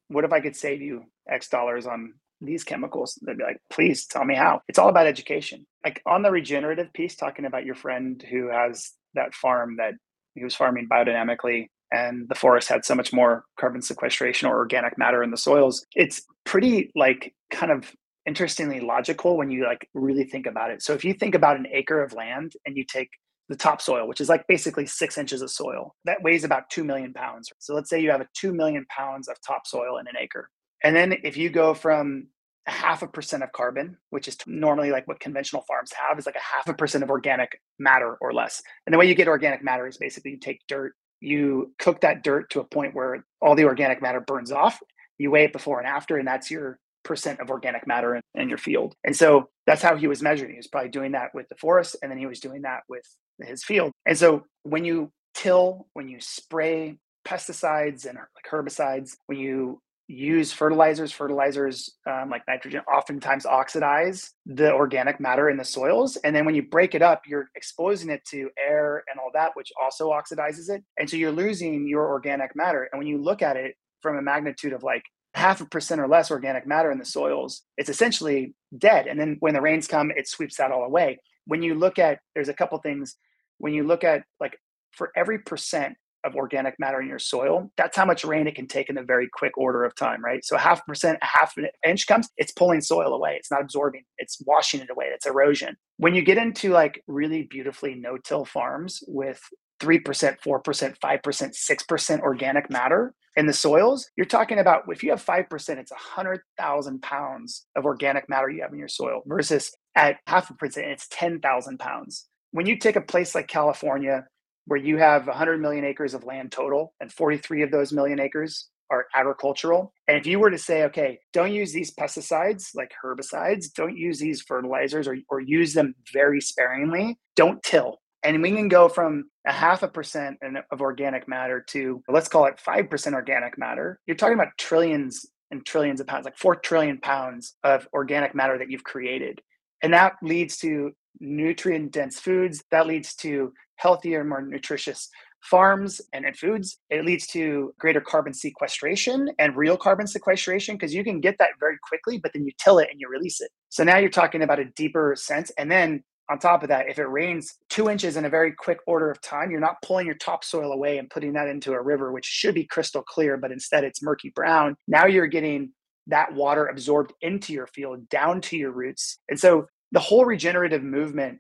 what 0.08 0.24
if 0.24 0.32
I 0.32 0.40
could 0.40 0.56
save 0.56 0.82
you 0.82 1.06
X 1.30 1.50
dollars 1.50 1.88
on 1.88 2.14
these 2.42 2.64
chemicals? 2.64 3.20
They'd 3.26 3.38
be 3.38 3.44
like, 3.44 3.62
please 3.70 4.06
tell 4.06 4.26
me 4.26 4.36
how. 4.36 4.62
It's 4.68 4.80
all 4.80 4.90
about 4.90 5.08
education. 5.08 5.66
Like 5.84 6.02
on 6.06 6.24
the 6.24 6.32
regenerative 6.32 6.92
piece, 6.94 7.16
talking 7.16 7.46
about 7.46 7.66
your 7.66 7.76
friend 7.76 8.24
who 8.30 8.50
has 8.50 8.92
that 9.16 9.34
farm 9.34 9.78
that 9.78 9.94
he 10.36 10.44
was 10.44 10.56
farming 10.56 10.88
biodynamically 10.92 11.68
and 11.92 12.28
the 12.30 12.36
forest 12.36 12.70
had 12.70 12.86
so 12.86 12.96
much 12.96 13.12
more 13.12 13.44
carbon 13.60 13.82
sequestration 13.82 14.48
or 14.48 14.58
organic 14.58 14.98
matter 14.98 15.24
in 15.24 15.32
the 15.32 15.38
soils 15.38 15.86
it's 15.96 16.24
pretty 16.46 16.92
like 16.96 17.34
kind 17.52 17.72
of 17.72 17.92
interestingly 18.26 18.80
logical 18.80 19.38
when 19.38 19.50
you 19.50 19.66
like 19.66 19.90
really 19.94 20.24
think 20.24 20.46
about 20.46 20.70
it 20.70 20.82
so 20.82 20.94
if 20.94 21.04
you 21.04 21.14
think 21.14 21.36
about 21.36 21.58
an 21.58 21.66
acre 21.74 22.04
of 22.04 22.14
land 22.14 22.54
and 22.66 22.78
you 22.78 22.84
take 22.86 23.10
the 23.48 23.56
topsoil 23.56 24.08
which 24.08 24.22
is 24.22 24.30
like 24.30 24.46
basically 24.48 24.86
six 24.86 25.18
inches 25.18 25.42
of 25.42 25.50
soil 25.50 25.96
that 26.06 26.22
weighs 26.22 26.44
about 26.44 26.70
2 26.70 26.84
million 26.84 27.12
pounds 27.14 27.50
so 27.58 27.74
let's 27.74 27.90
say 27.90 28.00
you 28.00 28.12
have 28.12 28.22
a 28.22 28.28
2 28.36 28.54
million 28.54 28.86
pounds 28.90 29.28
of 29.28 29.36
topsoil 29.46 29.98
in 29.98 30.08
an 30.08 30.16
acre 30.20 30.50
and 30.84 30.96
then 30.96 31.16
if 31.24 31.38
you 31.38 31.50
go 31.50 31.74
from 31.74 32.28
a 32.68 32.72
half 32.72 33.02
a 33.02 33.08
percent 33.08 33.44
of 33.44 33.52
carbon, 33.52 33.98
which 34.10 34.28
is 34.28 34.38
normally 34.46 34.92
like 34.92 35.08
what 35.08 35.20
conventional 35.20 35.64
farms 35.68 35.92
have, 35.94 36.20
is 36.20 36.26
like 36.26 36.36
a 36.36 36.56
half 36.56 36.68
a 36.68 36.74
percent 36.74 37.04
of 37.04 37.10
organic 37.10 37.60
matter 37.80 38.18
or 38.22 38.34
less. 38.34 38.62
And 38.86 38.94
the 38.94 38.98
way 38.98 39.08
you 39.08 39.16
get 39.16 39.28
organic 39.28 39.64
matter 39.64 39.88
is 39.88 39.98
basically 39.98 40.32
you 40.32 40.40
take 40.40 40.62
dirt 40.68 40.94
you 41.22 41.74
cook 41.80 42.02
that 42.02 42.24
dirt 42.24 42.50
to 42.52 42.60
a 42.60 42.64
point 42.64 42.96
where 42.96 43.26
all 43.42 43.56
the 43.56 43.66
organic 43.66 44.02
matter 44.02 44.22
burns 44.22 44.52
off. 44.52 44.80
You 45.18 45.32
weigh 45.32 45.46
it 45.46 45.54
before 45.54 45.80
and 45.80 45.88
after, 45.88 46.18
and 46.18 46.28
that's 46.28 46.50
your 46.50 46.80
percent 47.04 47.40
of 47.40 47.50
organic 47.50 47.88
matter 47.88 48.16
in, 48.16 48.22
in, 48.36 48.50
your 48.50 48.58
field. 48.58 48.96
And 49.04 49.16
so 49.16 49.50
that's 49.66 49.82
how 49.82 49.96
he 49.96 50.08
was 50.08 50.22
measuring. 50.22 50.52
He 50.52 50.58
was 50.58 50.68
probably 50.68 50.90
doing 50.90 51.12
that 51.14 51.32
with 51.34 51.48
the 51.50 51.56
forest, 51.56 51.98
and 52.02 52.12
then 52.12 52.18
he 52.18 52.26
was 52.26 52.40
doing 52.40 52.62
that 52.62 52.82
with 52.88 53.04
his 53.42 53.64
field. 53.64 53.92
And 54.06 54.18
so 54.18 54.46
when 54.64 54.86
you 54.86 55.12
till, 55.34 55.88
when 55.94 56.08
you 56.08 56.20
spray 56.20 56.98
pesticides 57.28 58.06
and 58.06 58.18
like 58.18 58.50
herbicides, 58.50 59.16
when 59.28 59.40
you 59.40 59.82
use 60.10 60.52
fertilizers. 60.52 61.12
Fertilizers 61.12 61.92
um, 62.08 62.30
like 62.30 62.42
nitrogen 62.48 62.82
oftentimes 62.92 63.46
oxidize 63.46 64.32
the 64.48 64.74
organic 64.74 65.20
matter 65.20 65.50
in 65.50 65.58
the 65.58 65.64
soils. 65.64 66.18
And 66.18 66.36
then 66.36 66.46
when 66.46 66.56
you 66.56 66.64
break 66.64 66.96
it 66.96 67.04
up, 67.04 67.22
you're 67.28 67.50
exposing 67.56 68.10
it 68.10 68.26
to 68.32 68.50
air 68.58 69.04
and 69.10 69.20
all 69.20 69.30
that, 69.36 69.52
which 69.54 69.72
also 69.82 70.10
oxidizes 70.10 70.70
it. 70.70 70.84
And 70.98 71.08
so 71.08 71.16
you're 71.16 71.32
losing 71.32 71.88
your 71.88 72.10
organic 72.10 72.56
matter. 72.56 72.90
And 72.92 72.98
when 72.98 73.08
you 73.08 73.22
look 73.22 73.44
at 73.44 73.56
it 73.56 73.76
from 74.02 74.18
a 74.18 74.22
magnitude 74.22 74.74
of 74.74 74.82
like 74.82 75.04
half 75.36 75.62
a 75.62 75.66
percent 75.66 76.02
or 76.02 76.08
less 76.08 76.32
organic 76.32 76.66
matter 76.66 76.92
in 76.92 76.98
the 76.98 77.06
soils, 77.06 77.62
it's 77.78 77.90
essentially 77.90 78.56
dead. 78.76 79.06
And 79.06 79.20
then 79.20 79.38
when 79.42 79.54
the 79.54 79.62
rains 79.62 79.88
come, 79.88 80.12
it 80.16 80.28
sweeps 80.28 80.58
that 80.58 80.72
all 80.72 80.84
away. 80.84 81.20
When 81.46 81.62
you 81.62 81.76
look 81.76 82.00
at, 82.00 82.18
there's 82.34 82.50
a 82.50 82.54
couple 82.54 82.80
things. 82.80 83.16
When 83.60 83.74
you 83.74 83.84
look 83.84 84.04
at 84.04 84.24
like 84.40 84.58
for 84.92 85.12
every 85.16 85.38
percent 85.38 85.98
of 86.24 86.36
organic 86.36 86.80
matter 86.80 87.02
in 87.02 87.08
your 87.08 87.20
soil, 87.20 87.72
that's 87.78 87.96
how 87.96 88.06
much 88.06 88.24
rain 88.24 88.48
it 88.48 88.56
can 88.56 88.68
take 88.68 88.90
in 88.90 88.98
a 88.98 89.04
very 89.04 89.30
quick 89.32 89.58
order 89.58 89.84
of 89.84 89.96
time, 89.96 90.24
right? 90.24 90.44
So 90.44 90.58
half 90.58 90.86
percent, 90.86 91.20
a 91.22 91.26
half 91.26 91.56
an 91.58 91.68
inch 91.88 92.08
comes, 92.08 92.30
it's 92.38 92.52
pulling 92.52 92.82
soil 92.82 93.14
away. 93.14 93.36
It's 93.38 93.52
not 93.52 93.62
absorbing, 93.62 94.04
it's 94.18 94.42
washing 94.46 94.82
it 94.82 94.90
away. 94.90 95.06
It's 95.14 95.26
erosion. 95.26 95.78
When 95.98 96.16
you 96.16 96.22
get 96.22 96.38
into 96.38 96.72
like 96.72 97.04
really 97.08 97.44
beautifully 97.44 97.96
no-till 97.96 98.46
farms 98.46 99.04
with 99.08 99.42
3%, 99.80 100.04
4%, 100.04 101.00
5%, 101.00 101.72
6% 101.80 102.20
organic 102.20 102.70
matter 102.70 103.14
in 103.36 103.46
the 103.46 103.54
soils, 103.54 104.10
you're 104.18 104.26
talking 104.26 104.60
about 104.60 104.84
if 104.90 105.04
you 105.04 105.12
have 105.12 105.24
5%, 105.26 105.78
it's 105.78 105.92
100,000 105.92 107.02
pounds 107.02 107.66
of 107.76 107.86
organic 107.86 108.28
matter 108.28 108.50
you 108.50 108.62
have 108.62 108.74
in 108.74 108.80
your 108.80 108.88
soil 108.88 109.22
versus 109.26 109.72
at 109.96 110.18
half 110.28 110.50
a 110.50 110.54
percent, 110.54 110.88
it's 110.88 111.08
10,000 111.12 111.80
pounds. 111.80 112.28
When 112.52 112.66
you 112.66 112.78
take 112.78 112.96
a 112.96 113.02
place 113.02 113.36
like 113.36 113.48
California, 113.48 114.26
where 114.66 114.80
you 114.80 114.98
have 114.98 115.28
100 115.28 115.62
million 115.62 115.86
acres 115.86 116.14
of 116.14 116.24
land 116.24 116.52
total 116.52 116.94
and 117.00 117.12
43 117.12 117.64
of 117.64 117.72
those 117.72 117.92
million 117.92 118.20
acres 118.20 118.70
are 118.92 119.06
agricultural. 119.16 119.94
And 120.08 120.18
if 120.18 120.26
you 120.26 120.40
were 120.40 120.50
to 120.50 120.58
say, 120.58 120.84
okay, 120.84 121.20
don't 121.34 121.54
use 121.54 121.72
these 121.72 121.94
pesticides 121.94 122.70
like 122.76 122.92
herbicides, 123.04 123.74
don't 123.74 123.96
use 123.98 124.20
these 124.20 124.42
fertilizers 124.42 125.08
or, 125.08 125.18
or 125.30 125.40
use 125.40 125.74
them 125.74 125.94
very 126.12 126.42
sparingly, 126.42 127.18
don't 127.36 127.62
till. 127.64 127.98
And 128.24 128.42
we 128.42 128.52
can 128.52 128.68
go 128.68 128.90
from 128.90 129.30
a 129.48 129.54
half 129.54 129.84
a 129.84 129.88
percent 129.88 130.38
of 130.72 130.82
organic 130.82 131.28
matter 131.28 131.64
to 131.70 132.04
let's 132.10 132.28
call 132.28 132.46
it 132.46 132.60
5% 132.66 133.14
organic 133.14 133.58
matter. 133.58 134.00
You're 134.06 134.18
talking 134.18 134.34
about 134.34 134.58
trillions 134.58 135.26
and 135.52 135.66
trillions 135.66 136.02
of 136.02 136.08
pounds, 136.08 136.26
like 136.26 136.38
4 136.38 136.56
trillion 136.58 137.00
pounds 137.00 137.56
of 137.64 137.88
organic 137.94 138.36
matter 138.36 138.58
that 138.58 138.70
you've 138.70 138.84
created. 138.84 139.42
And 139.82 139.94
that 139.94 140.14
leads 140.22 140.58
to 140.58 140.92
nutrient 141.20 141.92
dense 141.92 142.20
foods, 142.20 142.64
that 142.72 142.88
leads 142.88 143.16
to 143.16 143.54
healthier, 143.76 144.24
more 144.24 144.42
nutritious 144.42 145.10
farms 145.42 146.02
and, 146.14 146.26
and 146.26 146.38
foods. 146.38 146.80
It 146.90 147.06
leads 147.06 147.26
to 147.28 147.74
greater 147.80 148.02
carbon 148.02 148.34
sequestration 148.34 149.30
and 149.40 149.56
real 149.56 149.78
carbon 149.78 150.08
sequestration 150.08 150.76
because 150.76 150.94
you 150.94 151.04
can 151.04 151.22
get 151.22 151.38
that 151.40 151.52
very 151.60 151.78
quickly, 151.88 152.18
but 152.18 152.34
then 152.34 152.46
you 152.46 152.52
till 152.58 152.80
it 152.80 152.90
and 152.92 153.00
you 153.00 153.08
release 153.10 153.42
it. 153.42 153.50
So 153.70 153.84
now 153.84 153.98
you're 153.98 154.10
talking 154.10 154.44
about 154.44 154.60
a 154.60 154.66
deeper 154.66 155.16
sense. 155.18 155.52
And 155.58 155.72
then 155.72 156.04
on 156.30 156.38
top 156.38 156.62
of 156.62 156.70
that, 156.70 156.90
if 156.90 157.00
it 157.00 157.06
rains 157.06 157.58
two 157.70 157.90
inches 157.90 158.16
in 158.16 158.26
a 158.26 158.30
very 158.30 158.52
quick 158.52 158.80
order 158.86 159.10
of 159.10 159.20
time, 159.22 159.50
you're 159.50 159.60
not 159.60 159.82
pulling 159.82 160.06
your 160.06 160.16
topsoil 160.16 160.72
away 160.72 160.98
and 161.00 161.10
putting 161.10 161.34
that 161.34 161.48
into 161.48 161.74
a 161.74 161.82
river, 161.82 162.12
which 162.12 162.26
should 162.26 162.54
be 162.54 162.66
crystal 162.66 163.02
clear, 163.02 163.36
but 163.36 163.52
instead 163.52 163.84
it's 163.84 164.04
murky 164.04 164.32
brown. 164.36 164.76
Now 164.88 165.06
you're 165.08 165.28
getting 165.28 165.72
that 166.08 166.34
water 166.34 166.68
absorbed 166.68 167.14
into 167.22 167.54
your 167.54 167.68
field, 167.68 168.10
down 168.10 168.42
to 168.42 168.58
your 168.58 168.72
roots. 168.72 169.20
And 169.30 169.40
so 169.40 169.68
the 169.92 170.00
whole 170.00 170.26
regenerative 170.26 170.84
movement 170.84 171.40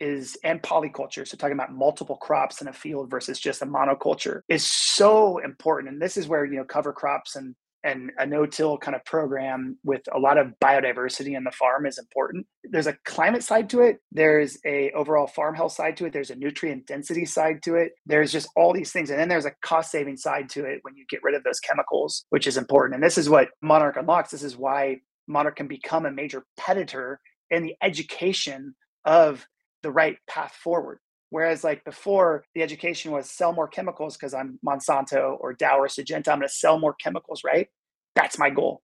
is 0.00 0.36
and 0.42 0.60
polyculture 0.60 1.26
so 1.26 1.36
talking 1.36 1.54
about 1.54 1.72
multiple 1.72 2.16
crops 2.16 2.60
in 2.60 2.66
a 2.66 2.72
field 2.72 3.08
versus 3.08 3.38
just 3.38 3.62
a 3.62 3.66
monoculture 3.66 4.40
is 4.48 4.66
so 4.66 5.38
important. 5.38 5.92
And 5.92 6.02
this 6.02 6.16
is 6.16 6.28
where 6.28 6.44
you 6.44 6.56
know 6.56 6.64
cover 6.64 6.92
crops 6.92 7.36
and 7.36 7.54
and 7.84 8.10
a 8.16 8.24
no-till 8.24 8.78
kind 8.78 8.94
of 8.94 9.04
program 9.04 9.78
with 9.84 10.00
a 10.14 10.18
lot 10.18 10.38
of 10.38 10.54
biodiversity 10.58 11.36
in 11.36 11.44
the 11.44 11.50
farm 11.50 11.84
is 11.84 11.98
important. 11.98 12.46
There's 12.64 12.86
a 12.86 12.96
climate 13.04 13.44
side 13.44 13.68
to 13.70 13.82
it. 13.82 13.98
There's 14.10 14.58
a 14.64 14.90
overall 14.92 15.26
farm 15.26 15.54
health 15.54 15.72
side 15.72 15.98
to 15.98 16.06
it. 16.06 16.14
There's 16.14 16.30
a 16.30 16.34
nutrient 16.34 16.86
density 16.86 17.26
side 17.26 17.62
to 17.64 17.74
it. 17.74 17.92
There's 18.06 18.32
just 18.32 18.48
all 18.56 18.72
these 18.72 18.90
things. 18.90 19.10
And 19.10 19.20
then 19.20 19.28
there's 19.28 19.44
a 19.44 19.52
cost 19.62 19.90
saving 19.90 20.16
side 20.16 20.48
to 20.50 20.64
it 20.64 20.78
when 20.80 20.96
you 20.96 21.04
get 21.10 21.22
rid 21.22 21.34
of 21.34 21.44
those 21.44 21.60
chemicals 21.60 22.24
which 22.30 22.46
is 22.46 22.56
important. 22.56 22.94
And 22.94 23.04
this 23.04 23.18
is 23.18 23.28
what 23.28 23.50
monarch 23.60 23.96
unlocks. 23.98 24.30
This 24.30 24.42
is 24.42 24.56
why 24.56 25.00
monarch 25.26 25.56
can 25.56 25.68
become 25.68 26.06
a 26.06 26.10
major 26.10 26.46
predator 26.56 27.20
in 27.54 27.62
the 27.62 27.76
education 27.82 28.74
of 29.04 29.46
the 29.82 29.90
right 29.90 30.16
path 30.28 30.52
forward. 30.52 30.98
Whereas 31.30 31.64
like 31.64 31.84
before, 31.84 32.44
the 32.54 32.62
education 32.62 33.10
was 33.10 33.28
sell 33.28 33.52
more 33.52 33.68
chemicals 33.68 34.16
because 34.16 34.34
I'm 34.34 34.58
Monsanto 34.64 35.36
or 35.40 35.52
Dow 35.52 35.78
or 35.78 35.88
Syngenta. 35.88 36.28
I'm 36.28 36.38
going 36.38 36.48
to 36.48 36.48
sell 36.48 36.78
more 36.78 36.94
chemicals, 36.94 37.42
right? 37.44 37.68
That's 38.14 38.38
my 38.38 38.50
goal. 38.50 38.82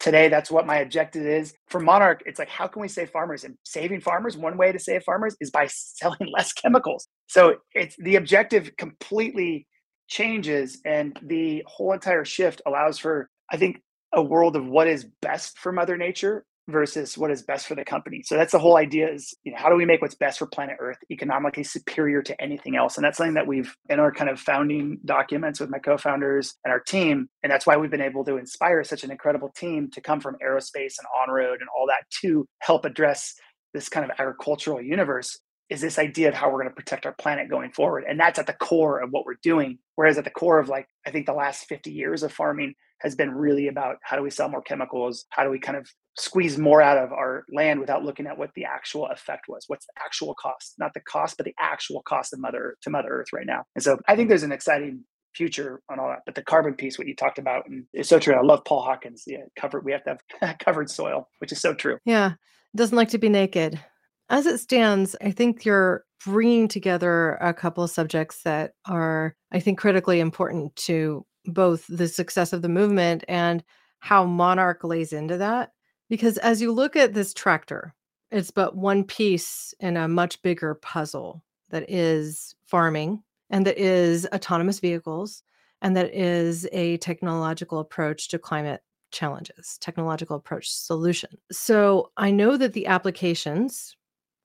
Today, 0.00 0.28
that's 0.28 0.50
what 0.50 0.66
my 0.66 0.78
objective 0.78 1.24
is. 1.24 1.54
For 1.68 1.78
Monarch, 1.78 2.24
it's 2.26 2.40
like, 2.40 2.48
how 2.48 2.66
can 2.66 2.82
we 2.82 2.88
save 2.88 3.10
farmers? 3.10 3.44
And 3.44 3.56
saving 3.62 4.00
farmers, 4.00 4.36
one 4.36 4.56
way 4.56 4.72
to 4.72 4.80
save 4.80 5.04
farmers 5.04 5.36
is 5.40 5.52
by 5.52 5.66
selling 5.70 6.28
less 6.36 6.52
chemicals. 6.52 7.06
So 7.28 7.58
it's 7.72 7.94
the 7.98 8.16
objective 8.16 8.76
completely 8.76 9.68
changes, 10.08 10.80
and 10.84 11.16
the 11.22 11.62
whole 11.68 11.92
entire 11.92 12.24
shift 12.24 12.62
allows 12.66 12.98
for, 12.98 13.30
I 13.50 13.56
think, 13.56 13.80
a 14.12 14.20
world 14.20 14.56
of 14.56 14.66
what 14.66 14.88
is 14.88 15.06
best 15.22 15.56
for 15.56 15.70
Mother 15.70 15.96
Nature 15.96 16.44
versus 16.68 17.18
what 17.18 17.30
is 17.30 17.42
best 17.42 17.66
for 17.66 17.74
the 17.74 17.84
company. 17.84 18.22
So 18.24 18.36
that's 18.36 18.52
the 18.52 18.58
whole 18.58 18.76
idea 18.76 19.12
is, 19.12 19.34
you 19.42 19.52
know, 19.52 19.58
how 19.58 19.68
do 19.68 19.74
we 19.74 19.84
make 19.84 20.00
what's 20.00 20.14
best 20.14 20.38
for 20.38 20.46
planet 20.46 20.76
Earth 20.78 20.98
economically 21.10 21.64
superior 21.64 22.22
to 22.22 22.40
anything 22.40 22.76
else? 22.76 22.96
And 22.96 23.04
that's 23.04 23.18
something 23.18 23.34
that 23.34 23.46
we've 23.46 23.74
in 23.88 23.98
our 23.98 24.12
kind 24.12 24.30
of 24.30 24.38
founding 24.38 24.98
documents 25.04 25.58
with 25.58 25.70
my 25.70 25.78
co-founders 25.78 26.54
and 26.64 26.72
our 26.72 26.80
team. 26.80 27.28
And 27.42 27.50
that's 27.50 27.66
why 27.66 27.76
we've 27.76 27.90
been 27.90 28.00
able 28.00 28.24
to 28.26 28.36
inspire 28.36 28.84
such 28.84 29.02
an 29.02 29.10
incredible 29.10 29.50
team 29.56 29.90
to 29.92 30.00
come 30.00 30.20
from 30.20 30.36
aerospace 30.44 30.94
and 30.98 31.06
on-road 31.20 31.60
and 31.60 31.68
all 31.76 31.86
that 31.88 32.04
to 32.20 32.46
help 32.60 32.84
address 32.84 33.34
this 33.74 33.88
kind 33.88 34.08
of 34.08 34.12
agricultural 34.18 34.80
universe 34.80 35.40
is 35.72 35.80
this 35.80 35.98
idea 35.98 36.28
of 36.28 36.34
how 36.34 36.50
we're 36.50 36.62
going 36.62 36.68
to 36.68 36.74
protect 36.74 37.06
our 37.06 37.14
planet 37.14 37.48
going 37.48 37.72
forward. 37.72 38.04
And 38.06 38.20
that's 38.20 38.38
at 38.38 38.46
the 38.46 38.52
core 38.52 39.00
of 39.00 39.10
what 39.10 39.24
we're 39.24 39.38
doing. 39.42 39.78
Whereas 39.96 40.18
at 40.18 40.24
the 40.24 40.30
core 40.30 40.58
of 40.58 40.68
like, 40.68 40.86
I 41.06 41.10
think 41.10 41.24
the 41.24 41.32
last 41.32 41.64
50 41.64 41.90
years 41.90 42.22
of 42.22 42.32
farming 42.32 42.74
has 43.00 43.16
been 43.16 43.32
really 43.32 43.68
about 43.68 43.96
how 44.02 44.16
do 44.16 44.22
we 44.22 44.30
sell 44.30 44.50
more 44.50 44.62
chemicals? 44.62 45.24
How 45.30 45.44
do 45.44 45.50
we 45.50 45.58
kind 45.58 45.78
of 45.78 45.88
squeeze 46.18 46.58
more 46.58 46.82
out 46.82 46.98
of 46.98 47.12
our 47.12 47.44
land 47.52 47.80
without 47.80 48.04
looking 48.04 48.26
at 48.26 48.36
what 48.36 48.50
the 48.54 48.64
actual 48.64 49.06
effect 49.06 49.46
was 49.48 49.64
what's 49.68 49.86
the 49.86 49.92
actual 50.04 50.34
cost 50.34 50.74
not 50.78 50.92
the 50.94 51.00
cost 51.00 51.36
but 51.36 51.46
the 51.46 51.54
actual 51.58 52.02
cost 52.02 52.32
of 52.32 52.38
mother 52.38 52.76
to 52.82 52.90
mother 52.90 53.08
earth 53.08 53.32
right 53.32 53.46
now. 53.46 53.64
And 53.74 53.82
so 53.82 53.98
i 54.06 54.16
think 54.16 54.28
there's 54.28 54.42
an 54.42 54.52
exciting 54.52 55.04
future 55.34 55.80
on 55.90 55.98
all 55.98 56.08
that 56.08 56.20
but 56.26 56.34
the 56.34 56.42
carbon 56.42 56.74
piece 56.74 56.98
what 56.98 57.08
you 57.08 57.16
talked 57.16 57.38
about 57.38 57.66
and 57.66 57.86
it's 57.94 58.08
so 58.08 58.18
true. 58.18 58.34
I 58.34 58.42
love 58.42 58.64
Paul 58.66 58.86
Hawken. 58.86 59.18
Yeah 59.26 59.38
covered 59.56 59.84
we 59.84 59.92
have 59.92 60.04
to 60.04 60.18
have 60.40 60.58
covered 60.64 60.90
soil 60.90 61.28
which 61.38 61.52
is 61.52 61.60
so 61.60 61.74
true. 61.74 61.98
Yeah 62.04 62.32
doesn't 62.76 62.96
like 62.96 63.10
to 63.10 63.18
be 63.18 63.28
naked. 63.28 63.80
As 64.28 64.46
it 64.46 64.58
stands 64.58 65.16
i 65.22 65.30
think 65.30 65.64
you're 65.64 66.04
bringing 66.24 66.68
together 66.68 67.34
a 67.40 67.54
couple 67.54 67.82
of 67.82 67.90
subjects 67.90 68.42
that 68.42 68.72
are 68.86 69.34
i 69.50 69.60
think 69.60 69.78
critically 69.78 70.20
important 70.20 70.76
to 70.76 71.24
both 71.46 71.86
the 71.88 72.06
success 72.06 72.52
of 72.52 72.62
the 72.62 72.68
movement 72.68 73.24
and 73.28 73.64
how 74.00 74.24
monarch 74.24 74.84
lays 74.84 75.12
into 75.12 75.38
that 75.38 75.70
because 76.12 76.36
as 76.36 76.60
you 76.60 76.70
look 76.72 76.94
at 76.94 77.14
this 77.14 77.32
tractor, 77.32 77.94
it's 78.30 78.50
but 78.50 78.76
one 78.76 79.02
piece 79.02 79.72
in 79.80 79.96
a 79.96 80.06
much 80.06 80.42
bigger 80.42 80.74
puzzle 80.74 81.42
that 81.70 81.88
is 81.88 82.54
farming 82.66 83.22
and 83.48 83.66
that 83.66 83.78
is 83.78 84.26
autonomous 84.26 84.78
vehicles 84.78 85.42
and 85.80 85.96
that 85.96 86.14
is 86.14 86.68
a 86.70 86.98
technological 86.98 87.78
approach 87.78 88.28
to 88.28 88.38
climate 88.38 88.82
challenges, 89.10 89.78
technological 89.80 90.36
approach 90.36 90.70
solution. 90.70 91.30
So 91.50 92.10
I 92.18 92.30
know 92.30 92.58
that 92.58 92.74
the 92.74 92.88
applications 92.88 93.96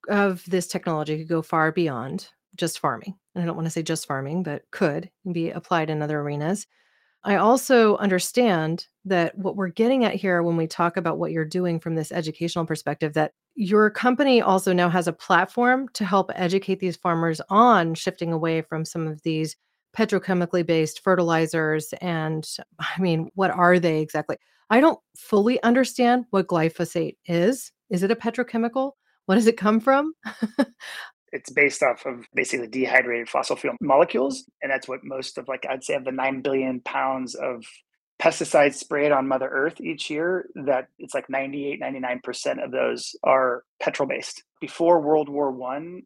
of 0.08 0.46
this 0.48 0.68
technology 0.68 1.18
could 1.18 1.28
go 1.28 1.42
far 1.42 1.74
beyond 1.74 2.30
just 2.56 2.80
farming. 2.80 3.14
And 3.36 3.44
I 3.44 3.46
don't 3.46 3.58
want 3.58 3.66
to 3.66 3.72
say 3.72 3.84
just 3.84 4.08
farming, 4.08 4.44
but 4.44 4.64
could 4.72 5.10
be 5.30 5.50
applied 5.50 5.90
in 5.90 6.02
other 6.02 6.22
arenas. 6.22 6.66
I 7.28 7.36
also 7.36 7.98
understand 7.98 8.88
that 9.04 9.38
what 9.38 9.58
we're 9.58 9.68
getting 9.68 10.06
at 10.06 10.16
here 10.16 10.42
when 10.44 10.56
we 10.56 10.66
talk 10.66 10.96
about 10.96 11.18
what 11.18 11.34
you're 11.34 11.44
doing 11.44 11.78
from 11.78 11.94
this 11.94 12.14
educational 12.14 12.66
perspective 12.66 13.14
that 13.16 13.34
your 13.54 13.90
company 13.90 14.42
also 14.42 14.72
now 14.72 14.88
has 14.88 15.10
a 15.10 15.14
platform 15.14 15.90
to 15.96 16.06
help 16.06 16.32
educate 16.36 16.80
these 16.80 16.96
farmers 16.96 17.42
on 17.50 17.96
shifting 17.96 18.32
away 18.32 18.62
from 18.62 18.86
some 18.86 19.06
of 19.08 19.22
these 19.24 19.58
petrochemically 19.94 20.66
based 20.66 21.04
fertilizers 21.04 21.94
and 22.00 22.48
I 22.80 23.02
mean 23.02 23.30
what 23.36 23.52
are 23.52 23.78
they 23.78 24.00
exactly? 24.00 24.38
I 24.70 24.80
don't 24.80 25.00
fully 25.18 25.62
understand 25.64 26.28
what 26.30 26.48
glyphosate 26.48 27.18
is. 27.26 27.74
Is 27.90 28.04
it 28.04 28.12
a 28.12 28.16
petrochemical? 28.16 28.94
What 29.26 29.36
does 29.36 29.48
it 29.48 29.58
come 29.58 29.82
from? 29.82 30.14
it's 31.32 31.50
based 31.50 31.84
off 31.84 32.06
of 32.06 32.26
basically 32.34 32.68
dehydrated 32.68 33.30
fossil 33.30 33.56
fuel 33.56 33.76
molecules 33.82 34.46
and 34.62 34.72
that's 34.72 34.88
what 34.88 35.04
most 35.04 35.38
of 35.38 35.48
like 35.48 35.66
i'd 35.70 35.84
say 35.84 35.94
of 35.94 36.06
the 36.06 36.12
9 36.12 36.42
billion 36.42 36.80
pounds 36.82 37.36
of 37.36 37.64
pesticides 38.22 38.76
sprayed 38.76 39.12
on 39.12 39.28
mother 39.28 39.50
earth 39.50 39.80
each 39.80 40.10
year 40.10 40.48
that 40.56 40.88
it's 40.98 41.14
like 41.14 41.30
98 41.30 41.82
99% 41.82 42.64
of 42.64 42.72
those 42.72 43.16
are 43.24 43.64
petrol 43.80 44.10
based 44.10 44.44
before 44.60 45.02
world 45.02 45.30
war 45.30 45.52
1 45.52 46.02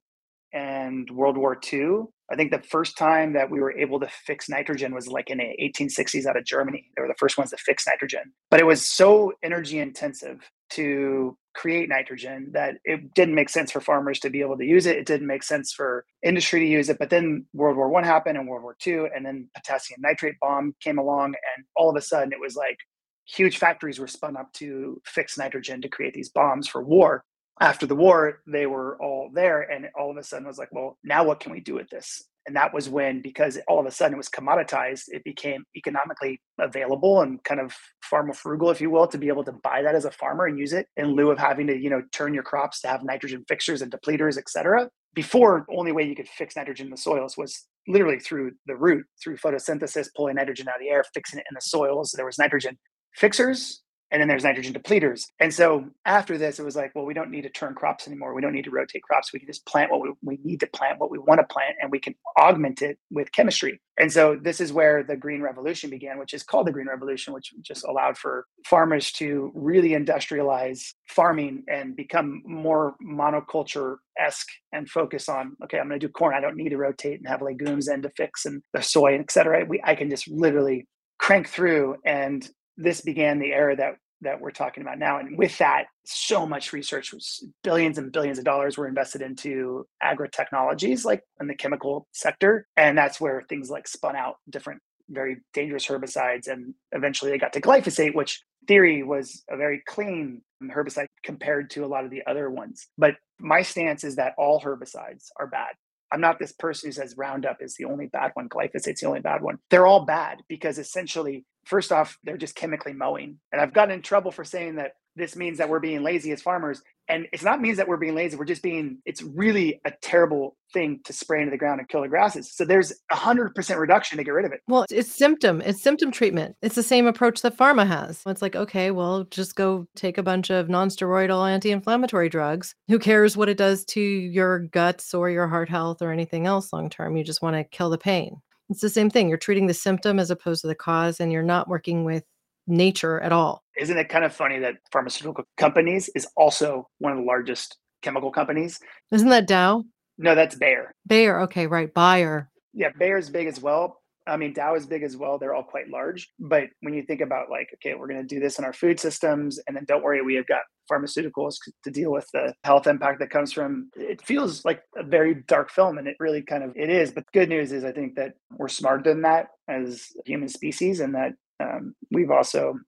and 0.54 1.10
world 1.12 1.38
war 1.38 1.56
2 1.56 2.12
i 2.30 2.36
think 2.36 2.52
the 2.52 2.62
first 2.62 2.98
time 2.98 3.32
that 3.34 3.50
we 3.50 3.62
were 3.62 3.72
able 3.78 4.00
to 4.00 4.08
fix 4.26 4.50
nitrogen 4.50 4.94
was 4.94 5.08
like 5.08 5.30
in 5.30 5.38
the 5.38 5.56
1860s 5.62 6.26
out 6.26 6.36
of 6.36 6.44
germany. 6.44 6.90
They 6.96 7.02
were 7.02 7.08
the 7.08 7.16
first 7.18 7.38
ones 7.38 7.52
to 7.52 7.58
fix 7.58 7.88
nitrogen. 7.88 8.34
But 8.50 8.60
it 8.60 8.66
was 8.66 8.82
so 8.82 9.32
energy 9.42 9.80
intensive 9.80 10.52
to 10.72 11.38
create 11.54 11.90
nitrogen 11.90 12.50
that 12.54 12.76
it 12.86 13.14
didn't 13.14 13.36
make 13.36 13.50
sense 13.50 13.72
for 13.72 13.82
farmers 13.82 14.20
to 14.20 14.30
be 14.30 14.42
able 14.42 14.58
to 14.58 14.66
use 14.66 14.86
it. 14.86 14.98
It 14.98 15.06
didn't 15.06 15.28
make 15.28 15.44
sense 15.44 15.74
for 15.74 16.06
industry 16.24 16.60
to 16.62 16.66
use 16.66 16.90
it. 16.90 16.98
But 16.98 17.10
then 17.10 17.46
world 17.54 17.76
war 17.78 17.90
one 17.90 18.04
happened 18.04 18.38
and 18.38 18.48
world 18.48 18.64
war 18.64 18.76
two 18.80 19.10
and 19.14 19.26
then 19.26 19.50
potassium 19.56 20.00
nitrate 20.02 20.36
bomb 20.40 20.76
came 20.82 20.98
along 20.98 21.26
and 21.26 21.66
all 21.76 21.90
of 21.90 21.96
a 21.96 22.02
sudden 22.02 22.32
it 22.32 22.40
was 22.40 22.56
like 22.56 22.78
huge 23.26 23.58
factories 23.58 24.00
were 24.00 24.08
spun 24.08 24.38
up 24.38 24.52
to 24.54 25.02
fix 25.06 25.38
nitrogen 25.38 25.82
to 25.82 25.90
create 25.90 26.14
these 26.14 26.30
bombs 26.30 26.68
for 26.68 26.84
war 26.84 27.24
after 27.62 27.86
the 27.86 27.96
war 27.96 28.42
they 28.48 28.66
were 28.66 29.02
all 29.02 29.30
there 29.34 29.62
and 29.62 29.88
all 29.98 30.12
of 30.12 30.18
a 30.18 30.24
sudden 30.24 30.46
I 30.46 30.50
was 30.50 30.58
like 30.58 30.72
well 30.72 30.98
now 31.04 31.24
what 31.24 31.40
can 31.40 31.52
we 31.52 31.62
do 31.62 31.76
with 31.76 31.90
this? 31.90 32.24
And 32.48 32.56
that 32.56 32.74
was 32.74 32.90
when 32.90 33.22
because 33.22 33.60
all 33.68 33.80
of 33.80 33.86
a 33.86 33.92
sudden 33.92 34.16
it 34.16 34.18
was 34.18 34.28
commoditized 34.28 35.04
it 35.10 35.24
became 35.24 35.64
economically 35.78 36.42
available 36.60 37.22
and 37.22 37.42
kind 37.44 37.62
of 37.62 37.74
farmer 38.02 38.34
frugal 38.34 38.72
if 38.72 38.82
you 38.82 38.90
will 38.90 39.08
to 39.08 39.18
be 39.18 39.28
able 39.28 39.44
to 39.44 39.52
buy 39.52 39.82
that 39.84 39.96
as 39.96 40.06
a 40.06 40.12
farmer 40.12 40.48
and 40.48 40.58
use 40.58 40.74
it 40.74 40.88
in 40.98 41.16
lieu 41.16 41.30
of 41.30 41.38
having 41.38 41.68
to 41.68 41.78
you 41.78 41.90
know 41.90 42.02
turn 42.12 42.34
your 42.34 42.44
crops 42.44 42.82
to 42.82 42.88
have 42.88 43.04
nitrogen 43.04 43.46
fixers 43.48 43.84
and 43.84 43.92
depleters 43.92 44.38
etc 44.40 44.90
before 45.14 45.66
only 45.70 45.92
way 45.92 46.04
you 46.04 46.16
could 46.16 46.28
fix 46.28 46.56
nitrogen 46.56 46.88
in 46.88 46.92
the 46.92 46.98
soils 46.98 47.38
was 47.38 47.68
literally 47.88 48.20
through 48.20 48.52
the 48.68 48.76
root 48.76 49.06
through 49.22 49.38
photosynthesis 49.38 50.08
pulling 50.16 50.36
nitrogen 50.36 50.68
out 50.68 50.76
of 50.76 50.82
the 50.82 50.90
air 50.90 51.04
fixing 51.14 51.40
it 51.40 51.46
in 51.50 51.56
the 51.56 51.62
soils. 51.62 52.14
There 52.16 52.26
was 52.26 52.38
nitrogen 52.38 52.78
fixers 53.16 53.82
and 54.12 54.20
then 54.20 54.28
there's 54.28 54.44
nitrogen 54.44 54.74
depleters. 54.74 55.26
And 55.40 55.54
so 55.54 55.86
after 56.06 56.38
this, 56.38 56.60
it 56.60 56.66
was 56.66 56.76
like, 56.76 56.94
well, 56.94 57.06
we 57.06 57.14
don't 57.14 57.32
need 57.32 57.44
to 57.44 57.50
turn 57.50 57.74
crops 57.74 58.08
anymore. 58.08 58.34
We 58.34 58.42
don't 58.42 58.54
need 58.54 58.66
to 58.66 58.72
rotate 58.72 59.04
crops. 59.04 59.32
We 59.32 59.40
can 59.40 59.48
just 59.48 59.66
plant 59.66 59.92
what 59.92 60.02
we, 60.02 60.12
we 60.22 60.40
need 60.44 60.60
to 60.60 60.68
plant, 60.68 61.00
what 61.00 61.12
we 61.12 61.18
want 61.18 61.40
to 61.40 61.54
plant, 61.54 61.76
and 61.82 61.92
we 61.92 62.00
can 62.00 62.14
augment 62.38 62.82
it 62.82 62.98
with 63.10 63.32
chemistry. 63.32 63.80
And 63.98 64.12
so 64.12 64.38
this 64.42 64.60
is 64.60 64.74
where 64.74 65.04
the 65.04 65.16
green 65.16 65.42
revolution 65.42 65.90
began, 65.90 66.20
which 66.20 66.34
is 66.34 66.44
called 66.44 66.68
the 66.68 66.72
green 66.72 66.88
revolution, 66.88 67.34
which 67.34 67.54
just 67.62 67.86
allowed 67.86 68.18
for 68.18 68.46
farmers 68.66 69.12
to 69.14 69.52
really 69.54 69.90
industrialize 69.90 70.94
farming 71.08 71.64
and 71.68 71.96
become 71.96 72.42
more 72.46 72.96
monoculture 73.06 73.98
esque 74.20 74.50
and 74.74 74.90
focus 74.90 75.30
on 75.30 75.56
okay 75.64 75.80
i'm 75.80 75.88
going 75.88 76.00
to 76.00 76.06
do 76.06 76.12
corn 76.12 76.36
i 76.36 76.42
don't 76.42 76.58
need 76.58 76.70
to 76.70 76.78
rotate 76.78 77.18
and 77.18 77.28
have 77.28 77.42
legumes 77.42 77.88
and 77.88 78.04
to 78.04 78.10
fix 78.10 78.46
and 78.46 78.62
the 78.74 78.82
soy 78.82 79.14
and 79.14 79.22
et 79.22 79.32
cetera 79.32 79.66
we, 79.66 79.82
i 79.86 79.96
can 79.96 80.10
just 80.10 80.28
literally 80.28 80.86
crank 81.18 81.48
through 81.48 81.96
and 82.06 82.50
this 82.84 83.02
began 83.02 83.40
the 83.40 83.54
era 83.54 83.76
that 83.76 83.96
that 84.24 84.40
we're 84.40 84.52
talking 84.52 84.84
about 84.84 85.00
now 85.00 85.18
and 85.18 85.36
with 85.36 85.58
that 85.58 85.86
so 86.06 86.46
much 86.46 86.74
research 86.74 87.12
was 87.12 87.44
billions 87.64 87.98
and 87.98 88.12
billions 88.12 88.38
of 88.38 88.46
dollars 88.46 88.78
were 88.78 88.88
invested 88.88 89.22
into 89.22 89.86
agri 90.02 90.30
technologies 90.30 91.04
like 91.04 91.24
in 91.40 91.48
the 91.48 91.56
chemical 91.56 92.08
sector 92.12 92.68
and 92.78 92.96
that's 92.96 93.20
where 93.20 93.42
things 93.50 93.70
like 93.70 93.88
spun 93.88 94.16
out 94.16 94.36
different 94.50 94.80
very 95.10 95.38
dangerous 95.54 95.88
herbicides 95.88 96.48
and 96.48 96.74
eventually 96.92 97.32
they 97.32 97.38
got 97.38 97.52
to 97.52 97.60
glyphosate 97.60 98.14
which 98.14 98.44
theory 98.68 99.04
was 99.04 99.44
a 99.50 99.58
very 99.58 99.82
clean 99.88 100.42
herbicide 100.70 101.08
compared 101.24 101.70
to 101.72 101.84
a 101.84 101.88
lot 101.88 102.06
of 102.06 102.12
the 102.12 102.22
other 102.28 102.50
ones. 102.50 102.88
But 102.98 103.16
my 103.40 103.62
stance 103.62 104.04
is 104.04 104.16
that 104.18 104.34
all 104.38 104.62
herbicides 104.62 105.30
are 105.38 105.48
bad 105.48 105.72
I'm 106.12 106.22
not 106.22 106.40
this 106.40 106.52
person 106.54 106.90
who 106.90 106.94
says 106.94 107.16
Roundup 107.18 107.58
is 107.62 107.76
the 107.76 107.86
only 107.86 108.08
bad 108.08 108.32
one, 108.34 108.50
glyphosate's 108.50 109.02
the 109.02 109.08
only 109.08 109.22
bad 109.22 109.42
one. 109.42 109.60
They're 109.70 109.88
all 109.88 110.06
bad 110.06 110.40
because 110.48 110.78
essentially, 110.78 111.46
first 111.66 111.92
off, 111.92 112.18
they're 112.24 112.38
just 112.38 112.56
chemically 112.56 112.94
mowing. 112.94 113.40
And 113.52 113.62
I've 113.62 113.74
gotten 113.74 113.94
in 113.94 114.02
trouble 114.02 114.32
for 114.32 114.44
saying 114.44 114.76
that 114.76 114.94
this 115.16 115.36
means 115.36 115.58
that 115.58 115.70
we're 115.70 115.80
being 115.80 116.04
lazy 116.04 116.32
as 116.32 116.42
farmers 116.42 116.82
and 117.08 117.28
it's 117.34 117.44
not 117.44 117.60
means 117.62 117.78
that 117.78 117.88
we're 117.88 117.98
being 117.98 118.16
lazy 118.16 118.38
we're 118.38 118.46
just 118.46 118.64
being 118.64 119.00
it's 119.06 119.22
really 119.22 119.82
a 119.86 119.92
terrible 120.02 120.56
thing 120.74 121.00
to 121.06 121.14
spray 121.14 121.40
into 121.40 121.52
the 121.52 121.58
ground 121.58 121.80
and 121.80 121.90
kill 121.90 122.02
the 122.02 122.08
grasses. 122.08 122.52
So 122.52 122.66
there's 122.66 122.94
a 123.12 123.16
hundred 123.16 123.54
percent 123.56 123.80
reduction 123.80 124.18
to 124.18 124.24
get 124.24 124.32
rid 124.32 124.46
of 124.46 124.52
it. 124.52 124.62
Well 124.68 124.86
it's 124.90 125.12
symptom 125.12 125.62
it's 125.62 125.82
symptom 125.82 126.12
treatment. 126.12 126.56
It's 126.62 126.76
the 126.76 126.84
same 126.84 127.08
approach 127.08 127.42
that 127.42 127.58
pharma 127.58 127.88
has. 127.88 128.22
It's 128.26 128.42
like 128.42 128.56
okay 128.56 128.92
well 128.92 129.26
just 129.26 129.56
go 129.56 129.88
take 129.96 130.18
a 130.18 130.24
bunch 130.24 130.50
of 130.50 130.70
non-steroidal 130.70 131.50
anti-inflammatory 131.50 132.30
drugs. 132.30 132.76
Who 132.88 133.00
cares 133.00 133.38
what 133.38 133.50
it 133.50 133.58
does 133.58 133.86
to 133.86 134.02
your 134.02 134.60
guts 134.60 135.14
or 135.14 135.30
your 135.30 135.48
heart 135.48 135.70
health 135.70 136.02
or 136.02 136.12
anything 136.12 136.46
else 136.48 136.72
long 136.74 136.90
term? 136.90 137.18
You 137.18 137.24
just 137.24 137.42
want 137.42 137.56
to 137.56 137.64
kill 137.64 137.90
the 137.90 137.98
pain. 137.98 138.42
It's 138.70 138.82
the 138.82 138.90
same 138.90 139.10
thing. 139.10 139.28
You're 139.28 139.38
treating 139.38 139.68
the 139.68 139.74
symptom 139.74 140.18
as 140.18 140.32
opposed 140.32 140.62
to 140.62 140.68
the 140.68 140.76
cause 140.76 141.20
and 141.20 141.32
you're 141.32 141.44
not 141.44 141.68
working 141.68 142.06
with 142.06 142.24
nature 142.72 143.20
at 143.20 143.32
all. 143.32 143.64
Isn't 143.78 143.98
it 143.98 144.10
kind 144.10 144.26
of 144.26 144.34
funny 144.34 144.60
that 144.60 144.76
pharmaceutical 144.92 145.44
companies 145.58 146.10
is 146.16 146.28
also 146.36 146.88
one 147.00 147.12
of 147.12 147.20
the 147.20 147.26
largest 147.26 147.78
chemical 148.02 148.32
companies? 148.32 148.80
Isn't 149.12 149.30
that 149.30 149.48
Dow? 149.48 149.84
No, 150.18 150.36
that's 150.36 150.56
Bayer. 150.56 150.94
Bayer, 151.06 151.42
okay, 151.42 151.68
right. 151.68 151.94
Bayer. 151.94 152.50
Yeah, 152.74 152.90
Bayer's 152.98 153.30
big 153.30 153.48
as 153.48 153.60
well. 153.60 153.98
I 154.28 154.38
mean, 154.38 154.54
Dow 154.54 154.76
is 154.76 154.86
big 154.86 155.02
as 155.02 155.18
well. 155.18 155.40
They're 155.40 155.56
all 155.56 155.64
quite 155.64 155.90
large. 155.90 156.30
But 156.40 156.66
when 156.82 156.94
you 156.94 157.04
think 157.04 157.22
about 157.22 157.50
like, 157.50 157.70
okay, 157.76 157.96
we're 157.96 158.08
going 158.08 158.22
to 158.22 158.36
do 158.36 158.40
this 158.40 158.60
in 158.60 158.66
our 158.66 158.74
food 158.74 159.00
systems, 159.00 159.60
and 159.68 159.76
then 159.76 159.86
don't 159.88 160.04
worry, 160.04 160.22
we 160.22 160.36
have 160.36 160.46
got 160.46 160.62
pharmaceuticals 160.92 161.56
to 161.84 161.92
deal 161.92 162.12
with 162.12 162.28
the 162.34 162.54
health 162.64 162.86
impact 162.86 163.20
that 163.20 163.32
comes 163.32 163.52
from. 163.52 163.90
It 163.96 164.22
feels 164.22 164.64
like 164.64 164.82
a 164.96 165.04
very 165.04 165.44
dark 165.48 165.72
film, 165.72 165.98
and 165.98 166.08
it 166.08 166.18
really 166.20 166.44
kind 166.44 166.64
of 166.64 166.72
it 166.76 166.90
is. 166.90 167.12
But 167.12 167.32
good 167.34 167.50
news 167.50 167.72
is, 167.72 167.84
I 167.84 167.92
think 167.92 168.16
that 168.16 168.34
we're 168.52 168.68
smarter 168.68 169.12
than 169.12 169.24
that 169.24 169.48
as 169.68 170.10
human 170.26 170.50
species, 170.50 171.00
and 171.00 171.16
that 171.16 171.34
um, 171.62 171.96
we've 172.12 172.32
also 172.32 172.80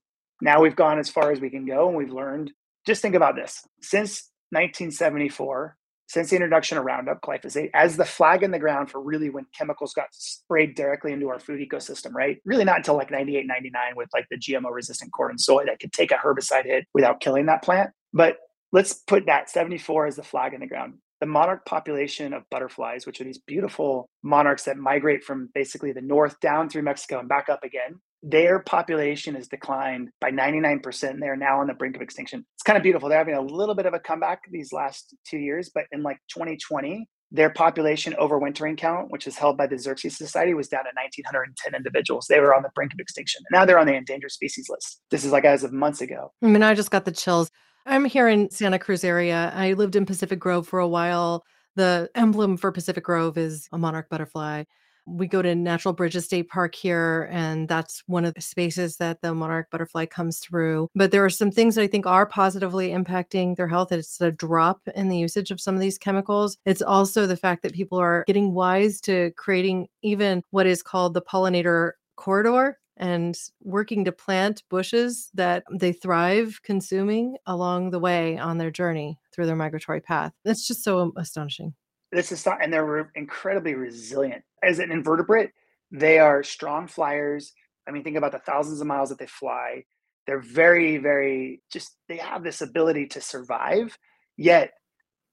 now 0.42 0.60
we've 0.60 0.76
gone 0.76 0.98
as 0.98 1.08
far 1.08 1.30
as 1.30 1.40
we 1.40 1.50
can 1.50 1.64
go 1.64 1.88
and 1.88 1.96
we've 1.96 2.12
learned 2.12 2.52
just 2.86 3.00
think 3.00 3.14
about 3.14 3.34
this. 3.36 3.66
Since 3.80 4.30
1974 4.50 5.76
since 6.06 6.30
the 6.30 6.36
introduction 6.36 6.76
of 6.76 6.84
roundup 6.84 7.20
glyphosate 7.22 7.70
as 7.72 7.96
the 7.96 8.04
flag 8.04 8.42
in 8.42 8.50
the 8.50 8.58
ground 8.58 8.90
for 8.90 9.00
really 9.00 9.30
when 9.30 9.46
chemicals 9.56 9.94
got 9.94 10.06
sprayed 10.12 10.74
directly 10.74 11.12
into 11.12 11.28
our 11.28 11.38
food 11.38 11.66
ecosystem 11.66 12.12
right? 12.12 12.38
Really 12.44 12.64
not 12.64 12.78
until 12.78 12.96
like 12.96 13.10
98 13.10 13.46
99 13.46 13.82
with 13.96 14.08
like 14.12 14.26
the 14.30 14.36
gmo 14.36 14.70
resistant 14.70 15.12
corn 15.12 15.30
and 15.30 15.40
soy 15.40 15.64
that 15.64 15.80
could 15.80 15.92
take 15.92 16.10
a 16.10 16.16
herbicide 16.16 16.66
hit 16.66 16.86
without 16.94 17.20
killing 17.20 17.46
that 17.46 17.62
plant. 17.62 17.90
But 18.12 18.36
let's 18.72 18.94
put 18.94 19.26
that 19.26 19.50
74 19.50 20.06
as 20.06 20.16
the 20.16 20.22
flag 20.22 20.52
in 20.52 20.60
the 20.60 20.66
ground 20.66 20.94
the 21.24 21.30
monarch 21.30 21.64
population 21.64 22.34
of 22.34 22.42
butterflies, 22.50 23.06
which 23.06 23.18
are 23.18 23.24
these 23.24 23.38
beautiful 23.38 24.10
monarchs 24.22 24.64
that 24.64 24.76
migrate 24.76 25.24
from 25.24 25.48
basically 25.54 25.90
the 25.90 26.02
north 26.02 26.38
down 26.40 26.68
through 26.68 26.82
Mexico 26.82 27.18
and 27.18 27.30
back 27.30 27.48
up 27.48 27.64
again, 27.64 27.98
their 28.22 28.58
population 28.58 29.34
has 29.34 29.48
declined 29.48 30.10
by 30.20 30.30
99% 30.30 31.08
and 31.08 31.22
they're 31.22 31.34
now 31.34 31.60
on 31.60 31.66
the 31.66 31.72
brink 31.72 31.96
of 31.96 32.02
extinction. 32.02 32.44
It's 32.56 32.62
kind 32.62 32.76
of 32.76 32.82
beautiful. 32.82 33.08
They're 33.08 33.16
having 33.16 33.36
a 33.36 33.40
little 33.40 33.74
bit 33.74 33.86
of 33.86 33.94
a 33.94 33.98
comeback 34.00 34.40
these 34.50 34.70
last 34.70 35.16
two 35.26 35.38
years, 35.38 35.70
but 35.74 35.84
in 35.92 36.02
like 36.02 36.18
2020, 36.28 37.08
their 37.30 37.48
population 37.48 38.14
overwintering 38.20 38.76
count, 38.76 39.10
which 39.10 39.26
is 39.26 39.38
held 39.38 39.56
by 39.56 39.66
the 39.66 39.76
Xerces 39.76 40.12
Society, 40.12 40.52
was 40.52 40.68
down 40.68 40.84
to 40.84 40.90
1,910 40.94 41.74
individuals. 41.74 42.26
They 42.28 42.38
were 42.38 42.54
on 42.54 42.62
the 42.62 42.70
brink 42.74 42.92
of 42.92 43.00
extinction. 43.00 43.42
And 43.48 43.58
now 43.58 43.64
they're 43.64 43.78
on 43.78 43.86
the 43.86 43.94
endangered 43.94 44.32
species 44.32 44.68
list. 44.68 45.00
This 45.10 45.24
is 45.24 45.32
like 45.32 45.46
as 45.46 45.64
of 45.64 45.72
months 45.72 46.02
ago. 46.02 46.32
I 46.42 46.48
mean, 46.48 46.62
I 46.62 46.74
just 46.74 46.90
got 46.90 47.06
the 47.06 47.12
chills. 47.12 47.50
I'm 47.86 48.06
here 48.06 48.28
in 48.28 48.50
Santa 48.50 48.78
Cruz 48.78 49.04
area. 49.04 49.52
I 49.54 49.74
lived 49.74 49.94
in 49.94 50.06
Pacific 50.06 50.38
Grove 50.38 50.66
for 50.66 50.78
a 50.78 50.88
while. 50.88 51.44
The 51.76 52.08
emblem 52.14 52.56
for 52.56 52.72
Pacific 52.72 53.04
Grove 53.04 53.36
is 53.36 53.68
a 53.72 53.78
monarch 53.78 54.08
butterfly. 54.08 54.64
We 55.06 55.26
go 55.26 55.42
to 55.42 55.54
Natural 55.54 55.92
Bridges 55.92 56.24
State 56.24 56.48
Park 56.48 56.74
here, 56.74 57.28
and 57.30 57.68
that's 57.68 58.02
one 58.06 58.24
of 58.24 58.32
the 58.32 58.40
spaces 58.40 58.96
that 58.96 59.20
the 59.20 59.34
monarch 59.34 59.68
butterfly 59.70 60.06
comes 60.06 60.38
through. 60.38 60.88
But 60.94 61.10
there 61.10 61.22
are 61.22 61.30
some 61.30 61.50
things 61.50 61.74
that 61.74 61.82
I 61.82 61.86
think 61.86 62.06
are 62.06 62.24
positively 62.24 62.88
impacting 62.88 63.54
their 63.54 63.68
health. 63.68 63.92
It's 63.92 64.18
a 64.22 64.30
drop 64.30 64.80
in 64.94 65.10
the 65.10 65.18
usage 65.18 65.50
of 65.50 65.60
some 65.60 65.74
of 65.74 65.82
these 65.82 65.98
chemicals. 65.98 66.56
It's 66.64 66.80
also 66.80 67.26
the 67.26 67.36
fact 67.36 67.62
that 67.64 67.74
people 67.74 67.98
are 67.98 68.24
getting 68.26 68.54
wise 68.54 68.98
to 69.02 69.30
creating 69.36 69.88
even 70.00 70.42
what 70.52 70.66
is 70.66 70.82
called 70.82 71.12
the 71.12 71.22
pollinator 71.22 71.92
corridor 72.16 72.78
and 72.96 73.36
working 73.60 74.04
to 74.04 74.12
plant 74.12 74.62
bushes 74.70 75.30
that 75.34 75.64
they 75.78 75.92
thrive 75.92 76.60
consuming 76.62 77.36
along 77.46 77.90
the 77.90 77.98
way 77.98 78.38
on 78.38 78.58
their 78.58 78.70
journey 78.70 79.18
through 79.34 79.46
their 79.46 79.56
migratory 79.56 80.00
path. 80.00 80.32
It's 80.44 80.66
just 80.66 80.84
so 80.84 81.12
astonishing. 81.16 81.74
This 82.12 82.30
is 82.30 82.46
and 82.46 82.72
they're 82.72 83.10
incredibly 83.14 83.74
resilient. 83.74 84.44
As 84.62 84.78
an 84.78 84.92
invertebrate, 84.92 85.50
they 85.90 86.18
are 86.18 86.42
strong 86.42 86.86
flyers. 86.86 87.52
I 87.88 87.90
mean, 87.90 88.04
think 88.04 88.16
about 88.16 88.32
the 88.32 88.38
thousands 88.38 88.80
of 88.80 88.86
miles 88.86 89.08
that 89.08 89.18
they 89.18 89.26
fly. 89.26 89.84
They're 90.26 90.40
very, 90.40 90.96
very 90.96 91.60
just 91.72 91.96
they 92.08 92.16
have 92.16 92.44
this 92.44 92.60
ability 92.60 93.08
to 93.08 93.20
survive. 93.20 93.98
Yet 94.36 94.72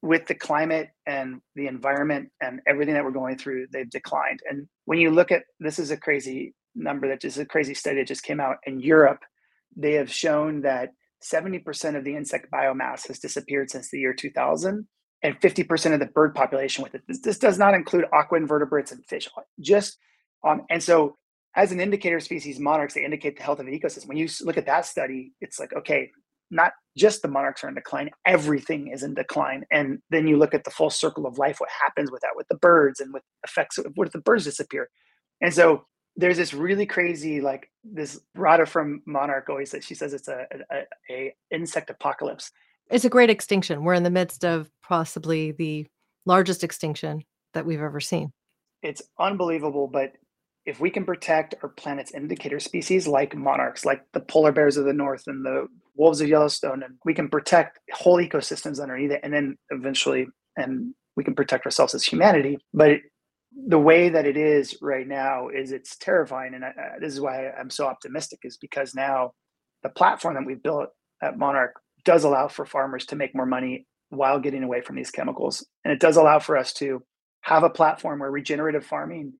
with 0.02 0.26
the 0.26 0.34
climate 0.34 0.90
and 1.06 1.40
the 1.54 1.68
environment 1.68 2.30
and 2.40 2.60
everything 2.66 2.94
that 2.94 3.04
we're 3.04 3.12
going 3.12 3.38
through, 3.38 3.68
they've 3.72 3.88
declined. 3.88 4.40
And 4.50 4.66
when 4.84 4.98
you 4.98 5.10
look 5.10 5.30
at 5.30 5.44
this 5.60 5.78
is 5.78 5.92
a 5.92 5.96
crazy 5.96 6.54
number 6.74 7.08
that 7.08 7.20
just 7.20 7.38
a 7.38 7.44
crazy 7.44 7.74
study 7.74 7.96
that 7.96 8.08
just 8.08 8.22
came 8.22 8.40
out 8.40 8.56
in 8.64 8.80
Europe. 8.80 9.20
They 9.76 9.94
have 9.94 10.12
shown 10.12 10.62
that 10.62 10.90
70% 11.22 11.96
of 11.96 12.04
the 12.04 12.16
insect 12.16 12.50
biomass 12.50 13.06
has 13.08 13.18
disappeared 13.18 13.70
since 13.70 13.90
the 13.90 13.98
year 13.98 14.12
2000 14.12 14.86
and 15.22 15.40
50% 15.40 15.94
of 15.94 16.00
the 16.00 16.06
bird 16.06 16.34
population 16.34 16.82
with 16.82 16.94
it. 16.94 17.02
This, 17.06 17.20
this 17.20 17.38
does 17.38 17.58
not 17.58 17.74
include 17.74 18.06
aqua 18.12 18.38
invertebrates 18.38 18.90
and 18.92 19.04
fish. 19.06 19.28
Just 19.60 19.98
um, 20.44 20.62
and 20.68 20.82
so 20.82 21.16
as 21.54 21.70
an 21.70 21.80
indicator 21.80 22.20
species, 22.20 22.58
monarchs, 22.58 22.94
they 22.94 23.04
indicate 23.04 23.36
the 23.36 23.42
health 23.42 23.60
of 23.60 23.66
an 23.66 23.78
ecosystem. 23.78 24.08
When 24.08 24.16
you 24.16 24.28
look 24.40 24.56
at 24.56 24.66
that 24.66 24.86
study, 24.86 25.32
it's 25.40 25.60
like, 25.60 25.72
okay, 25.74 26.10
not 26.50 26.72
just 26.96 27.22
the 27.22 27.28
monarchs 27.28 27.62
are 27.62 27.68
in 27.68 27.74
decline, 27.74 28.10
everything 28.26 28.88
is 28.88 29.02
in 29.02 29.14
decline. 29.14 29.64
And 29.70 30.00
then 30.10 30.26
you 30.26 30.36
look 30.36 30.54
at 30.54 30.64
the 30.64 30.70
full 30.70 30.90
circle 30.90 31.26
of 31.26 31.38
life, 31.38 31.60
what 31.60 31.70
happens 31.82 32.10
with 32.10 32.20
that, 32.22 32.32
with 32.36 32.48
the 32.48 32.56
birds 32.56 33.00
and 33.00 33.12
with 33.12 33.22
effects, 33.44 33.78
what 33.94 34.06
if 34.06 34.12
the 34.12 34.20
birds 34.20 34.44
disappear? 34.44 34.88
And 35.40 35.52
so 35.52 35.86
there's 36.16 36.36
this 36.36 36.52
really 36.52 36.86
crazy 36.86 37.40
like 37.40 37.70
this 37.84 38.20
Rada 38.34 38.66
from 38.66 39.02
Monarch 39.06 39.48
always 39.48 39.70
says 39.70 39.84
she 39.84 39.94
says 39.94 40.12
it's 40.12 40.28
a, 40.28 40.46
a, 40.70 40.82
a 41.10 41.34
insect 41.50 41.90
apocalypse. 41.90 42.50
It's 42.90 43.04
a 43.04 43.10
great 43.10 43.30
extinction. 43.30 43.84
We're 43.84 43.94
in 43.94 44.02
the 44.02 44.10
midst 44.10 44.44
of 44.44 44.70
possibly 44.82 45.52
the 45.52 45.86
largest 46.26 46.62
extinction 46.62 47.24
that 47.54 47.64
we've 47.64 47.80
ever 47.80 48.00
seen. 48.00 48.32
It's 48.82 49.02
unbelievable, 49.18 49.86
but 49.86 50.12
if 50.66 50.80
we 50.80 50.90
can 50.90 51.04
protect 51.04 51.54
our 51.62 51.68
planet's 51.68 52.12
indicator 52.12 52.60
species 52.60 53.06
like 53.06 53.34
monarchs, 53.34 53.84
like 53.84 54.02
the 54.12 54.20
polar 54.20 54.52
bears 54.52 54.76
of 54.76 54.84
the 54.84 54.92
north 54.92 55.24
and 55.26 55.44
the 55.44 55.66
wolves 55.96 56.20
of 56.20 56.28
Yellowstone, 56.28 56.82
and 56.82 56.94
we 57.04 57.14
can 57.14 57.28
protect 57.28 57.78
whole 57.92 58.18
ecosystems 58.18 58.80
underneath 58.80 59.10
it, 59.10 59.20
and 59.22 59.32
then 59.32 59.56
eventually, 59.70 60.26
and 60.56 60.94
we 61.16 61.24
can 61.24 61.34
protect 61.34 61.64
ourselves 61.64 61.94
as 61.94 62.04
humanity. 62.04 62.58
But 62.72 62.98
the 63.68 63.78
way 63.78 64.08
that 64.08 64.26
it 64.26 64.36
is 64.36 64.76
right 64.80 65.06
now 65.06 65.48
is 65.48 65.72
it's 65.72 65.96
terrifying 65.96 66.54
and 66.54 66.64
I, 66.64 66.72
this 67.00 67.12
is 67.12 67.20
why 67.20 67.50
i'm 67.50 67.70
so 67.70 67.86
optimistic 67.86 68.40
is 68.44 68.56
because 68.56 68.94
now 68.94 69.32
the 69.82 69.88
platform 69.88 70.34
that 70.34 70.46
we've 70.46 70.62
built 70.62 70.88
at 71.22 71.38
monarch 71.38 71.74
does 72.04 72.24
allow 72.24 72.48
for 72.48 72.64
farmers 72.64 73.06
to 73.06 73.16
make 73.16 73.34
more 73.34 73.46
money 73.46 73.86
while 74.08 74.40
getting 74.40 74.62
away 74.62 74.80
from 74.80 74.96
these 74.96 75.10
chemicals 75.10 75.66
and 75.84 75.92
it 75.92 76.00
does 76.00 76.16
allow 76.16 76.38
for 76.38 76.56
us 76.56 76.72
to 76.74 77.02
have 77.42 77.62
a 77.62 77.70
platform 77.70 78.20
where 78.20 78.30
regenerative 78.30 78.86
farming 78.86 79.34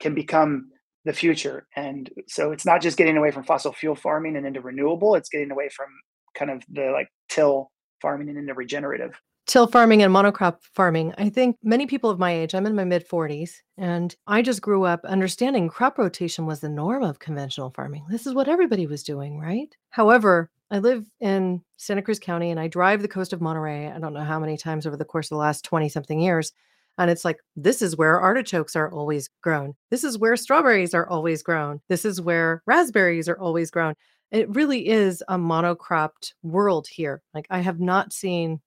can 0.00 0.14
become 0.14 0.68
the 1.04 1.12
future. 1.12 1.66
And 1.76 2.10
so 2.28 2.52
it's 2.52 2.66
not 2.66 2.80
just 2.80 2.96
getting 2.96 3.16
away 3.16 3.30
from 3.30 3.44
fossil 3.44 3.72
fuel 3.72 3.94
farming 3.94 4.36
and 4.36 4.46
into 4.46 4.60
renewable, 4.60 5.14
it's 5.14 5.28
getting 5.28 5.50
away 5.50 5.68
from 5.68 5.86
kind 6.34 6.50
of 6.50 6.62
the 6.70 6.90
like 6.92 7.08
till 7.28 7.70
farming 8.00 8.28
and 8.28 8.38
into 8.38 8.54
regenerative. 8.54 9.20
Till 9.46 9.66
farming 9.66 10.02
and 10.02 10.14
monocrop 10.14 10.58
farming. 10.62 11.14
I 11.18 11.28
think 11.28 11.56
many 11.62 11.86
people 11.86 12.10
of 12.10 12.18
my 12.18 12.30
age, 12.32 12.54
I'm 12.54 12.66
in 12.66 12.76
my 12.76 12.84
mid 12.84 13.06
40s, 13.08 13.54
and 13.76 14.14
I 14.26 14.40
just 14.40 14.62
grew 14.62 14.84
up 14.84 15.04
understanding 15.04 15.68
crop 15.68 15.98
rotation 15.98 16.46
was 16.46 16.60
the 16.60 16.68
norm 16.68 17.02
of 17.02 17.18
conventional 17.18 17.70
farming. 17.70 18.06
This 18.08 18.26
is 18.26 18.34
what 18.34 18.48
everybody 18.48 18.86
was 18.86 19.02
doing, 19.02 19.38
right? 19.38 19.74
However, 19.90 20.50
I 20.70 20.78
live 20.78 21.04
in 21.20 21.60
Santa 21.76 22.00
Cruz 22.00 22.18
County 22.18 22.50
and 22.50 22.58
I 22.58 22.66
drive 22.66 23.02
the 23.02 23.08
coast 23.08 23.34
of 23.34 23.42
Monterey. 23.42 23.88
I 23.88 23.98
don't 23.98 24.14
know 24.14 24.24
how 24.24 24.38
many 24.38 24.56
times 24.56 24.86
over 24.86 24.96
the 24.96 25.04
course 25.04 25.26
of 25.26 25.36
the 25.36 25.40
last 25.40 25.64
20 25.64 25.90
something 25.90 26.18
years. 26.18 26.52
And 26.96 27.10
it's 27.10 27.26
like, 27.26 27.40
this 27.56 27.82
is 27.82 27.96
where 27.96 28.20
artichokes 28.20 28.74
are 28.74 28.90
always 28.90 29.28
grown. 29.42 29.74
This 29.90 30.02
is 30.02 30.16
where 30.16 30.36
strawberries 30.36 30.94
are 30.94 31.08
always 31.08 31.42
grown. 31.42 31.80
This 31.88 32.06
is 32.06 32.22
where 32.22 32.62
raspberries 32.64 33.28
are 33.28 33.38
always 33.38 33.70
grown. 33.70 33.94
It 34.30 34.48
really 34.54 34.88
is 34.88 35.22
a 35.28 35.36
monocropped 35.36 36.32
world 36.42 36.86
here. 36.88 37.22
Like, 37.34 37.46
I 37.50 37.60
have 37.60 37.80
not 37.80 38.12
seen 38.14 38.60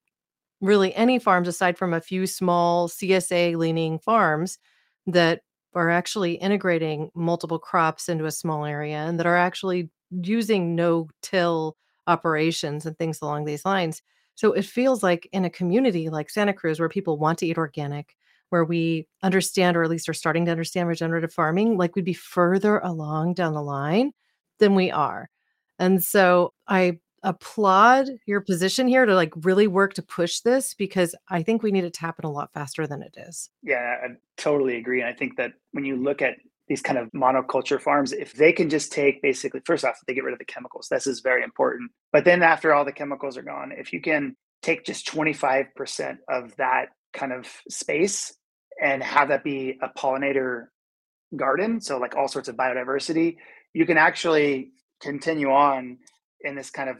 really 0.66 0.93
any 0.95 1.20
farms 1.20 1.47
aside 1.47 1.78
from 1.78 1.93
a 1.93 2.01
few 2.01 2.26
small 2.26 2.88
CSA 2.88 3.55
leaning 3.55 3.99
farms 3.99 4.57
that 5.07 5.41
are 5.74 5.89
actually 5.89 6.34
integrating 6.36 7.11
multiple 7.13 7.59
crops 7.59 8.09
into 8.09 8.26
a 8.26 8.32
small 8.32 8.66
area 8.66 8.97
and 8.97 9.20
that 9.20 9.26
are 9.26 9.38
actually 9.38 9.89
using 10.09 10.76
no 10.76 11.07
till 11.22 11.78
operations 12.07 12.86
and 12.86 12.97
things 12.97 13.20
along 13.22 13.45
these 13.45 13.66
lines. 13.66 14.01
So 14.36 14.53
it 14.53 14.66
feels 14.66 15.03
like 15.03 15.28
in 15.32 15.45
a 15.45 15.49
community 15.49 16.09
like 16.09 16.30
Santa 16.30 16.53
Cruz, 16.53 16.80
where 16.80 16.89
people 16.89 17.18
want 17.18 17.39
to 17.39 17.45
eat 17.45 17.57
organic, 17.57 18.16
where 18.49 18.66
we 18.66 19.07
understand, 19.22 19.78
or 19.78 19.84
at 19.84 19.89
least 19.89 20.09
are 20.09 20.13
starting 20.13 20.45
to 20.45 20.51
understand 20.51 20.88
regenerative 20.88 21.34
farming, 21.34 21.78
like 21.78 21.95
we'd 21.95 22.05
be 22.05 22.13
further 22.13 22.80
along 22.80 23.34
down 23.34 23.53
the 23.53 23.61
line 23.61 24.11
than 24.59 24.76
we 24.76 24.91
are. 24.91 25.30
And 25.78 26.03
so 26.03 26.53
I 26.68 26.99
applaud 27.26 28.07
your 28.28 28.39
position 28.39 28.88
here 28.88 29.05
to 29.05 29.15
like 29.15 29.34
really 29.43 29.67
work 29.67 29.95
to 29.95 30.01
push 30.01 30.39
this 30.41 30.73
because 30.76 31.15
I 31.28 31.41
think 31.43 31.63
we 31.63 31.71
need 31.71 31.84
it 31.84 31.93
to 31.95 32.01
happen 32.01 32.23
a 32.23 32.32
lot 32.32 32.53
faster 32.53 32.88
than 32.88 33.01
it 33.01 33.15
is. 33.17 33.49
Yeah, 33.63 33.97
I 34.03 34.07
totally 34.38 34.78
agree. 34.78 35.01
And 35.01 35.09
I 35.09 35.13
think 35.13 35.36
that 35.38 35.53
when 35.71 35.84
you 35.84 35.97
look 35.97 36.21
at 36.21 36.36
these 36.67 36.82
kind 36.82 36.97
of 36.97 37.11
monoculture 37.11 37.82
farms, 37.82 38.13
if 38.13 38.34
they 38.34 38.53
can 38.53 38.69
just 38.69 38.91
take 38.91 39.21
basically, 39.21 39.59
first 39.65 39.84
off, 39.84 39.99
they 40.07 40.13
get 40.13 40.23
rid 40.23 40.34
of 40.34 40.39
the 40.39 40.45
chemicals. 40.45 40.88
This 40.89 41.07
is 41.07 41.19
very 41.19 41.43
important. 41.43 41.91
But 42.13 42.26
then 42.26 42.43
after 42.43 42.73
all 42.73 42.86
the 42.86 42.91
chemicals 42.91 43.38
are 43.38 43.43
gone, 43.43 43.71
if 43.76 43.91
you 43.91 44.01
can 44.01 44.36
take 44.61 44.86
just 44.86 45.07
25% 45.07 46.17
of 46.30 46.55
that 46.57 46.89
kind 47.11 47.34
of 47.34 47.47
space 47.69 48.34
and 48.82 49.01
have 49.01 49.30
that 49.30 49.43
be 49.43 49.80
a 49.82 49.89
pollinator 49.89 50.67
garden, 51.36 51.82
so 51.82 51.97
like 51.97 52.15
all 52.15 52.28
sorts 52.28 52.49
of 52.49 52.55
biodiversity, 52.55 53.38
you 53.73 53.86
can 53.86 53.97
actually 53.97 54.71
continue 55.01 55.49
on 55.51 55.97
in 56.45 56.55
this 56.55 56.69
kind 56.69 56.89
of 56.89 56.97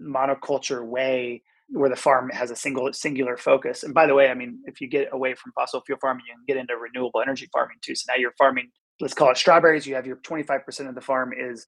monoculture 0.00 0.84
way 0.84 1.42
where 1.68 1.90
the 1.90 1.96
farm 1.96 2.30
has 2.30 2.50
a 2.50 2.56
single 2.56 2.92
singular 2.92 3.36
focus. 3.36 3.82
And 3.82 3.94
by 3.94 4.06
the 4.06 4.14
way, 4.14 4.28
I 4.28 4.34
mean 4.34 4.60
if 4.66 4.80
you 4.80 4.88
get 4.88 5.08
away 5.12 5.34
from 5.34 5.52
fossil 5.52 5.82
fuel 5.82 5.98
farming, 6.00 6.24
you 6.28 6.34
can 6.34 6.44
get 6.46 6.60
into 6.60 6.76
renewable 6.76 7.20
energy 7.20 7.48
farming 7.52 7.78
too. 7.82 7.94
So 7.94 8.04
now 8.12 8.18
you're 8.18 8.34
farming 8.38 8.70
let's 9.00 9.14
call 9.14 9.30
it 9.30 9.36
strawberries. 9.36 9.86
You 9.86 9.94
have 9.94 10.06
your 10.06 10.16
25% 10.16 10.88
of 10.88 10.94
the 10.94 11.00
farm 11.00 11.32
is 11.36 11.66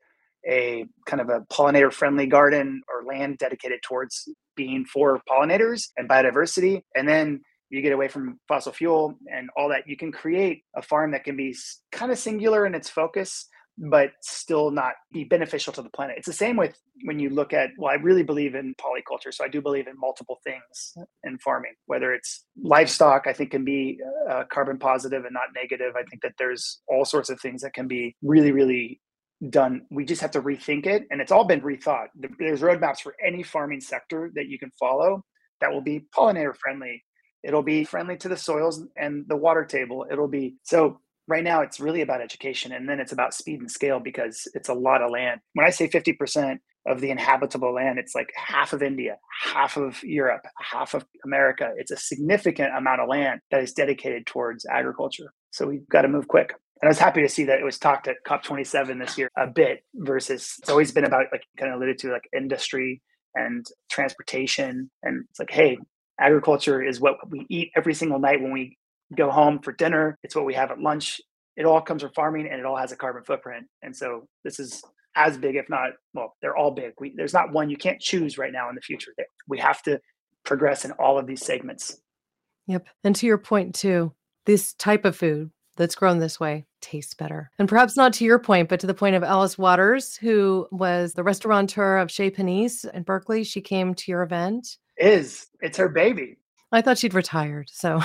a 0.48 0.86
kind 1.06 1.20
of 1.20 1.28
a 1.28 1.40
pollinator 1.52 1.92
friendly 1.92 2.26
garden 2.26 2.82
or 2.88 3.04
land 3.04 3.38
dedicated 3.38 3.80
towards 3.82 4.28
being 4.54 4.84
for 4.84 5.20
pollinators 5.28 5.88
and 5.96 6.08
biodiversity. 6.08 6.82
And 6.94 7.08
then 7.08 7.40
you 7.68 7.82
get 7.82 7.92
away 7.92 8.06
from 8.06 8.38
fossil 8.46 8.72
fuel 8.72 9.18
and 9.32 9.50
all 9.56 9.68
that. 9.70 9.88
You 9.88 9.96
can 9.96 10.12
create 10.12 10.62
a 10.76 10.82
farm 10.82 11.10
that 11.12 11.24
can 11.24 11.36
be 11.36 11.56
kind 11.90 12.12
of 12.12 12.18
singular 12.18 12.64
in 12.64 12.74
its 12.74 12.88
focus, 12.88 13.48
but 13.78 14.12
still 14.22 14.70
not 14.70 14.94
be 15.12 15.24
beneficial 15.24 15.72
to 15.72 15.82
the 15.82 15.90
planet. 15.90 16.16
It's 16.16 16.26
the 16.26 16.32
same 16.32 16.56
with 16.56 16.78
when 17.04 17.18
you 17.18 17.30
look 17.30 17.52
at, 17.52 17.70
well, 17.76 17.90
I 17.90 17.96
really 17.96 18.22
believe 18.22 18.54
in 18.54 18.74
polyculture. 18.80 19.32
So 19.32 19.44
I 19.44 19.48
do 19.48 19.60
believe 19.60 19.86
in 19.86 19.98
multiple 19.98 20.38
things 20.44 20.94
in 21.24 21.38
farming, 21.38 21.74
whether 21.86 22.14
it's 22.14 22.44
livestock, 22.62 23.26
I 23.26 23.32
think 23.32 23.50
can 23.50 23.64
be 23.64 23.98
uh, 24.30 24.44
carbon 24.50 24.78
positive 24.78 25.24
and 25.24 25.34
not 25.34 25.48
negative. 25.54 25.94
I 25.94 26.04
think 26.04 26.22
that 26.22 26.32
there's 26.38 26.80
all 26.88 27.04
sorts 27.04 27.28
of 27.28 27.40
things 27.40 27.62
that 27.62 27.74
can 27.74 27.86
be 27.86 28.16
really, 28.22 28.52
really 28.52 29.00
done. 29.50 29.82
We 29.90 30.06
just 30.06 30.22
have 30.22 30.30
to 30.32 30.42
rethink 30.42 30.86
it. 30.86 31.04
And 31.10 31.20
it's 31.20 31.32
all 31.32 31.44
been 31.44 31.60
rethought. 31.60 32.06
There's 32.38 32.62
roadmaps 32.62 33.00
for 33.00 33.14
any 33.24 33.42
farming 33.42 33.82
sector 33.82 34.30
that 34.34 34.48
you 34.48 34.58
can 34.58 34.70
follow 34.80 35.22
that 35.60 35.70
will 35.70 35.82
be 35.82 36.06
pollinator 36.16 36.56
friendly. 36.56 37.04
It'll 37.42 37.62
be 37.62 37.84
friendly 37.84 38.16
to 38.18 38.28
the 38.28 38.36
soils 38.36 38.82
and 38.96 39.24
the 39.28 39.36
water 39.36 39.64
table. 39.64 40.06
It'll 40.10 40.28
be 40.28 40.56
so 40.62 41.00
right 41.28 41.44
now 41.44 41.60
it's 41.60 41.80
really 41.80 42.02
about 42.02 42.20
education 42.20 42.72
and 42.72 42.88
then 42.88 43.00
it's 43.00 43.12
about 43.12 43.34
speed 43.34 43.60
and 43.60 43.70
scale 43.70 44.00
because 44.00 44.46
it's 44.54 44.68
a 44.68 44.74
lot 44.74 45.02
of 45.02 45.10
land. 45.10 45.40
When 45.54 45.66
i 45.66 45.70
say 45.70 45.88
50% 45.88 46.58
of 46.86 47.00
the 47.00 47.10
inhabitable 47.10 47.74
land 47.74 47.98
it's 47.98 48.14
like 48.14 48.32
half 48.36 48.72
of 48.72 48.80
india 48.80 49.16
half 49.42 49.76
of 49.76 50.00
europe 50.04 50.46
half 50.60 50.94
of 50.94 51.04
america. 51.24 51.72
It's 51.76 51.90
a 51.90 51.96
significant 51.96 52.76
amount 52.76 53.00
of 53.00 53.08
land 53.08 53.40
that 53.50 53.62
is 53.62 53.72
dedicated 53.72 54.26
towards 54.26 54.66
agriculture. 54.66 55.32
So 55.50 55.66
we've 55.66 55.88
got 55.88 56.02
to 56.02 56.08
move 56.08 56.28
quick. 56.28 56.54
And 56.82 56.88
I 56.88 56.90
was 56.90 56.98
happy 56.98 57.22
to 57.22 57.28
see 57.28 57.44
that 57.44 57.58
it 57.58 57.64
was 57.64 57.78
talked 57.78 58.06
at 58.06 58.16
COP27 58.26 59.00
this 59.00 59.16
year 59.16 59.30
a 59.36 59.46
bit 59.46 59.82
versus 59.94 60.56
it's 60.58 60.68
always 60.68 60.92
been 60.92 61.06
about 61.06 61.26
like 61.32 61.44
kind 61.58 61.72
of 61.72 61.78
alluded 61.78 61.98
to 62.00 62.12
like 62.12 62.28
industry 62.36 63.00
and 63.34 63.64
transportation. 63.90 64.90
And 65.02 65.24
it's 65.30 65.38
like, 65.38 65.50
hey, 65.50 65.78
agriculture 66.20 66.82
is 66.82 67.00
what 67.00 67.16
we 67.30 67.46
eat 67.48 67.70
every 67.76 67.94
single 67.94 68.18
night 68.18 68.42
when 68.42 68.52
we 68.52 68.76
go 69.14 69.30
home 69.30 69.60
for 69.60 69.72
dinner. 69.72 70.18
It's 70.22 70.34
what 70.34 70.44
we 70.44 70.54
have 70.54 70.70
at 70.70 70.80
lunch. 70.80 71.20
It 71.56 71.64
all 71.64 71.80
comes 71.80 72.02
from 72.02 72.12
farming 72.12 72.48
and 72.50 72.60
it 72.60 72.66
all 72.66 72.76
has 72.76 72.92
a 72.92 72.96
carbon 72.96 73.24
footprint. 73.24 73.66
And 73.82 73.96
so 73.96 74.26
this 74.44 74.58
is 74.58 74.82
as 75.14 75.38
big, 75.38 75.56
if 75.56 75.68
not, 75.68 75.90
well, 76.12 76.36
they're 76.42 76.56
all 76.56 76.70
big. 76.70 76.92
We, 77.00 77.14
there's 77.16 77.32
not 77.32 77.52
one 77.52 77.70
you 77.70 77.76
can't 77.76 78.00
choose 78.00 78.36
right 78.36 78.52
now 78.52 78.68
in 78.68 78.74
the 78.74 78.82
future. 78.82 79.12
We 79.48 79.58
have 79.58 79.82
to 79.84 79.98
progress 80.44 80.84
in 80.84 80.92
all 80.92 81.18
of 81.18 81.26
these 81.26 81.44
segments. 81.44 81.98
Yep. 82.66 82.86
And 83.04 83.16
to 83.16 83.26
your 83.26 83.38
point, 83.38 83.74
too, 83.74 84.12
this 84.44 84.74
type 84.74 85.04
of 85.04 85.16
food 85.16 85.50
that's 85.76 85.94
grown 85.94 86.18
this 86.18 86.40
way 86.40 86.66
tastes 86.80 87.14
better. 87.14 87.50
And 87.58 87.68
perhaps 87.68 87.96
not 87.96 88.12
to 88.14 88.24
your 88.24 88.38
point, 88.38 88.68
but 88.68 88.80
to 88.80 88.86
the 88.86 88.94
point 88.94 89.16
of 89.16 89.22
Alice 89.22 89.58
Waters, 89.58 90.16
who 90.16 90.66
was 90.70 91.14
the 91.14 91.22
restaurateur 91.22 91.98
of 91.98 92.10
Chez 92.10 92.30
Panisse 92.30 92.84
in 92.92 93.02
Berkeley. 93.02 93.44
She 93.44 93.60
came 93.60 93.94
to 93.94 94.10
your 94.10 94.22
event. 94.22 94.76
Is 94.98 95.48
it's 95.60 95.78
her 95.78 95.88
baby. 95.88 96.38
I 96.72 96.82
thought 96.82 96.98
she'd 96.98 97.14
retired. 97.14 97.70
So, 97.72 98.00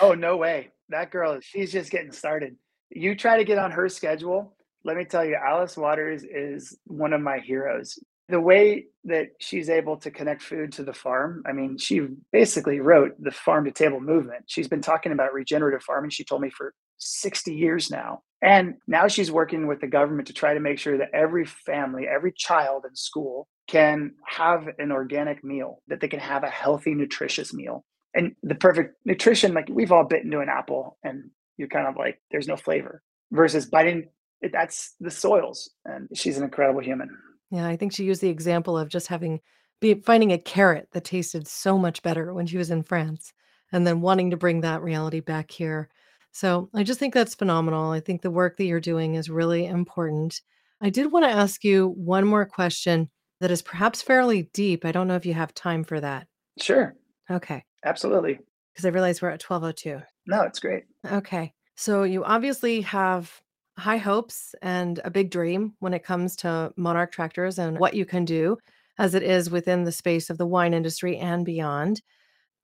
oh, 0.00 0.14
no 0.18 0.36
way. 0.36 0.70
That 0.90 1.10
girl, 1.10 1.32
is 1.34 1.44
she's 1.44 1.72
just 1.72 1.90
getting 1.90 2.12
started. 2.12 2.56
You 2.90 3.14
try 3.14 3.38
to 3.38 3.44
get 3.44 3.58
on 3.58 3.70
her 3.70 3.88
schedule. 3.88 4.56
Let 4.84 4.96
me 4.96 5.04
tell 5.04 5.24
you, 5.24 5.36
Alice 5.36 5.76
Waters 5.76 6.24
is 6.24 6.76
one 6.84 7.12
of 7.12 7.20
my 7.20 7.38
heroes. 7.38 7.98
The 8.28 8.40
way 8.40 8.86
that 9.04 9.28
she's 9.38 9.68
able 9.68 9.96
to 9.98 10.10
connect 10.10 10.42
food 10.42 10.72
to 10.72 10.84
the 10.84 10.92
farm, 10.92 11.42
I 11.46 11.52
mean, 11.52 11.78
she 11.78 12.06
basically 12.32 12.80
wrote 12.80 13.12
the 13.18 13.30
farm 13.30 13.64
to 13.64 13.72
table 13.72 14.00
movement. 14.00 14.44
She's 14.46 14.68
been 14.68 14.82
talking 14.82 15.12
about 15.12 15.32
regenerative 15.32 15.82
farming, 15.82 16.10
she 16.10 16.24
told 16.24 16.42
me, 16.42 16.50
for 16.50 16.74
60 16.98 17.54
years 17.54 17.90
now. 17.90 18.22
And 18.42 18.74
now 18.86 19.08
she's 19.08 19.32
working 19.32 19.66
with 19.66 19.80
the 19.80 19.86
government 19.86 20.28
to 20.28 20.32
try 20.32 20.54
to 20.54 20.60
make 20.60 20.78
sure 20.78 20.98
that 20.98 21.10
every 21.12 21.44
family, 21.44 22.06
every 22.06 22.32
child 22.32 22.84
in 22.88 22.94
school 22.94 23.48
can 23.70 24.12
have 24.26 24.68
an 24.78 24.90
organic 24.90 25.44
meal, 25.44 25.80
that 25.86 26.00
they 26.00 26.08
can 26.08 26.18
have 26.18 26.42
a 26.42 26.48
healthy, 26.48 26.92
nutritious 26.92 27.54
meal. 27.54 27.84
And 28.14 28.34
the 28.42 28.56
perfect 28.56 28.96
nutrition, 29.04 29.54
like 29.54 29.68
we've 29.70 29.92
all 29.92 30.02
bitten 30.02 30.32
into 30.32 30.40
an 30.40 30.48
apple 30.48 30.98
and 31.04 31.30
you're 31.56 31.68
kind 31.68 31.86
of 31.86 31.96
like, 31.96 32.20
there's 32.32 32.48
no 32.48 32.56
flavor 32.56 33.00
versus 33.30 33.66
biting, 33.66 34.08
that's 34.52 34.96
the 34.98 35.10
soils. 35.10 35.70
And 35.84 36.08
she's 36.14 36.36
an 36.36 36.42
incredible 36.42 36.80
human. 36.80 37.16
Yeah, 37.52 37.68
I 37.68 37.76
think 37.76 37.92
she 37.92 38.02
used 38.04 38.20
the 38.20 38.28
example 38.28 38.76
of 38.76 38.88
just 38.88 39.06
having, 39.06 39.40
be 39.80 39.94
finding 39.94 40.32
a 40.32 40.38
carrot 40.38 40.88
that 40.92 41.04
tasted 41.04 41.46
so 41.46 41.78
much 41.78 42.02
better 42.02 42.34
when 42.34 42.46
she 42.46 42.58
was 42.58 42.72
in 42.72 42.82
France 42.82 43.32
and 43.70 43.86
then 43.86 44.00
wanting 44.00 44.30
to 44.30 44.36
bring 44.36 44.62
that 44.62 44.82
reality 44.82 45.20
back 45.20 45.48
here. 45.52 45.88
So 46.32 46.70
I 46.74 46.82
just 46.82 46.98
think 46.98 47.14
that's 47.14 47.36
phenomenal. 47.36 47.92
I 47.92 48.00
think 48.00 48.22
the 48.22 48.32
work 48.32 48.56
that 48.56 48.64
you're 48.64 48.80
doing 48.80 49.14
is 49.14 49.30
really 49.30 49.66
important. 49.66 50.40
I 50.80 50.90
did 50.90 51.12
want 51.12 51.24
to 51.24 51.30
ask 51.30 51.62
you 51.62 51.94
one 51.96 52.26
more 52.26 52.46
question 52.46 53.10
that 53.40 53.50
is 53.50 53.62
perhaps 53.62 54.02
fairly 54.02 54.44
deep. 54.52 54.84
I 54.84 54.92
don't 54.92 55.08
know 55.08 55.16
if 55.16 55.26
you 55.26 55.34
have 55.34 55.54
time 55.54 55.84
for 55.84 56.00
that. 56.00 56.26
Sure. 56.60 56.94
Okay. 57.30 57.64
Absolutely. 57.84 58.38
Because 58.72 58.84
I 58.84 58.90
realize 58.90 59.20
we're 59.20 59.28
at 59.28 59.42
1202. 59.42 60.02
No, 60.26 60.42
it's 60.42 60.60
great. 60.60 60.84
Okay. 61.10 61.52
So 61.76 62.02
you 62.02 62.24
obviously 62.24 62.82
have 62.82 63.40
high 63.78 63.96
hopes 63.96 64.54
and 64.60 65.00
a 65.04 65.10
big 65.10 65.30
dream 65.30 65.74
when 65.78 65.94
it 65.94 66.04
comes 66.04 66.36
to 66.36 66.72
Monarch 66.76 67.12
tractors 67.12 67.58
and 67.58 67.78
what 67.78 67.94
you 67.94 68.04
can 68.04 68.24
do 68.24 68.58
as 68.98 69.14
it 69.14 69.22
is 69.22 69.50
within 69.50 69.84
the 69.84 69.92
space 69.92 70.28
of 70.28 70.36
the 70.36 70.46
wine 70.46 70.74
industry 70.74 71.16
and 71.16 71.44
beyond. 71.44 72.02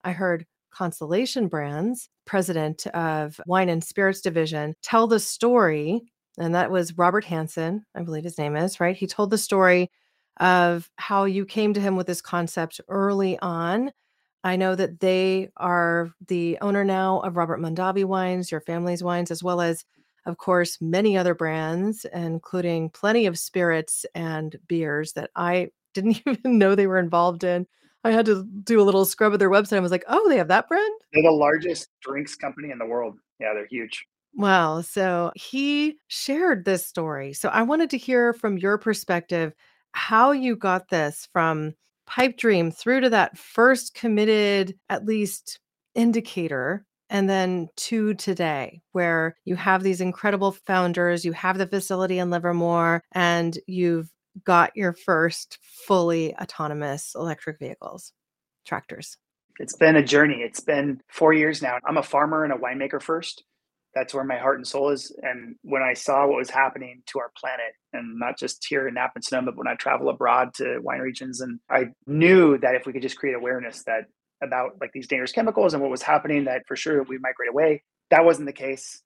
I 0.03 0.11
heard 0.11 0.45
Constellation 0.71 1.47
Brands, 1.47 2.09
president 2.25 2.85
of 2.87 3.41
Wine 3.47 3.69
and 3.69 3.83
Spirits 3.83 4.21
Division, 4.21 4.75
tell 4.83 5.07
the 5.07 5.19
story. 5.19 6.01
And 6.37 6.53
that 6.53 6.69
was 6.69 6.95
Robert 6.95 7.25
Hanson, 7.25 7.83
I 7.95 8.03
believe 8.03 8.23
his 8.23 8.37
name 8.37 8.55
is, 8.55 8.79
right? 8.79 8.95
He 8.95 9.07
told 9.07 9.31
the 9.31 9.39
story 9.39 9.89
of 10.39 10.89
how 10.97 11.25
you 11.25 11.45
came 11.45 11.73
to 11.73 11.81
him 11.81 11.95
with 11.95 12.07
this 12.07 12.21
concept 12.21 12.81
early 12.89 13.37
on. 13.39 13.91
I 14.43 14.55
know 14.55 14.75
that 14.75 14.99
they 14.99 15.49
are 15.57 16.11
the 16.27 16.57
owner 16.61 16.85
now 16.85 17.19
of 17.21 17.37
Robert 17.37 17.59
Mondavi 17.59 18.05
Wines, 18.05 18.51
your 18.51 18.61
family's 18.61 19.03
wines, 19.03 19.31
as 19.31 19.43
well 19.43 19.61
as 19.61 19.83
of 20.27 20.37
course, 20.37 20.77
many 20.81 21.17
other 21.17 21.33
brands, 21.33 22.05
including 22.13 22.89
plenty 22.89 23.25
of 23.25 23.39
spirits 23.39 24.05
and 24.13 24.57
beers 24.67 25.13
that 25.13 25.31
I 25.35 25.69
didn't 25.93 26.21
even 26.27 26.59
know 26.59 26.75
they 26.75 26.85
were 26.85 26.99
involved 26.99 27.43
in. 27.43 27.65
I 28.03 28.11
had 28.11 28.25
to 28.27 28.45
do 28.63 28.79
a 28.79 28.83
little 28.83 29.05
scrub 29.05 29.33
of 29.33 29.39
their 29.39 29.49
website. 29.49 29.77
I 29.77 29.79
was 29.79 29.91
like, 29.91 30.03
oh, 30.07 30.29
they 30.29 30.37
have 30.37 30.49
that 30.49 30.67
brand? 30.67 30.93
They're 31.13 31.23
the 31.23 31.31
largest 31.31 31.89
drinks 32.01 32.35
company 32.35 32.71
in 32.71 32.77
the 32.77 32.85
world. 32.85 33.17
Yeah, 33.39 33.53
they're 33.53 33.67
huge. 33.67 34.05
Wow. 34.35 34.81
So 34.81 35.31
he 35.35 35.97
shared 36.07 36.63
this 36.63 36.85
story. 36.85 37.33
So 37.33 37.49
I 37.49 37.63
wanted 37.63 37.89
to 37.91 37.97
hear 37.97 38.33
from 38.33 38.57
your 38.57 38.77
perspective 38.77 39.53
how 39.97 40.31
you 40.31 40.55
got 40.55 40.89
this 40.89 41.27
from 41.33 41.73
pipe 42.05 42.37
dream 42.37 42.71
through 42.71 43.01
to 43.01 43.09
that 43.09 43.37
first 43.37 43.95
committed, 43.95 44.77
at 44.89 45.05
least 45.05 45.59
indicator 45.95 46.85
and 47.09 47.29
then 47.29 47.67
to 47.75 48.13
today 48.13 48.81
where 48.91 49.35
you 49.45 49.55
have 49.55 49.81
these 49.81 50.01
incredible 50.01 50.51
founders 50.51 51.25
you 51.25 51.31
have 51.31 51.57
the 51.57 51.65
facility 51.65 52.19
in 52.19 52.29
livermore 52.29 53.01
and 53.13 53.57
you've 53.65 54.11
got 54.43 54.75
your 54.75 54.93
first 54.93 55.57
fully 55.61 56.35
autonomous 56.35 57.15
electric 57.15 57.57
vehicles 57.57 58.13
tractors. 58.65 59.17
It's 59.59 59.75
been 59.75 59.95
a 59.95 60.03
journey. 60.03 60.41
It's 60.41 60.59
been 60.59 61.01
four 61.07 61.33
years 61.33 61.61
now. 61.63 61.77
I'm 61.85 61.97
a 61.97 62.03
farmer 62.03 62.43
and 62.43 62.53
a 62.53 62.57
winemaker 62.57 63.01
first 63.01 63.43
that's 63.97 64.13
where 64.13 64.23
my 64.23 64.37
heart 64.37 64.57
and 64.57 64.67
soul 64.67 64.89
is 64.89 65.15
and 65.23 65.55
when 65.63 65.81
i 65.81 65.93
saw 65.93 66.27
what 66.27 66.37
was 66.37 66.49
happening 66.49 67.01
to 67.07 67.19
our 67.19 67.31
planet 67.39 67.73
and 67.93 68.19
not 68.19 68.37
just 68.37 68.65
here 68.69 68.87
in 68.87 68.93
napa 68.93 69.13
and 69.15 69.23
sonoma 69.23 69.51
but 69.51 69.57
when 69.57 69.67
i 69.67 69.75
travel 69.75 70.09
abroad 70.09 70.53
to 70.53 70.79
wine 70.81 70.99
regions 70.99 71.41
and 71.41 71.59
i 71.69 71.85
knew 72.05 72.57
that 72.57 72.75
if 72.75 72.85
we 72.85 72.93
could 72.93 73.01
just 73.01 73.17
create 73.17 73.35
awareness 73.35 73.83
that 73.83 74.03
about 74.41 74.73
like 74.79 74.91
these 74.93 75.07
dangerous 75.07 75.31
chemicals 75.31 75.73
and 75.73 75.81
what 75.81 75.91
was 75.91 76.01
happening 76.01 76.45
that 76.45 76.63
for 76.67 76.75
sure 76.75 77.03
we 77.03 77.17
migrate 77.17 77.49
away. 77.49 77.83
That 78.09 78.25
wasn't 78.25 78.47
the 78.47 78.53
case. 78.53 79.01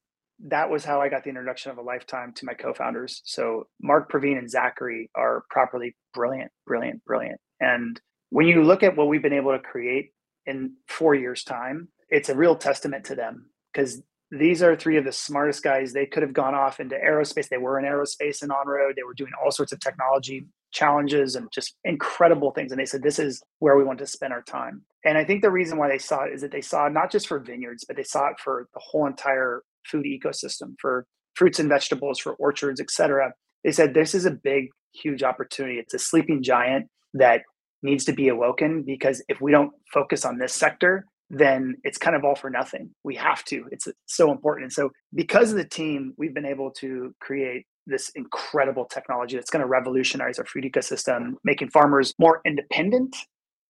That 0.48 0.70
was 0.70 0.84
how 0.84 1.02
I 1.02 1.10
got 1.10 1.24
the 1.24 1.30
introduction 1.30 1.72
of 1.72 1.78
a 1.78 1.82
lifetime 1.82 2.34
to 2.36 2.46
my 2.46 2.54
co-founders. 2.54 3.22
So 3.26 3.68
Mark 3.82 4.12
Praveen 4.12 4.38
and 4.38 4.50
Zachary 4.50 5.10
are 5.16 5.44
properly 5.50 5.96
brilliant, 6.14 6.52
brilliant, 6.66 7.04
brilliant. 7.06 7.39
And 7.60 8.00
when 8.30 8.48
you 8.48 8.64
look 8.64 8.84
at 8.84 8.98
what 8.98 9.08
we've 9.08 9.22
been 9.22 9.34
able 9.34 9.52
to 9.52 9.60
create 9.60 10.12
in 10.46 10.74
four 10.88 11.14
years' 11.14 11.44
time, 11.44 11.89
it's 12.10 12.30
a 12.30 12.36
real 12.36 12.56
testament 12.56 13.06
to 13.06 13.16
them 13.16 13.50
because 13.72 14.02
these 14.32 14.64
are 14.64 14.76
three 14.76 14.98
of 14.98 15.04
the 15.04 15.12
smartest 15.12 15.62
guys. 15.62 15.92
They 15.92 16.06
could 16.06 16.24
have 16.24 16.34
gone 16.34 16.56
off 16.56 16.80
into 16.80 16.96
aerospace. 16.96 17.50
They 17.50 17.58
were 17.58 17.78
in 17.78 17.86
aerospace 17.86 18.42
and 18.42 18.52
on 18.52 18.68
road. 18.68 18.94
They 18.96 19.04
were 19.04 19.14
doing 19.14 19.34
all 19.44 19.52
sorts 19.52 19.74
of 19.74 19.80
technology 19.82 20.46
challenges 20.72 21.36
and 21.36 21.52
just 21.52 21.76
incredible 21.84 22.52
things. 22.52 22.72
And 22.72 22.80
they 22.80 22.86
said, 22.86 23.04
this 23.04 23.20
is 23.20 23.44
where 23.60 23.76
we 23.76 23.84
want 23.84 24.00
to 24.00 24.08
spend 24.08 24.32
our 24.32 24.42
time. 24.42 24.84
And 25.04 25.18
I 25.18 25.26
think 25.26 25.42
the 25.42 25.52
reason 25.52 25.78
why 25.78 25.90
they 25.90 25.98
saw 25.98 26.24
it 26.24 26.34
is 26.34 26.42
that 26.42 26.52
they 26.52 26.62
saw 26.62 26.88
it 26.88 26.94
not 26.94 27.12
just 27.12 27.28
for 27.28 27.40
vineyards, 27.40 27.84
but 27.86 27.98
they 27.98 28.04
saw 28.04 28.28
it 28.28 28.40
for 28.40 28.70
the 28.74 28.80
whole 28.82 29.06
entire 29.06 29.64
food 29.86 30.06
ecosystem, 30.06 30.76
for 30.80 31.06
fruits 31.36 31.60
and 31.60 31.68
vegetables, 31.68 32.20
for 32.20 32.34
orchards, 32.36 32.80
et 32.80 32.90
cetera. 32.90 33.34
They 33.66 33.74
said, 33.74 33.94
this 33.94 34.16
is 34.16 34.26
a 34.26 34.32
big, 34.32 34.70
huge 34.94 35.24
opportunity. 35.24 35.78
It's 35.78 35.94
a 35.94 36.00
sleeping 36.00 36.42
giant 36.42 36.88
that 37.16 37.42
needs 37.84 38.06
to 38.06 38.14
be 38.14 38.30
awoken 38.30 38.84
because 38.84 39.22
if 39.28 39.42
we 39.42 39.52
don't 39.52 39.74
focus 39.92 40.24
on 40.24 40.38
this 40.38 40.54
sector, 40.54 41.06
then 41.34 41.78
it's 41.86 41.98
kind 41.98 42.16
of 42.16 42.26
all 42.26 42.36
for 42.36 42.50
nothing. 42.50 42.90
We 43.06 43.16
have 43.16 43.46
to. 43.46 43.66
It's 43.72 43.88
so 44.06 44.32
important. 44.32 44.66
And 44.66 44.74
so, 44.74 44.92
because 45.16 45.52
of 45.52 45.58
the 45.58 45.66
team, 45.66 46.14
we've 46.18 46.34
been 46.34 46.46
able 46.46 46.72
to 46.72 47.16
create 47.22 47.66
this 47.88 48.12
incredible 48.16 48.86
technology 48.86 49.38
that's 49.38 49.50
going 49.50 49.62
to 49.62 49.68
revolutionize 49.68 50.38
our 50.40 50.46
food 50.46 50.66
ecosystem, 50.66 51.36
making 51.46 51.70
farmers 51.70 52.14
more 52.20 52.42
independent 52.46 53.16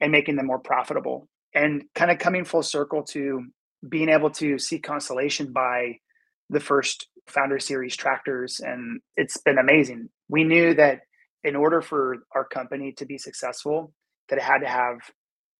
and 0.01 0.11
making 0.11 0.37
them 0.37 0.47
more 0.47 0.59
profitable. 0.59 1.27
And 1.53 1.83
kind 1.93 2.09
of 2.09 2.17
coming 2.17 2.45
full 2.45 2.63
circle 2.63 3.03
to 3.03 3.45
being 3.87 4.09
able 4.09 4.31
to 4.31 4.57
see 4.57 4.79
Constellation 4.79 5.53
by 5.53 5.97
the 6.49 6.59
first 6.59 7.07
Founder 7.27 7.59
Series 7.59 7.95
tractors. 7.95 8.59
And 8.59 9.01
it's 9.17 9.37
been 9.37 9.59
amazing. 9.59 10.09
We 10.29 10.43
knew 10.43 10.73
that 10.75 11.01
in 11.43 11.55
order 11.55 11.81
for 11.81 12.17
our 12.33 12.45
company 12.45 12.91
to 12.93 13.05
be 13.05 13.19
successful, 13.19 13.93
that 14.29 14.39
it 14.39 14.43
had 14.43 14.59
to 14.59 14.67
have 14.67 14.97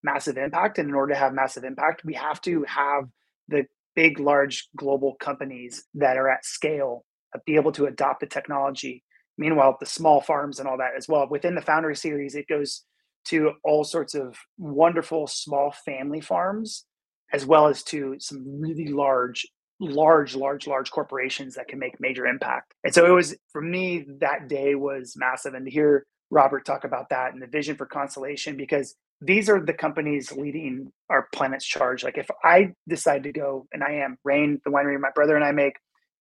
massive 0.04 0.38
impact. 0.38 0.78
And 0.78 0.90
in 0.90 0.96
order 0.96 1.14
to 1.14 1.20
have 1.20 1.34
massive 1.34 1.64
impact, 1.64 2.04
we 2.06 2.14
have 2.14 2.42
to 2.42 2.64
have 2.68 3.06
the 3.48 3.66
big, 3.96 4.20
large 4.20 4.70
global 4.76 5.16
companies 5.20 5.84
that 5.96 6.18
are 6.18 6.30
at 6.30 6.46
scale 6.46 7.06
uh, 7.36 7.40
be 7.46 7.56
able 7.56 7.72
to 7.74 7.86
adopt 7.86 8.22
the 8.22 8.28
technology. 8.28 9.04
Meanwhile, 9.38 9.78
the 9.80 9.86
small 9.86 10.22
farms 10.22 10.60
and 10.60 10.68
all 10.68 10.78
that 10.78 10.92
as 10.98 11.08
well. 11.08 11.28
Within 11.30 11.56
the 11.56 11.62
Founder 11.62 11.94
Series, 11.96 12.36
it 12.36 12.48
goes 12.48 12.84
to 13.26 13.54
all 13.64 13.84
sorts 13.84 14.14
of 14.14 14.38
wonderful 14.58 15.28
small 15.28 15.74
family 15.86 16.22
farms, 16.22 16.86
as 17.34 17.46
well 17.46 17.68
as 17.68 17.84
to 17.84 18.16
some 18.20 18.44
really 18.60 18.88
large, 18.88 19.48
large, 19.80 20.36
large, 20.36 20.68
large 20.68 20.92
corporations 20.92 21.56
that 21.56 21.68
can 21.68 21.80
make 21.80 22.00
major 22.00 22.26
impact. 22.26 22.74
And 22.84 22.94
so 22.94 23.06
it 23.06 23.12
was 23.12 23.36
for 23.52 23.62
me 23.62 24.06
that 24.20 24.48
day 24.48 24.76
was 24.76 25.16
massive. 25.16 25.54
And 25.54 25.66
to 25.66 25.72
hear 25.72 26.06
Robert 26.32 26.66
talk 26.66 26.84
about 26.84 27.10
that 27.10 27.34
and 27.34 27.42
the 27.42 27.48
vision 27.48 27.76
for 27.76 27.86
Constellation, 27.86 28.58
because 28.58 28.96
these 29.22 29.50
are 29.50 29.64
the 29.64 29.74
companies 29.74 30.32
leading 30.32 30.92
our 31.10 31.28
planet's 31.34 31.66
charge. 31.66 32.04
Like 32.04 32.18
if 32.18 32.30
I 32.44 32.74
decide 32.88 33.24
to 33.24 33.32
go, 33.32 33.68
and 33.72 33.84
I 33.84 33.92
am, 33.96 34.18
Raen, 34.24 34.60
the 34.66 34.72
winery 34.72 35.00
my 35.00 35.12
brother 35.14 35.36
and 35.36 35.46
I 35.46 35.52
make, 35.52 35.74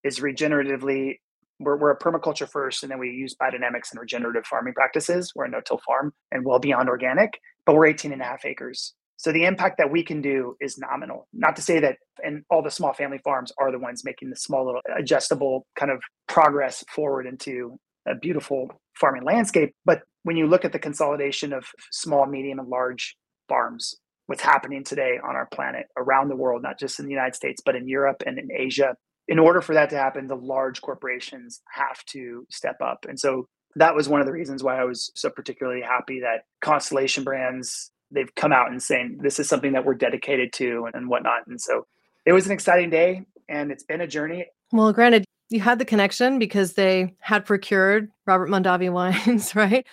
is 0.04 0.20
regeneratively 0.20 1.18
we're, 1.60 1.76
we're 1.76 1.90
a 1.90 1.98
permaculture 1.98 2.48
first 2.48 2.82
and 2.82 2.90
then 2.90 2.98
we 2.98 3.10
use 3.10 3.36
biodynamics 3.40 3.90
and 3.92 4.00
regenerative 4.00 4.46
farming 4.46 4.72
practices. 4.72 5.32
We're 5.34 5.44
a 5.44 5.50
no-till 5.50 5.80
farm 5.86 6.14
and 6.32 6.44
well 6.44 6.58
beyond 6.58 6.88
organic 6.88 7.38
but 7.66 7.76
we're 7.76 7.86
18 7.86 8.12
and 8.12 8.22
a 8.22 8.24
half 8.24 8.44
acres. 8.44 8.94
So 9.16 9.32
the 9.32 9.44
impact 9.44 9.76
that 9.78 9.92
we 9.92 10.02
can 10.02 10.22
do 10.22 10.56
is 10.60 10.78
nominal. 10.78 11.28
Not 11.32 11.54
to 11.56 11.62
say 11.62 11.78
that 11.80 11.98
and 12.24 12.42
all 12.50 12.62
the 12.62 12.70
small 12.70 12.94
family 12.94 13.18
farms 13.18 13.52
are 13.58 13.70
the 13.70 13.78
ones 13.78 14.04
making 14.04 14.30
the 14.30 14.36
small 14.36 14.64
little 14.64 14.80
adjustable 14.96 15.66
kind 15.78 15.92
of 15.92 16.02
progress 16.26 16.82
forward 16.88 17.26
into 17.26 17.78
a 18.10 18.14
beautiful 18.14 18.68
farming 18.94 19.24
landscape 19.24 19.74
but 19.84 20.02
when 20.22 20.36
you 20.36 20.46
look 20.46 20.64
at 20.64 20.72
the 20.72 20.78
consolidation 20.78 21.52
of 21.52 21.64
small 21.90 22.26
medium 22.26 22.58
and 22.58 22.68
large 22.68 23.16
farms 23.48 23.94
what's 24.26 24.42
happening 24.42 24.84
today 24.84 25.18
on 25.26 25.36
our 25.36 25.46
planet 25.46 25.86
around 25.96 26.28
the 26.28 26.36
world 26.36 26.62
not 26.62 26.78
just 26.78 26.98
in 26.98 27.06
the 27.06 27.12
united 27.12 27.34
states 27.34 27.62
but 27.64 27.76
in 27.76 27.88
europe 27.88 28.22
and 28.26 28.38
in 28.38 28.50
asia 28.52 28.94
in 29.30 29.38
order 29.38 29.60
for 29.62 29.74
that 29.74 29.88
to 29.90 29.96
happen, 29.96 30.26
the 30.26 30.36
large 30.36 30.82
corporations 30.82 31.62
have 31.72 32.04
to 32.06 32.44
step 32.50 32.76
up. 32.82 33.06
And 33.08 33.18
so 33.18 33.48
that 33.76 33.94
was 33.94 34.08
one 34.08 34.20
of 34.20 34.26
the 34.26 34.32
reasons 34.32 34.64
why 34.64 34.78
I 34.78 34.84
was 34.84 35.12
so 35.14 35.30
particularly 35.30 35.82
happy 35.82 36.20
that 36.20 36.42
Constellation 36.60 37.22
Brands 37.22 37.92
they've 38.12 38.34
come 38.34 38.52
out 38.52 38.72
and 38.72 38.82
saying 38.82 39.20
this 39.22 39.38
is 39.38 39.48
something 39.48 39.72
that 39.72 39.84
we're 39.84 39.94
dedicated 39.94 40.52
to 40.54 40.86
and, 40.86 40.96
and 40.96 41.08
whatnot. 41.08 41.46
And 41.46 41.60
so 41.60 41.86
it 42.26 42.32
was 42.32 42.46
an 42.46 42.52
exciting 42.52 42.90
day, 42.90 43.22
and 43.48 43.70
it's 43.70 43.84
been 43.84 44.00
a 44.00 44.06
journey. 44.08 44.46
Well, 44.72 44.92
granted, 44.92 45.24
you 45.50 45.60
had 45.60 45.78
the 45.78 45.84
connection 45.84 46.38
because 46.38 46.74
they 46.74 47.14
had 47.20 47.44
procured 47.44 48.10
Robert 48.26 48.48
Mondavi 48.48 48.90
wines, 48.90 49.54
right? 49.54 49.86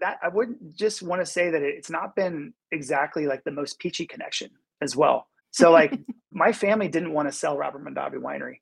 That 0.00 0.18
I 0.22 0.28
wouldn't 0.28 0.74
just 0.74 1.02
want 1.02 1.22
to 1.22 1.26
say 1.26 1.50
that 1.50 1.62
it's 1.62 1.90
not 1.90 2.16
been 2.16 2.52
exactly 2.72 3.26
like 3.26 3.44
the 3.44 3.52
most 3.52 3.78
peachy 3.78 4.06
connection 4.06 4.50
as 4.80 4.96
well. 4.96 5.28
So, 5.52 5.70
like, 5.70 5.98
my 6.32 6.52
family 6.52 6.88
didn't 6.88 7.12
want 7.12 7.28
to 7.28 7.32
sell 7.32 7.56
Robert 7.56 7.84
Mondavi 7.84 8.16
Winery 8.16 8.56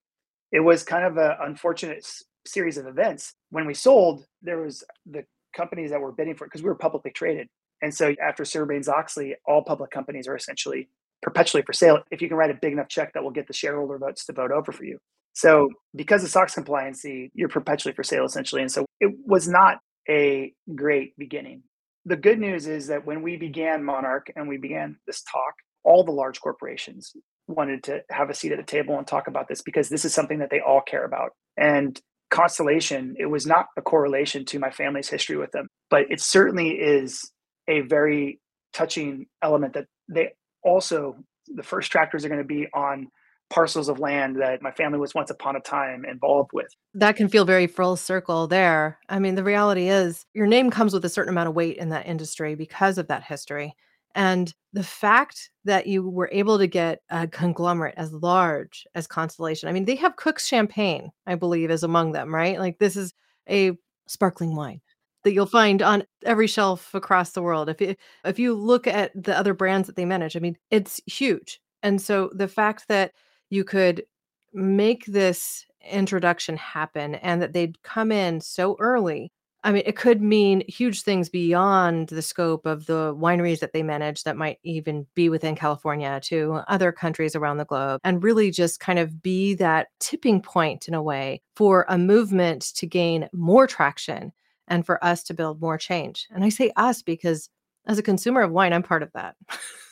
it 0.53 0.61
was 0.61 0.83
kind 0.83 1.05
of 1.05 1.17
an 1.17 1.37
unfortunate 1.41 2.07
series 2.47 2.77
of 2.77 2.87
events. 2.87 3.35
When 3.51 3.67
we 3.67 3.75
sold, 3.75 4.25
there 4.43 4.59
was 4.59 4.85
the 5.07 5.25
companies 5.55 5.91
that 5.91 6.01
were 6.01 6.13
bidding 6.13 6.35
for 6.35 6.45
it 6.45 6.49
because 6.49 6.63
we 6.63 6.69
were 6.69 6.75
publicly 6.75 7.11
traded. 7.11 7.49
And 7.83 7.95
so 7.95 8.15
after 8.23 8.45
Sarbanes 8.45 8.89
Oxley, 8.89 9.37
all 9.47 9.63
public 9.63 9.91
companies 9.91 10.29
are 10.29 10.37
essentially 10.37 10.89
perpetually 11.23 11.63
for 11.63 11.73
sale 11.73 12.03
if 12.11 12.21
you 12.23 12.29
can 12.29 12.37
write 12.37 12.51
a 12.51 12.55
big 12.55 12.73
enough 12.73 12.89
check 12.89 13.13
that 13.13 13.23
will 13.23 13.31
get 13.31 13.47
the 13.47 13.53
shareholder 13.53 13.99
votes 13.99 14.25
to 14.27 14.33
vote 14.33 14.51
over 14.51 14.73
for 14.73 14.85
you. 14.85 14.99
So 15.33 15.69
because 15.95 16.25
of 16.25 16.31
SOX 16.31 16.55
compliancy, 16.55 17.31
you're 17.35 17.49
perpetually 17.49 17.95
for 17.95 18.03
sale 18.03 18.25
essentially. 18.25 18.63
And 18.63 18.71
so 18.71 18.87
it 19.01 19.13
was 19.27 19.49
not 19.49 19.79
a 20.09 20.53
great 20.75 21.17
beginning. 21.17 21.63
The 22.05 22.17
good 22.17 22.39
news 22.39 22.67
is 22.67 22.87
that 22.89 23.07
when 23.07 23.23
we 23.23 23.37
began 23.37 23.85
Monarch 23.85 24.31
and 24.35 24.49
we 24.49 24.57
began 24.57 24.97
this 25.07 25.23
talk, 25.23 25.55
all 25.85 26.05
the 26.05 26.13
large 26.13 26.41
corporations, 26.41 27.13
wanted 27.47 27.83
to 27.85 28.03
have 28.11 28.31
a 28.31 28.35
seat 28.35 28.53
at 28.53 28.59
the 28.59 28.65
table 28.65 28.97
and 28.97 29.07
talk 29.07 29.27
about 29.27 29.49
this 29.49 29.63
because 29.63 29.89
this 29.89 30.05
is 30.05 30.15
something 30.15 30.39
that 30.39 30.51
they 30.51 30.61
all 30.61 30.81
care 30.81 31.05
about. 31.05 31.31
And 31.57 32.01
constellation, 32.31 33.17
it 33.19 33.27
was 33.27 33.47
not 33.47 33.67
a 33.77 33.83
correlation 33.83 34.45
to 34.47 34.59
my 34.59 34.71
family's 34.71 35.09
history 35.09 35.37
with 35.37 35.51
them, 35.51 35.69
but 35.91 36.03
it 36.11 36.21
certainly 36.21 36.71
is 36.71 37.31
a 37.69 37.81
very 37.83 38.41
touching 38.73 39.27
element 39.43 39.75
that 39.75 39.87
they 40.09 40.31
also, 40.63 41.17
the 41.49 41.63
first 41.63 41.91
tractors 41.91 42.25
are 42.25 42.29
going 42.29 42.41
to 42.41 42.45
be 42.45 42.69
on 42.73 43.09
parcels 43.51 43.89
of 43.89 43.99
land 43.99 44.41
that 44.41 44.63
my 44.63 44.71
family 44.71 44.99
was 44.99 45.15
once 45.15 45.31
upon 45.31 45.57
a 45.57 45.61
time 45.61 46.05
involved 46.05 46.51
with. 46.53 46.69
That 46.95 47.17
can 47.17 47.29
feel 47.29 47.45
very 47.45 47.67
full 47.67 47.97
circle 47.97 48.47
there. 48.47 48.99
I 49.09 49.19
mean, 49.19 49.35
the 49.35 49.45
reality 49.45 49.89
is 49.89 50.25
your 50.35 50.47
name 50.47 50.71
comes 50.71 50.93
with 50.93 51.05
a 51.05 51.09
certain 51.09 51.33
amount 51.33 51.49
of 51.49 51.55
weight 51.55 51.77
in 51.77 51.89
that 51.91 52.07
industry 52.07 52.55
because 52.55 52.97
of 52.97 53.09
that 53.09 53.25
history. 53.25 53.75
And 54.15 54.53
the 54.73 54.83
fact 54.83 55.51
that 55.65 55.87
you 55.87 56.09
were 56.09 56.31
able 56.33 56.59
to 56.59 56.67
get 56.67 57.03
a 57.11 57.29
conglomerate 57.29 57.95
as 57.97 58.13
large 58.13 58.87
as 58.95 59.07
Constellation, 59.07 59.69
I 59.69 59.73
mean, 59.73 59.85
they 59.85 59.97
have 59.97 60.17
Cook's 60.17 60.47
Champagne, 60.47 61.11
I 61.27 61.35
believe, 61.35 61.71
is 61.71 61.83
among 61.83 62.13
them, 62.13 62.35
right? 62.35 62.59
Like 62.59 62.79
this 62.79 62.97
is 62.97 63.13
a 63.49 63.73
sparkling 64.07 64.57
wine 64.57 64.81
that 65.23 65.33
you'll 65.33 65.47
find 65.47 65.83
on 65.83 66.05
every 66.25 66.47
shelf 66.47 66.95
across 66.95 67.33
the 67.33 67.43
world. 67.43 67.69
If 67.69 67.81
you 67.81 67.95
if 68.25 68.39
you 68.39 68.55
look 68.55 68.87
at 68.87 69.11
the 69.21 69.37
other 69.37 69.55
brands 69.55 69.87
that 69.87 69.97
they 69.97 70.05
manage, 70.05 70.37
I 70.37 70.41
mean, 70.41 70.57
it's 70.71 71.01
huge. 71.07 71.61
And 71.83 72.01
so 72.01 72.31
the 72.35 72.49
fact 72.49 72.89
that 72.89 73.13
you 73.51 73.65
could 73.65 74.05
make 74.53 75.05
this 75.07 75.67
introduction 75.91 76.57
happen 76.57 77.15
and 77.17 77.41
that 77.43 77.53
they'd 77.53 77.83
come 77.83 78.11
in 78.13 78.41
so 78.41 78.77
early 78.79 79.33
I 79.63 79.73
mean, 79.73 79.83
it 79.85 79.97
could 79.97 80.23
mean 80.23 80.63
huge 80.69 81.03
things 81.03 81.29
beyond 81.29 82.09
the 82.09 82.23
scope 82.23 82.65
of 82.65 82.87
the 82.87 83.15
wineries 83.15 83.61
that 83.61 83.73
they 83.73 83.83
manage 83.83 84.23
that 84.23 84.37
might 84.37 84.59
even 84.63 85.07
be 85.15 85.29
within 85.29 85.55
California 85.55 86.19
to 86.25 86.63
other 86.69 86.93
countries 86.93 87.37
around 87.37 87.59
the 87.59 87.67
globe 87.67 88.01
and 88.03 88.23
really 88.23 88.51
just 88.51 88.81
kind 88.81 88.99
of 88.99 89.23
be 89.23 89.55
that 89.55 89.89
tipping 89.99 90.41
point 90.41 90.89
in 90.89 90.95
a 90.95 91.03
way 91.03 91.43
for 91.57 91.85
a 91.89 91.99
movement 91.99 92.63
to 92.77 92.87
gain 92.87 93.29
more 93.35 93.67
traction 93.67 94.33
and 94.69 94.87
for 94.87 95.03
us 95.05 95.23
to 95.25 95.35
build 95.35 95.61
more 95.61 95.77
change. 95.77 96.27
And 96.31 96.43
I 96.43 96.49
say 96.49 96.73
us 96.77 97.03
because 97.03 97.51
as 97.87 97.99
a 97.99 98.03
consumer 98.03 98.41
of 98.41 98.53
wine, 98.53 98.73
I'm 98.73 98.83
part 98.83 99.03
of 99.03 99.13
that. 99.13 99.37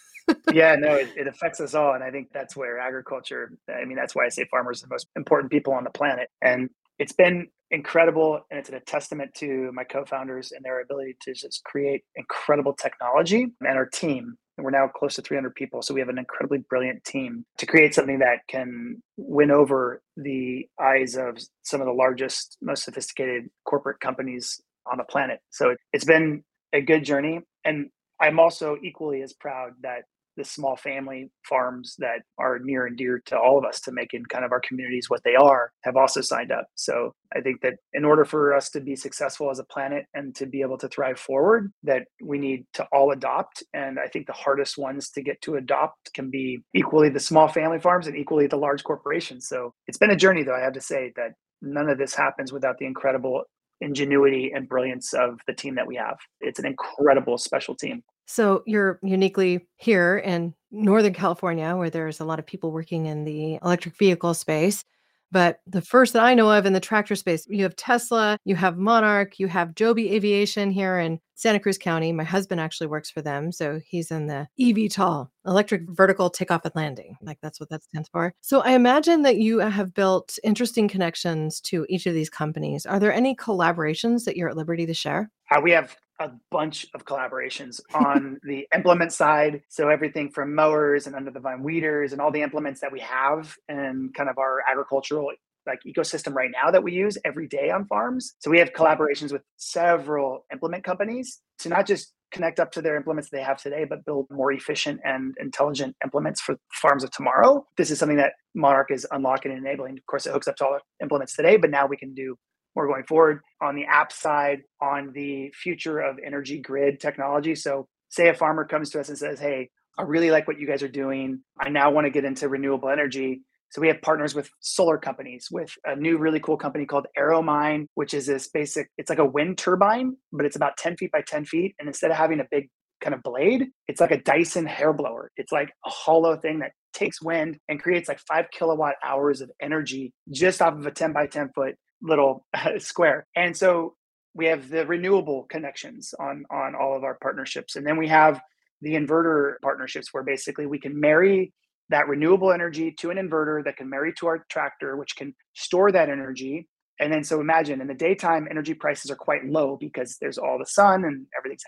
yeah, 0.52 0.74
no, 0.76 0.94
it, 0.94 1.08
it, 1.16 1.26
affects 1.26 1.60
us 1.60 1.74
all. 1.74 1.94
And 1.94 2.04
I 2.04 2.10
think 2.10 2.28
that's 2.32 2.56
where 2.56 2.78
agriculture, 2.78 3.52
I 3.68 3.84
mean, 3.84 3.96
that's 3.96 4.14
why 4.14 4.26
I 4.26 4.28
say 4.28 4.46
farmers 4.50 4.82
are 4.82 4.86
the 4.86 4.94
most 4.94 5.08
important 5.16 5.50
people 5.50 5.72
on 5.72 5.84
the 5.84 5.90
planet. 5.90 6.28
And 6.42 6.70
it's 6.98 7.12
been 7.12 7.48
incredible 7.70 8.40
and 8.50 8.58
it's 8.58 8.70
a 8.70 8.80
testament 8.80 9.34
to 9.34 9.70
my 9.72 9.84
co-founders 9.84 10.52
and 10.52 10.64
their 10.64 10.80
ability 10.80 11.16
to 11.20 11.34
just 11.34 11.62
create 11.64 12.02
incredible 12.16 12.72
technology 12.72 13.48
and 13.60 13.76
our 13.76 13.86
team 13.86 14.36
and 14.56 14.64
we're 14.64 14.70
now 14.70 14.88
close 14.88 15.14
to 15.14 15.22
300 15.22 15.54
people 15.54 15.82
so 15.82 15.92
we 15.92 16.00
have 16.00 16.08
an 16.08 16.18
incredibly 16.18 16.58
brilliant 16.70 17.04
team 17.04 17.44
to 17.58 17.66
create 17.66 17.94
something 17.94 18.20
that 18.20 18.38
can 18.48 19.02
win 19.18 19.50
over 19.50 20.00
the 20.16 20.66
eyes 20.80 21.14
of 21.14 21.38
some 21.62 21.80
of 21.80 21.86
the 21.86 21.92
largest 21.92 22.56
most 22.62 22.84
sophisticated 22.84 23.50
corporate 23.66 24.00
companies 24.00 24.60
on 24.90 24.96
the 24.96 25.04
planet 25.04 25.40
so 25.50 25.70
it, 25.70 25.78
it's 25.92 26.06
been 26.06 26.42
a 26.72 26.80
good 26.80 27.04
journey 27.04 27.40
and 27.66 27.90
i'm 28.18 28.40
also 28.40 28.78
equally 28.82 29.20
as 29.20 29.34
proud 29.34 29.72
that 29.82 30.04
the 30.38 30.44
small 30.44 30.76
family 30.76 31.30
farms 31.42 31.96
that 31.98 32.20
are 32.38 32.58
near 32.60 32.86
and 32.86 32.96
dear 32.96 33.20
to 33.26 33.36
all 33.36 33.58
of 33.58 33.64
us 33.64 33.80
to 33.80 33.92
making 33.92 34.24
kind 34.26 34.44
of 34.44 34.52
our 34.52 34.60
communities 34.60 35.10
what 35.10 35.22
they 35.24 35.34
are 35.34 35.72
have 35.82 35.96
also 35.96 36.22
signed 36.22 36.52
up. 36.52 36.66
So 36.76 37.12
I 37.36 37.40
think 37.40 37.60
that 37.62 37.74
in 37.92 38.04
order 38.04 38.24
for 38.24 38.54
us 38.54 38.70
to 38.70 38.80
be 38.80 38.96
successful 38.96 39.50
as 39.50 39.58
a 39.58 39.64
planet 39.64 40.06
and 40.14 40.34
to 40.36 40.46
be 40.46 40.62
able 40.62 40.78
to 40.78 40.88
thrive 40.88 41.18
forward, 41.18 41.72
that 41.82 42.04
we 42.22 42.38
need 42.38 42.64
to 42.74 42.86
all 42.92 43.10
adopt. 43.10 43.62
And 43.74 43.98
I 43.98 44.06
think 44.06 44.26
the 44.26 44.32
hardest 44.32 44.78
ones 44.78 45.10
to 45.10 45.22
get 45.22 45.42
to 45.42 45.56
adopt 45.56 46.14
can 46.14 46.30
be 46.30 46.60
equally 46.74 47.10
the 47.10 47.20
small 47.20 47.48
family 47.48 47.80
farms 47.80 48.06
and 48.06 48.16
equally 48.16 48.46
the 48.46 48.56
large 48.56 48.84
corporations. 48.84 49.48
So 49.48 49.74
it's 49.88 49.98
been 49.98 50.12
a 50.12 50.16
journey, 50.16 50.44
though, 50.44 50.56
I 50.56 50.60
have 50.60 50.72
to 50.74 50.80
say 50.80 51.12
that 51.16 51.32
none 51.60 51.88
of 51.88 51.98
this 51.98 52.14
happens 52.14 52.52
without 52.52 52.78
the 52.78 52.86
incredible 52.86 53.42
ingenuity 53.80 54.52
and 54.54 54.68
brilliance 54.68 55.12
of 55.14 55.40
the 55.46 55.52
team 55.52 55.74
that 55.74 55.86
we 55.86 55.96
have. 55.96 56.16
It's 56.40 56.58
an 56.58 56.66
incredible 56.66 57.38
special 57.38 57.74
team. 57.74 58.02
So 58.28 58.62
you're 58.66 59.00
uniquely 59.02 59.66
here 59.76 60.18
in 60.18 60.54
Northern 60.70 61.14
California, 61.14 61.74
where 61.74 61.90
there's 61.90 62.20
a 62.20 62.24
lot 62.24 62.38
of 62.38 62.46
people 62.46 62.70
working 62.70 63.06
in 63.06 63.24
the 63.24 63.58
electric 63.62 63.96
vehicle 63.96 64.34
space. 64.34 64.84
But 65.30 65.60
the 65.66 65.82
first 65.82 66.12
that 66.12 66.22
I 66.22 66.34
know 66.34 66.50
of 66.50 66.64
in 66.64 66.72
the 66.72 66.80
tractor 66.80 67.14
space, 67.14 67.46
you 67.48 67.62
have 67.62 67.76
Tesla, 67.76 68.38
you 68.44 68.56
have 68.56 68.78
Monarch, 68.78 69.38
you 69.38 69.46
have 69.46 69.74
Joby 69.74 70.14
Aviation 70.14 70.70
here 70.70 70.98
in 70.98 71.20
Santa 71.34 71.60
Cruz 71.60 71.76
County. 71.76 72.12
My 72.12 72.24
husband 72.24 72.60
actually 72.60 72.86
works 72.86 73.10
for 73.10 73.20
them. 73.20 73.52
So 73.52 73.80
he's 73.86 74.10
in 74.10 74.26
the 74.26 74.48
eVTOL, 74.58 75.28
electric 75.46 75.82
vertical 75.88 76.30
takeoff 76.30 76.64
and 76.64 76.74
landing. 76.74 77.16
Like 77.20 77.38
that's 77.42 77.60
what 77.60 77.68
that 77.70 77.84
stands 77.84 78.08
for. 78.08 78.34
So 78.40 78.60
I 78.60 78.70
imagine 78.70 79.22
that 79.22 79.36
you 79.36 79.58
have 79.58 79.94
built 79.94 80.38
interesting 80.42 80.88
connections 80.88 81.60
to 81.62 81.86
each 81.88 82.06
of 82.06 82.14
these 82.14 82.30
companies. 82.30 82.86
Are 82.86 82.98
there 82.98 83.12
any 83.12 83.36
collaborations 83.36 84.24
that 84.24 84.36
you're 84.36 84.48
at 84.48 84.56
liberty 84.56 84.86
to 84.86 84.94
share? 84.94 85.30
Uh, 85.50 85.60
we 85.60 85.72
have 85.72 85.96
a 86.20 86.30
bunch 86.50 86.86
of 86.94 87.04
collaborations 87.04 87.80
on 87.94 88.38
the 88.44 88.66
implement 88.74 89.12
side. 89.12 89.62
So 89.68 89.88
everything 89.88 90.30
from 90.30 90.54
mowers 90.54 91.06
and 91.06 91.14
under 91.14 91.30
the 91.30 91.40
vine 91.40 91.62
weeders 91.62 92.12
and 92.12 92.20
all 92.20 92.30
the 92.30 92.42
implements 92.42 92.80
that 92.80 92.92
we 92.92 93.00
have 93.00 93.56
and 93.68 94.14
kind 94.14 94.28
of 94.28 94.38
our 94.38 94.62
agricultural 94.70 95.30
like 95.66 95.80
ecosystem 95.86 96.34
right 96.34 96.50
now 96.50 96.70
that 96.70 96.82
we 96.82 96.92
use 96.92 97.18
every 97.24 97.46
day 97.46 97.70
on 97.70 97.84
farms. 97.86 98.34
So 98.38 98.50
we 98.50 98.58
have 98.58 98.72
collaborations 98.72 99.32
with 99.32 99.42
several 99.58 100.46
implement 100.50 100.82
companies 100.82 101.40
to 101.58 101.68
not 101.68 101.86
just 101.86 102.14
connect 102.30 102.60
up 102.60 102.70
to 102.72 102.82
their 102.82 102.96
implements 102.96 103.30
they 103.30 103.42
have 103.42 103.60
today, 103.60 103.84
but 103.84 104.04
build 104.04 104.26
more 104.30 104.52
efficient 104.52 105.00
and 105.04 105.34
intelligent 105.40 105.96
implements 106.04 106.40
for 106.40 106.56
farms 106.72 107.04
of 107.04 107.10
tomorrow. 107.10 107.64
This 107.76 107.90
is 107.90 107.98
something 107.98 108.18
that 108.18 108.32
Monarch 108.54 108.90
is 108.90 109.06
unlocking 109.10 109.52
and 109.52 109.64
enabling. 109.64 109.96
Of 109.96 110.06
course, 110.06 110.26
it 110.26 110.32
hooks 110.32 110.48
up 110.48 110.56
to 110.56 110.66
all 110.66 110.72
our 110.74 110.80
implements 111.02 111.34
today, 111.34 111.56
but 111.56 111.70
now 111.70 111.86
we 111.86 111.96
can 111.96 112.14
do 112.14 112.36
more 112.78 112.86
going 112.86 113.04
forward 113.04 113.40
on 113.60 113.74
the 113.74 113.84
app 113.84 114.12
side 114.12 114.62
on 114.80 115.12
the 115.12 115.50
future 115.50 115.98
of 115.98 116.16
energy 116.24 116.60
grid 116.60 117.00
technology 117.00 117.54
so 117.54 117.88
say 118.08 118.28
a 118.28 118.34
farmer 118.34 118.64
comes 118.64 118.90
to 118.90 119.00
us 119.00 119.08
and 119.08 119.18
says 119.18 119.40
hey 119.40 119.68
i 119.98 120.02
really 120.02 120.30
like 120.30 120.46
what 120.46 120.60
you 120.60 120.66
guys 120.66 120.82
are 120.82 120.88
doing 120.88 121.40
i 121.60 121.68
now 121.68 121.90
want 121.90 122.04
to 122.04 122.10
get 122.10 122.24
into 122.24 122.48
renewable 122.48 122.88
energy 122.88 123.42
so 123.70 123.80
we 123.80 123.88
have 123.88 124.00
partners 124.00 124.34
with 124.34 124.48
solar 124.60 124.96
companies 124.96 125.48
with 125.50 125.70
a 125.84 125.94
new 125.94 126.16
really 126.16 126.40
cool 126.40 126.56
company 126.56 126.86
called 126.86 127.06
Aeromine, 127.18 127.86
which 127.96 128.14
is 128.14 128.26
this 128.26 128.48
basic, 128.48 128.88
it's 128.96 129.10
like 129.10 129.18
a 129.18 129.26
wind 129.26 129.58
turbine, 129.58 130.16
but 130.32 130.46
it's 130.46 130.56
about 130.56 130.78
10 130.78 130.96
feet 130.96 131.12
by 131.12 131.20
10 131.20 131.44
feet. 131.44 131.74
And 131.78 131.86
instead 131.86 132.10
of 132.10 132.16
having 132.16 132.40
a 132.40 132.46
big 132.50 132.70
kind 133.02 133.14
of 133.14 133.22
blade, 133.22 133.66
it's 133.86 134.00
like 134.00 134.10
a 134.10 134.22
Dyson 134.22 134.64
hair 134.64 134.94
blower. 134.94 135.30
It's 135.36 135.52
like 135.52 135.70
a 135.84 135.90
hollow 135.90 136.36
thing 136.38 136.60
that 136.60 136.72
takes 136.94 137.20
wind 137.20 137.58
and 137.68 137.80
creates 137.80 138.08
like 138.08 138.20
five 138.20 138.46
kilowatt 138.50 138.94
hours 139.04 139.40
of 139.42 139.50
energy 139.60 140.12
just 140.30 140.62
off 140.62 140.74
of 140.74 140.86
a 140.86 140.90
10 140.90 141.12
by 141.12 141.26
10 141.26 141.50
foot 141.54 141.74
little 142.02 142.46
square. 142.78 143.26
And 143.36 143.56
so 143.56 143.94
we 144.34 144.46
have 144.46 144.68
the 144.68 144.86
renewable 144.86 145.44
connections 145.44 146.14
on 146.18 146.44
on 146.50 146.74
all 146.74 146.96
of 146.96 147.04
our 147.04 147.18
partnerships, 147.20 147.76
and 147.76 147.86
then 147.86 147.96
we 147.96 148.08
have 148.08 148.40
the 148.80 148.94
inverter 148.94 149.54
partnerships 149.62 150.12
where 150.12 150.22
basically 150.22 150.66
we 150.66 150.78
can 150.78 150.98
marry 150.98 151.52
that 151.90 152.06
renewable 152.06 152.52
energy 152.52 152.92
to 152.92 153.10
an 153.10 153.16
inverter 153.16 153.64
that 153.64 153.76
can 153.76 153.88
marry 153.88 154.12
to 154.12 154.26
our 154.26 154.44
tractor, 154.50 154.96
which 154.96 155.16
can 155.16 155.34
store 155.54 155.90
that 155.90 156.08
energy. 156.08 156.68
And 157.00 157.12
then 157.12 157.24
so 157.24 157.40
imagine 157.40 157.80
in 157.80 157.86
the 157.86 157.94
daytime, 157.94 158.46
energy 158.50 158.74
prices 158.74 159.10
are 159.10 159.16
quite 159.16 159.44
low 159.46 159.76
because 159.80 160.16
there's 160.20 160.38
all 160.38 160.58
the 160.58 160.66
sun 160.66 161.04
and 161.04 161.26
everything's. 161.36 161.62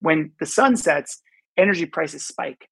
When 0.00 0.32
the 0.40 0.46
sun 0.46 0.76
sets, 0.76 1.22
energy 1.56 1.86
prices 1.86 2.26
spike 2.26 2.68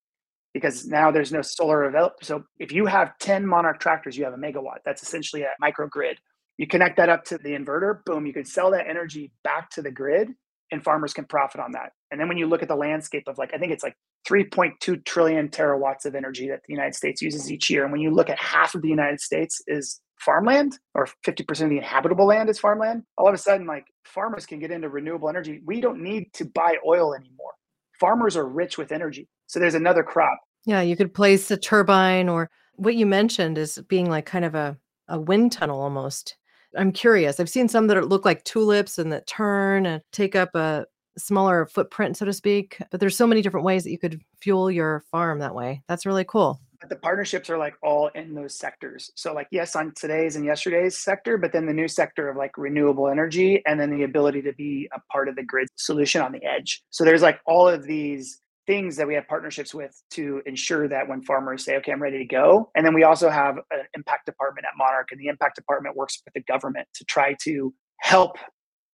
because 0.52 0.86
now 0.86 1.10
there's 1.10 1.32
no 1.32 1.42
solar 1.42 1.84
available. 1.84 2.16
So 2.22 2.44
if 2.58 2.72
you 2.72 2.86
have 2.86 3.16
10 3.18 3.46
Monarch 3.46 3.78
tractors, 3.80 4.16
you 4.16 4.24
have 4.24 4.34
a 4.34 4.36
megawatt. 4.36 4.78
That's 4.84 5.02
essentially 5.02 5.42
a 5.42 5.50
microgrid 5.62 6.16
you 6.60 6.66
connect 6.66 6.98
that 6.98 7.08
up 7.08 7.24
to 7.24 7.38
the 7.38 7.52
inverter, 7.52 8.04
boom, 8.04 8.26
you 8.26 8.34
can 8.34 8.44
sell 8.44 8.70
that 8.72 8.86
energy 8.86 9.32
back 9.42 9.70
to 9.70 9.80
the 9.80 9.90
grid 9.90 10.28
and 10.70 10.84
farmers 10.84 11.14
can 11.14 11.24
profit 11.24 11.58
on 11.58 11.72
that. 11.72 11.92
And 12.10 12.20
then 12.20 12.28
when 12.28 12.36
you 12.36 12.46
look 12.46 12.60
at 12.60 12.68
the 12.68 12.76
landscape 12.76 13.28
of 13.28 13.38
like, 13.38 13.54
I 13.54 13.56
think 13.56 13.72
it's 13.72 13.82
like 13.82 13.96
3.2 14.28 15.02
trillion 15.06 15.48
terawatts 15.48 16.04
of 16.04 16.14
energy 16.14 16.50
that 16.50 16.60
the 16.68 16.74
United 16.74 16.94
States 16.94 17.22
uses 17.22 17.50
each 17.50 17.70
year. 17.70 17.84
And 17.84 17.92
when 17.92 18.02
you 18.02 18.10
look 18.10 18.28
at 18.28 18.38
half 18.38 18.74
of 18.74 18.82
the 18.82 18.88
United 18.88 19.22
States 19.22 19.62
is 19.68 20.02
farmland 20.18 20.78
or 20.94 21.08
50% 21.26 21.48
of 21.62 21.70
the 21.70 21.78
inhabitable 21.78 22.26
land 22.26 22.50
is 22.50 22.58
farmland, 22.58 23.04
all 23.16 23.26
of 23.26 23.32
a 23.32 23.38
sudden, 23.38 23.66
like 23.66 23.86
farmers 24.04 24.44
can 24.44 24.58
get 24.58 24.70
into 24.70 24.90
renewable 24.90 25.30
energy. 25.30 25.62
We 25.64 25.80
don't 25.80 26.02
need 26.02 26.30
to 26.34 26.44
buy 26.44 26.76
oil 26.86 27.14
anymore. 27.14 27.52
Farmers 27.98 28.36
are 28.36 28.46
rich 28.46 28.76
with 28.76 28.92
energy. 28.92 29.28
So 29.46 29.60
there's 29.60 29.74
another 29.74 30.02
crop. 30.02 30.38
Yeah, 30.66 30.82
you 30.82 30.94
could 30.94 31.14
place 31.14 31.50
a 31.50 31.56
turbine 31.56 32.28
or 32.28 32.50
what 32.74 32.96
you 32.96 33.06
mentioned 33.06 33.56
is 33.56 33.78
being 33.88 34.10
like 34.10 34.26
kind 34.26 34.44
of 34.44 34.54
a, 34.54 34.76
a 35.08 35.18
wind 35.18 35.52
tunnel 35.52 35.80
almost 35.80 36.36
I'm 36.76 36.92
curious. 36.92 37.40
I've 37.40 37.50
seen 37.50 37.68
some 37.68 37.86
that 37.88 38.08
look 38.08 38.24
like 38.24 38.44
tulips 38.44 38.98
and 38.98 39.12
that 39.12 39.26
turn 39.26 39.86
and 39.86 40.02
take 40.12 40.36
up 40.36 40.54
a 40.54 40.86
smaller 41.18 41.66
footprint, 41.66 42.16
so 42.16 42.24
to 42.24 42.32
speak. 42.32 42.78
But 42.90 43.00
there's 43.00 43.16
so 43.16 43.26
many 43.26 43.42
different 43.42 43.66
ways 43.66 43.84
that 43.84 43.90
you 43.90 43.98
could 43.98 44.20
fuel 44.40 44.70
your 44.70 45.04
farm 45.10 45.40
that 45.40 45.54
way. 45.54 45.82
That's 45.88 46.06
really 46.06 46.24
cool. 46.24 46.60
But 46.80 46.88
the 46.88 46.96
partnerships 46.96 47.50
are 47.50 47.58
like 47.58 47.74
all 47.82 48.08
in 48.14 48.34
those 48.34 48.56
sectors. 48.56 49.10
So 49.14 49.34
like 49.34 49.48
yes, 49.50 49.76
on 49.76 49.92
today's 49.94 50.36
and 50.36 50.46
yesterday's 50.46 50.96
sector, 50.96 51.36
but 51.36 51.52
then 51.52 51.66
the 51.66 51.74
new 51.74 51.88
sector 51.88 52.28
of 52.28 52.36
like 52.36 52.56
renewable 52.56 53.08
energy 53.08 53.62
and 53.66 53.78
then 53.78 53.90
the 53.90 54.04
ability 54.04 54.40
to 54.42 54.54
be 54.54 54.88
a 54.94 55.00
part 55.12 55.28
of 55.28 55.36
the 55.36 55.42
grid 55.42 55.68
solution 55.76 56.22
on 56.22 56.32
the 56.32 56.42
edge. 56.42 56.82
So 56.88 57.04
there's 57.04 57.20
like 57.20 57.40
all 57.44 57.68
of 57.68 57.84
these 57.84 58.40
things 58.70 58.94
that 58.94 59.08
we 59.08 59.14
have 59.14 59.26
partnerships 59.26 59.74
with 59.74 60.00
to 60.12 60.40
ensure 60.46 60.86
that 60.86 61.08
when 61.08 61.20
farmers 61.22 61.64
say, 61.64 61.74
okay, 61.74 61.90
I'm 61.90 62.00
ready 62.00 62.18
to 62.18 62.24
go. 62.24 62.70
And 62.76 62.86
then 62.86 62.94
we 62.94 63.02
also 63.02 63.28
have 63.28 63.56
an 63.72 63.80
impact 63.94 64.26
department 64.26 64.64
at 64.64 64.74
Monarch, 64.78 65.08
and 65.10 65.20
the 65.20 65.26
impact 65.26 65.56
department 65.56 65.96
works 65.96 66.22
with 66.24 66.34
the 66.34 66.42
government 66.42 66.86
to 66.94 67.04
try 67.04 67.34
to 67.42 67.74
help 67.98 68.36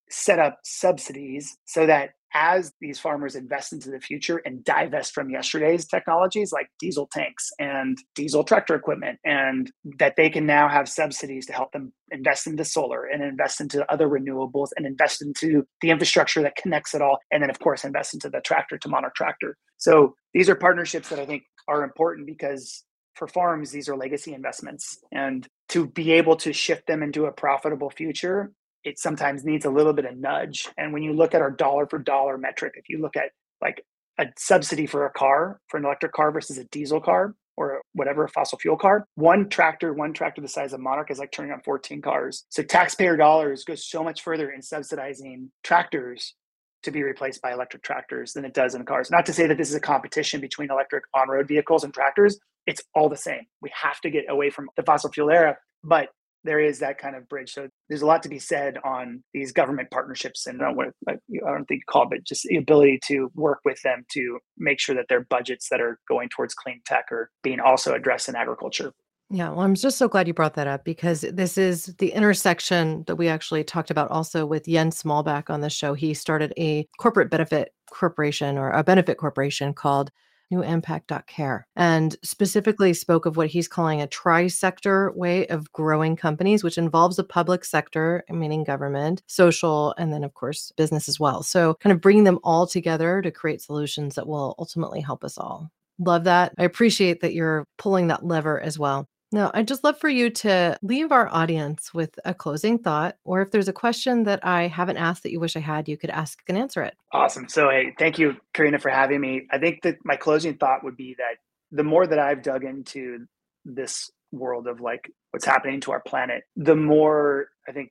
set 0.09 0.39
up 0.39 0.61
subsidies 0.65 1.59
so 1.67 1.85
that 1.85 2.13
as 2.37 2.71
these 2.83 2.99
farmers 2.99 3.35
invest 3.35 3.73
into 3.73 3.91
the 3.91 3.99
future 3.99 4.43
and 4.45 4.63
divest 4.63 5.15
from 5.15 5.31
yesterday's 5.31 5.87
technologies 5.87 6.53
like 6.53 6.69
diesel 6.79 7.09
tanks 7.11 7.51
and 7.59 7.97
diesel 8.15 8.45
tractor 8.45 8.75
equipment, 8.75 9.19
and 9.25 9.73
that 9.99 10.17
they 10.17 10.29
can 10.29 10.45
now 10.45 10.69
have 10.69 10.87
subsidies 10.87 11.47
to 11.47 11.55
help 11.55 11.73
them 11.73 11.95
invest 12.11 12.47
into 12.47 12.63
solar 12.63 13.07
and 13.07 13.23
invest 13.23 13.63
into 13.63 13.91
other 13.91 14.07
renewables 14.07 14.69
and 14.77 14.85
invest 14.85 15.23
into 15.23 15.67
the 15.81 15.89
infrastructure 15.89 16.43
that 16.43 16.57
connects 16.57 16.95
it 16.95 17.01
all. 17.01 17.19
And 17.31 17.43
then, 17.43 17.49
of 17.49 17.59
course, 17.59 17.85
invest 17.85 18.13
into 18.13 18.29
the 18.29 18.43
tractor 18.43 18.77
to 18.77 18.89
Monarch 18.89 19.15
tractor. 19.15 19.57
So 19.79 20.15
these 20.35 20.51
are 20.51 20.55
partnerships 20.55 21.09
that 21.09 21.19
I 21.19 21.25
think 21.25 21.45
are 21.69 21.85
important 21.85 22.27
because 22.27 22.85
for 23.15 23.27
farms, 23.27 23.71
these 23.71 23.89
are 23.89 23.97
legacy 23.97 24.35
investments. 24.35 24.99
And 25.11 25.49
to 25.71 25.87
be 25.89 26.13
able 26.13 26.37
to 26.37 26.53
shift 26.53 26.87
them 26.87 27.03
into 27.03 27.25
a 27.25 27.33
profitable 27.33 27.89
future 27.89 28.53
it 28.87 28.99
sometimes 29.01 29.45
needs 29.45 29.65
a 29.65 29.71
little 29.71 29.93
bit 29.93 30.05
of 30.05 30.17
nudge. 30.17 30.69
And 30.79 30.93
when 30.93 31.03
you 31.03 31.13
look 31.13 31.35
at 31.35 31.43
our 31.43 31.51
dollar 31.51 31.87
for 31.87 31.99
dollar 31.99 32.39
metric, 32.39 32.75
if 32.77 32.89
you 32.89 33.03
look 33.03 33.17
at 33.17 33.31
like 33.61 33.85
a 34.19 34.27
subsidy 34.39 34.87
for 34.87 35.05
a 35.05 35.11
car, 35.11 35.61
for 35.69 35.77
an 35.77 35.85
electric 35.85 36.13
car 36.13 36.31
versus 36.31 36.57
a 36.57 36.65
diesel 36.65 37.01
car, 37.01 37.35
or 37.57 37.81
whatever 37.95 38.25
a 38.25 38.29
fossil 38.29 38.59
fuel 38.59 38.77
car. 38.77 39.07
One 39.15 39.49
tractor, 39.49 39.93
one 39.93 40.13
tractor 40.13 40.41
the 40.41 40.49
size 40.49 40.73
of 40.73 40.81
Monarch 40.81 41.11
is 41.11 41.19
like 41.19 41.33
turning 41.33 41.53
on 41.53 41.63
14 41.65 42.03
cars. 42.03 42.45
So 42.51 42.63
taxpayer 42.63 43.17
dollars 43.17 43.65
go 43.65 43.75
so 43.75 44.05
much 44.05 44.23
further 44.23 44.51
in 44.51 44.63
subsidizing 44.63 45.51
tractors 45.65 46.35
to 46.83 46.91
be 46.91 47.03
replaced 47.03 47.43
by 47.43 47.53
electric 47.53 47.83
tractors 47.83 48.35
than 48.35 48.45
it 48.45 48.55
does 48.55 48.75
in 48.75 48.85
cars. 48.85 49.11
Not 49.11 49.27
to 49.27 49.33
say 49.33 49.47
that 49.47 49.57
this 49.57 49.71
is 49.71 49.75
a 49.75 49.81
competition 49.81 50.41
between 50.41 50.71
electric 50.71 51.05
on-road 51.15 51.49
vehicles 51.49 51.83
and 51.83 51.93
tractors. 51.93 52.39
It's 52.67 52.83
all 52.95 53.09
the 53.09 53.17
same. 53.17 53.47
We 53.63 53.73
have 53.83 54.01
to 54.03 54.11
get 54.11 54.27
away 54.29 54.51
from 54.51 54.69
the 54.77 54.83
fossil 54.83 55.11
fuel 55.11 55.31
era, 55.31 55.57
but 55.83 56.11
there 56.47 56.61
is 56.61 56.79
that 56.79 56.99
kind 56.99 57.17
of 57.17 57.29
bridge. 57.29 57.53
So 57.53 57.69
there's 57.89 58.03
a 58.03 58.07
lot 58.07 58.23
to 58.23 58.29
be 58.29 58.39
said 58.39 58.79
on 58.85 59.23
these 59.35 59.53
government 59.53 59.91
partnerships, 59.91 60.47
and 60.47 60.63
I 60.63 60.67
don't, 60.67 60.77
want 60.77 60.95
to, 61.09 61.15
I 61.15 61.53
don't 61.53 61.67
think 61.67 61.81
you 61.81 61.93
call 61.93 62.05
it, 62.05 62.11
but 62.11 62.25
just 62.25 62.45
the 62.45 62.57
ability 62.57 63.01
to 63.09 63.31
work 63.35 63.61
with 63.65 63.81
them 63.83 64.05
to 64.13 64.39
make 64.57 64.81
sure 64.81 64.95
that 64.95 65.07
their 65.09 65.25
budgets 65.29 65.69
that 65.71 65.81
are 65.81 65.99
going 66.09 66.29
towards 66.29 66.55
clean 66.55 66.81
tech 66.87 67.07
are 67.11 67.31
being 67.43 67.61
also 67.61 67.95
addressed 67.95 68.29
in 68.29 68.37
agriculture. 68.37 68.93
Yeah, 69.29 69.51
well, 69.51 69.63
I'm 69.63 69.75
just 69.75 69.99
so 69.99 70.07
glad 70.07 70.29
you 70.29 70.35
brought 70.35 70.55
that 70.55 70.69
up 70.69 70.85
because 70.85 71.23
this 71.23 71.59
is 71.59 71.87
the 71.99 72.13
intersection 72.13 73.03
that 73.09 73.17
we 73.17 73.27
actually 73.27 73.65
talked 73.65 73.91
about 73.91 74.09
also 74.13 74.47
with 74.47 74.67
Jens 74.67 75.03
Smallback 75.03 75.51
on 75.51 75.63
the 75.63 75.71
show. 75.71 75.95
He 75.95 76.15
started 76.15 76.55
a 76.57 76.87
corporate 77.01 77.29
benefit 77.29 77.73
corporation 77.91 78.57
or 78.57 78.71
a 78.71 78.85
benefit 78.85 79.19
corporation 79.19 79.75
called 79.75 80.13
New 80.51 80.63
Impact 80.63 81.13
Care 81.27 81.67
and 81.77 82.17
specifically 82.23 82.93
spoke 82.93 83.27
of 83.27 83.37
what 83.37 83.49
he's 83.49 83.69
calling 83.69 84.01
a 84.01 84.07
tri-sector 84.07 85.13
way 85.13 85.47
of 85.49 85.73
growing 85.73 86.17
companies, 86.17 86.63
which 86.63 86.79
involves 86.79 87.17
the 87.17 87.25
public 87.25 87.65
sector, 87.65 88.25
meaning 88.31 88.65
government, 88.65 89.23
social, 89.27 89.95
and 89.99 90.13
then, 90.13 90.25
of 90.25 90.35
course, 90.35 90.73
business 90.77 91.09
as 91.09 91.19
well. 91.19 91.43
So, 91.43 91.75
kind 91.75 91.93
of 91.93 92.01
bringing 92.01 92.25
them 92.25 92.39
all 92.45 92.67
together 92.67 93.23
to 93.23 93.31
create 93.31 93.61
solutions 93.61 94.15
that 94.15 94.27
will 94.27 94.55
ultimately 94.59 95.01
help 95.01 95.25
us 95.25 95.39
all. 95.39 95.71
Love 95.99 96.25
that. 96.25 96.53
I 96.59 96.65
appreciate 96.65 97.21
that 97.23 97.33
you're 97.33 97.67
pulling 97.79 98.09
that 98.09 98.25
lever 98.25 98.61
as 98.61 98.79
well. 98.79 99.09
Now, 99.33 99.51
I'd 99.55 99.67
just 99.67 99.83
love 99.83 99.99
for 99.99 100.09
you 100.09 100.31
to 100.31 100.79
leave 100.83 101.11
our 101.11 101.29
audience 101.29 101.93
with 101.93 102.19
a 102.25 102.33
closing 102.33 102.79
thought, 102.79 103.17
or 103.25 103.43
if 103.43 103.51
there's 103.51 103.69
a 103.69 103.73
question 103.73 104.23
that 104.25 104.45
I 104.47 104.69
haven't 104.69 104.99
asked 104.99 105.25
that 105.25 105.33
you 105.33 105.41
wish 105.41 105.57
I 105.57 105.61
had, 105.61 105.89
you 105.89 105.97
could 105.97 106.11
ask 106.11 106.41
and 106.49 106.57
answer 106.57 106.83
it. 106.83 106.95
Awesome. 107.13 107.49
So, 107.49 107.69
hey, 107.69 107.93
thank 107.99 108.19
you, 108.19 108.37
Corinna, 108.55 108.79
for 108.79 108.91
having 108.91 109.21
me. 109.21 109.49
I 109.51 109.59
think 109.59 109.83
that 109.83 109.97
my 110.05 110.17
closing 110.17 110.57
thought 110.57 110.85
would 110.85 110.97
be 110.97 111.17
that 111.19 111.39
the 111.73 111.83
more 111.83 112.07
that 112.07 112.21
I've 112.21 112.43
dug 112.43 112.63
into 112.65 113.27
this 113.65 114.11
world 114.31 114.69
of 114.69 114.81
like 114.81 115.11
what's 115.33 115.45
happening 115.45 115.81
to 115.81 115.93
our 115.93 116.01
planet, 116.01 116.45
the 116.55 116.77
more 116.77 117.49
I 117.69 117.73
think 117.73 117.91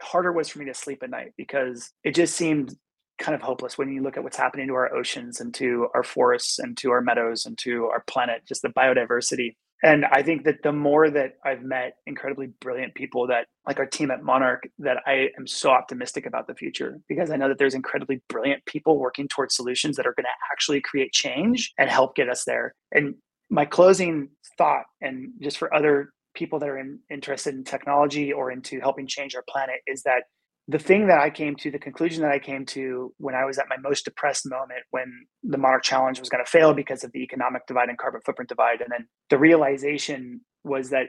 harder 0.00 0.30
it 0.30 0.36
was 0.36 0.48
for 0.48 0.60
me 0.60 0.66
to 0.66 0.74
sleep 0.74 1.02
at 1.02 1.10
night 1.10 1.32
because 1.36 1.90
it 2.04 2.14
just 2.14 2.36
seemed 2.36 2.76
kind 3.18 3.34
of 3.34 3.42
hopeless 3.42 3.76
when 3.76 3.92
you 3.92 4.02
look 4.02 4.16
at 4.16 4.22
what's 4.22 4.36
happening 4.36 4.68
to 4.68 4.74
our 4.74 4.94
oceans 4.94 5.40
and 5.40 5.52
to 5.54 5.88
our 5.94 6.04
forests 6.04 6.58
and 6.58 6.76
to 6.76 6.90
our 6.90 7.00
meadows 7.00 7.46
and 7.46 7.58
to 7.58 7.86
our 7.86 8.04
planet, 8.06 8.42
just 8.46 8.62
the 8.62 8.68
biodiversity 8.68 9.56
and 9.82 10.04
i 10.06 10.22
think 10.22 10.44
that 10.44 10.62
the 10.62 10.72
more 10.72 11.10
that 11.10 11.34
i've 11.44 11.62
met 11.62 11.96
incredibly 12.06 12.48
brilliant 12.60 12.94
people 12.94 13.26
that 13.26 13.46
like 13.66 13.78
our 13.78 13.86
team 13.86 14.10
at 14.10 14.22
monarch 14.22 14.62
that 14.78 14.98
i 15.06 15.28
am 15.38 15.46
so 15.46 15.70
optimistic 15.70 16.26
about 16.26 16.46
the 16.46 16.54
future 16.54 16.98
because 17.08 17.30
i 17.30 17.36
know 17.36 17.48
that 17.48 17.58
there's 17.58 17.74
incredibly 17.74 18.20
brilliant 18.28 18.64
people 18.64 18.98
working 18.98 19.28
towards 19.28 19.54
solutions 19.54 19.96
that 19.96 20.06
are 20.06 20.14
going 20.14 20.24
to 20.24 20.52
actually 20.52 20.80
create 20.80 21.12
change 21.12 21.72
and 21.78 21.90
help 21.90 22.14
get 22.14 22.28
us 22.28 22.44
there. 22.44 22.74
And 22.92 23.14
my 23.50 23.64
closing 23.64 24.28
thought 24.58 24.84
and 25.00 25.30
just 25.40 25.58
for 25.58 25.72
other 25.74 26.10
people 26.34 26.58
that 26.58 26.68
are 26.68 26.78
in, 26.78 26.98
interested 27.10 27.54
in 27.54 27.64
technology 27.64 28.32
or 28.32 28.50
into 28.50 28.80
helping 28.80 29.06
change 29.06 29.34
our 29.34 29.44
planet 29.48 29.76
is 29.86 30.02
that 30.02 30.24
the 30.68 30.78
thing 30.78 31.06
that 31.06 31.20
I 31.20 31.30
came 31.30 31.54
to, 31.56 31.70
the 31.70 31.78
conclusion 31.78 32.22
that 32.22 32.32
I 32.32 32.40
came 32.40 32.66
to 32.66 33.14
when 33.18 33.34
I 33.36 33.44
was 33.44 33.58
at 33.58 33.66
my 33.68 33.76
most 33.76 34.04
depressed 34.04 34.48
moment 34.48 34.80
when 34.90 35.26
the 35.44 35.58
Monarch 35.58 35.84
Challenge 35.84 36.18
was 36.18 36.28
going 36.28 36.44
to 36.44 36.50
fail 36.50 36.74
because 36.74 37.04
of 37.04 37.12
the 37.12 37.22
economic 37.22 37.66
divide 37.66 37.88
and 37.88 37.96
carbon 37.96 38.20
footprint 38.24 38.48
divide. 38.48 38.80
And 38.80 38.90
then 38.90 39.06
the 39.30 39.38
realization 39.38 40.40
was 40.64 40.90
that 40.90 41.06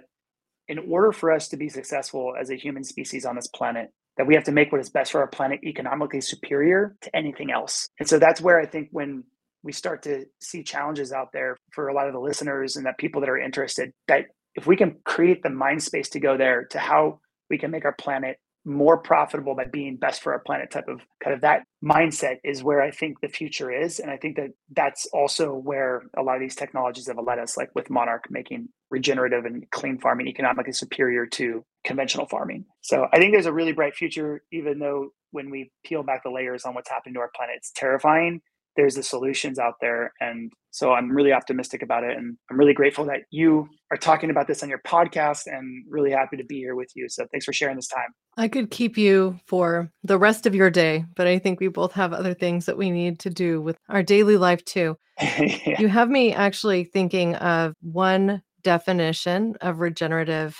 in 0.68 0.80
order 0.90 1.12
for 1.12 1.32
us 1.32 1.48
to 1.50 1.58
be 1.58 1.70
successful 1.70 2.34
as 2.40 2.52
a 2.52 2.56
human 2.56 2.84
species 2.84 3.26
on 3.26 3.36
this 3.36 3.48
planet, 3.48 3.90
that 4.18 4.28
we 4.28 4.36
have 4.36 4.44
to 4.44 4.52
make 4.52 4.72
what 4.72 4.82
is 4.82 4.90
best 4.90 5.12
for 5.12 5.22
our 5.22 5.28
planet 5.28 5.60
economically 5.64 6.22
superior 6.22 6.96
to 7.02 7.16
anything 7.16 7.52
else. 7.52 7.88
And 8.00 8.08
so 8.08 8.20
that's 8.20 8.42
where 8.42 8.60
I 8.60 8.66
think 8.66 8.90
when 8.92 9.24
we 9.64 9.72
start 9.72 10.04
to 10.04 10.26
see 10.40 10.64
challenges 10.64 11.12
out 11.12 11.30
there 11.34 11.58
for 11.72 11.88
a 11.88 11.94
lot 11.94 12.08
of 12.08 12.14
the 12.14 12.20
listeners 12.20 12.76
and 12.76 12.86
that 12.86 12.98
people 12.98 13.22
that 13.22 13.30
are 13.30 13.38
interested, 13.40 13.92
that 14.08 14.26
if 14.56 14.68
we 14.68 14.76
can 14.76 14.98
create 15.04 15.42
the 15.42 15.50
mind 15.50 15.82
space 15.84 16.10
to 16.10 16.20
go 16.20 16.38
there 16.38 16.66
to 16.72 16.80
how 16.80 17.20
we 17.50 17.58
can 17.58 17.72
make 17.72 17.86
our 17.86 17.96
planet 18.00 18.38
more 18.68 18.98
profitable 18.98 19.56
by 19.56 19.64
being 19.64 19.96
best 19.96 20.22
for 20.22 20.34
our 20.34 20.40
planet 20.40 20.70
type 20.70 20.90
of 20.90 21.00
kind 21.24 21.34
of 21.34 21.42
that 21.42 21.64
mindset 21.84 22.36
is 22.44 22.62
where 22.62 22.82
I 22.82 22.92
think 22.92 23.22
the 23.22 23.30
future 23.30 23.72
is. 23.72 24.00
And 24.00 24.12
I 24.12 24.18
think 24.18 24.36
that 24.36 24.50
that's 24.76 25.08
also 25.14 25.54
where 25.54 26.04
a 26.18 26.22
lot 26.22 26.36
of 26.36 26.42
these 26.42 26.56
technologies 26.56 27.08
have 27.08 27.18
led 27.26 27.40
us, 27.40 27.56
like 27.56 27.70
with 27.76 27.90
Monarch 27.90 28.26
making 28.30 28.68
regenerative 28.92 29.46
and 29.46 29.64
clean 29.72 29.98
farming 29.98 30.28
economically 30.28 30.74
superior 30.74 31.26
to 31.26 31.64
conventional 31.86 32.28
farming. 32.28 32.66
So 32.82 33.08
I 33.14 33.20
think 33.20 33.32
there's 33.32 33.46
a 33.46 33.54
really 33.54 33.72
bright 33.72 33.96
future, 33.96 34.44
even 34.52 34.80
though 34.80 35.10
when 35.32 35.50
we 35.50 35.72
peel 35.86 36.04
back 36.04 36.24
the 36.24 36.30
layers 36.30 36.66
on 36.66 36.74
what's 36.74 36.90
happening 36.90 37.14
to 37.16 37.22
our 37.22 37.32
planet, 37.34 37.56
it's 37.58 37.72
terrifying 37.74 38.42
there's 38.78 38.96
the 38.96 39.04
solutions 39.04 39.60
out 39.60 39.74
there. 39.82 40.14
And 40.22 40.54
so 40.72 40.94
I'm 40.94 41.12
really 41.12 41.34
optimistic 41.34 41.82
about 41.82 42.04
it. 42.04 42.16
And 42.16 42.38
I'm 42.50 42.58
really 42.58 42.74
grateful 42.74 43.04
that 43.06 43.22
you 43.32 43.68
are 43.92 43.98
talking 43.98 44.30
about 44.30 44.48
this 44.48 44.62
on 44.64 44.70
your 44.70 44.82
podcast 44.86 45.48
and 45.48 45.84
really 45.90 46.12
happy 46.12 46.38
to 46.38 46.46
be 46.46 46.60
here 46.60 46.76
with 46.76 46.92
you. 46.96 47.10
So 47.10 47.26
thanks 47.32 47.46
for 47.46 47.54
sharing 47.54 47.76
this 47.76 47.88
time. 47.88 48.10
I 48.38 48.48
could 48.48 48.70
keep 48.70 48.98
you 48.98 49.40
for 49.48 49.92
the 50.04 50.20
rest 50.20 50.46
of 50.46 50.54
your 50.54 50.70
day, 50.70 51.06
but 51.16 51.26
I 51.26 51.40
think 51.40 51.60
we 51.60 51.68
both 51.68 51.92
have 51.94 52.14
other 52.14 52.36
things 52.36 52.68
that 52.68 52.78
we 52.78 52.92
need 52.92 53.20
to 53.22 53.32
do 53.32 53.60
with 53.62 53.78
our 53.90 54.04
daily 54.04 54.38
life 54.38 54.64
too. 54.64 54.96
yeah. 55.20 55.80
You 55.80 55.88
have 55.88 56.10
me 56.10 56.34
actually 56.34 56.84
thinking 56.84 57.36
of 57.36 57.74
one 57.82 58.44
definition 58.62 59.56
of 59.62 59.80
regenerative 59.80 60.58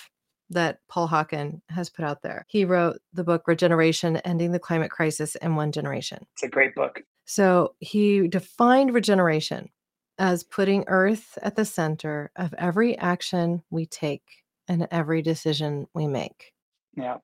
that 0.50 0.80
Paul 0.90 1.08
Hawken 1.08 1.62
has 1.70 1.90
put 1.90 2.06
out 2.06 2.22
there. 2.24 2.46
He 2.48 2.66
wrote 2.66 2.98
the 3.14 3.24
book 3.24 3.44
Regeneration 3.48 4.18
Ending 4.18 4.52
the 4.52 4.60
Climate 4.60 4.92
Crisis 4.92 5.36
in 5.36 5.56
One 5.56 5.72
Generation. 5.72 6.26
It's 6.34 6.44
a 6.44 6.48
great 6.48 6.74
book. 6.74 7.02
So 7.28 7.76
he 7.80 8.28
defined 8.30 8.94
regeneration 8.94 9.70
as 10.18 10.44
putting 10.44 10.86
Earth 10.88 11.38
at 11.42 11.56
the 11.56 11.66
center 11.66 12.32
of 12.38 12.54
every 12.58 12.98
action 12.98 13.62
we 13.70 13.86
take 13.86 14.24
and 14.68 14.88
every 14.92 15.22
decision 15.22 15.88
we 15.94 16.08
make. 16.08 16.54
Yeah. 16.96 17.18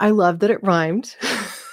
I 0.00 0.10
love 0.10 0.40
that 0.40 0.50
it 0.50 0.62
rhymed. 0.62 1.16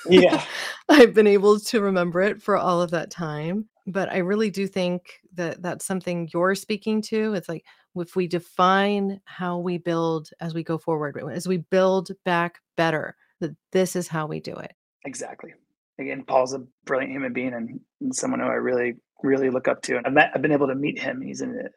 Yeah. 0.08 0.44
I've 0.90 1.14
been 1.16 1.28
able 1.28 1.60
to 1.60 1.82
remember 1.82 2.22
it 2.22 2.42
for 2.42 2.56
all 2.56 2.82
of 2.82 2.92
that 2.92 3.10
time. 3.10 3.68
But 3.88 4.10
I 4.10 4.18
really 4.18 4.52
do 4.52 4.68
think 4.68 5.20
that 5.34 5.64
that's 5.64 5.84
something 5.84 6.30
you're 6.32 6.54
speaking 6.54 7.02
to. 7.04 7.34
It's 7.34 7.50
like 7.50 7.66
if 7.96 8.16
we 8.16 8.28
define 8.28 9.20
how 9.26 9.58
we 9.58 9.80
build 9.80 10.30
as 10.40 10.54
we 10.54 10.64
go 10.64 10.78
forward, 10.78 11.20
as 11.34 11.48
we 11.48 11.58
build 11.58 12.12
back 12.26 12.60
better, 12.78 13.16
that 13.40 13.56
this 13.72 13.96
is 13.96 14.08
how 14.08 14.28
we 14.28 14.40
do 14.40 14.56
it. 14.56 14.74
Exactly 15.04 15.54
again, 16.02 16.24
Paul's 16.26 16.54
a 16.54 16.64
brilliant 16.86 17.14
human 17.14 17.34
being 17.34 17.54
and, 17.54 17.80
and 18.02 18.16
someone 18.16 18.40
who 18.40 18.48
I 18.48 18.54
really, 18.54 18.96
really 19.24 19.50
look 19.50 19.68
up 19.68 19.82
to. 19.84 19.98
And 19.98 20.06
I've, 20.06 20.14
met, 20.14 20.32
I've 20.34 20.42
been 20.42 20.52
able 20.52 20.68
to 20.68 20.76
meet 20.76 21.00
him. 21.00 21.22
He's 21.22 21.42
in 21.42 21.58
uh, 21.58 21.70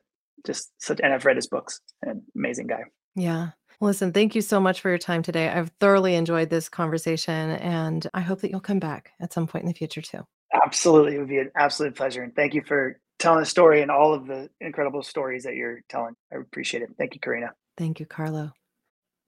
just 0.47 0.73
such, 0.79 1.01
and 1.03 1.13
I've 1.13 1.25
read 1.25 1.37
his 1.37 1.49
books. 1.49 1.81
An 2.03 2.23
amazing 2.37 2.67
guy. 2.67 2.83
Yeah. 3.15 3.51
Listen, 3.81 4.13
thank 4.13 4.35
you 4.35 4.41
so 4.41 4.61
much 4.61 4.81
for 4.81 4.89
your 4.89 4.99
time 4.99 5.23
today. 5.23 5.49
I've 5.49 5.73
thoroughly 5.81 6.15
enjoyed 6.15 6.49
this 6.49 6.69
conversation, 6.69 7.51
and 7.51 8.07
I 8.15 8.21
hope 8.21 8.41
that 8.41 8.51
you'll 8.51 8.61
come 8.61 8.79
back 8.79 9.11
at 9.21 9.33
some 9.33 9.47
point 9.47 9.65
in 9.65 9.69
the 9.69 9.75
future 9.75 10.03
too. 10.03 10.25
Absolutely. 10.65 11.17
It 11.17 11.19
would 11.19 11.29
be 11.29 11.39
an 11.39 11.51
absolute 11.57 11.97
pleasure. 11.97 12.23
And 12.23 12.35
thank 12.35 12.55
you 12.55 12.63
for 12.67 13.01
telling 13.19 13.41
the 13.41 13.47
story 13.47 13.83
and 13.83 13.91
all 13.91 14.15
of 14.15 14.27
the 14.27 14.49
incredible 14.61 15.03
stories 15.03 15.45
that 15.45 15.55
you're 15.55 15.81
telling. 15.89 16.15
I 16.33 16.37
appreciate 16.37 16.83
it. 16.83 16.91
Thank 16.97 17.15
you, 17.15 17.21
Corinna. 17.21 17.51
Thank 17.77 17.99
you, 17.99 18.07
Carlo. 18.07 18.53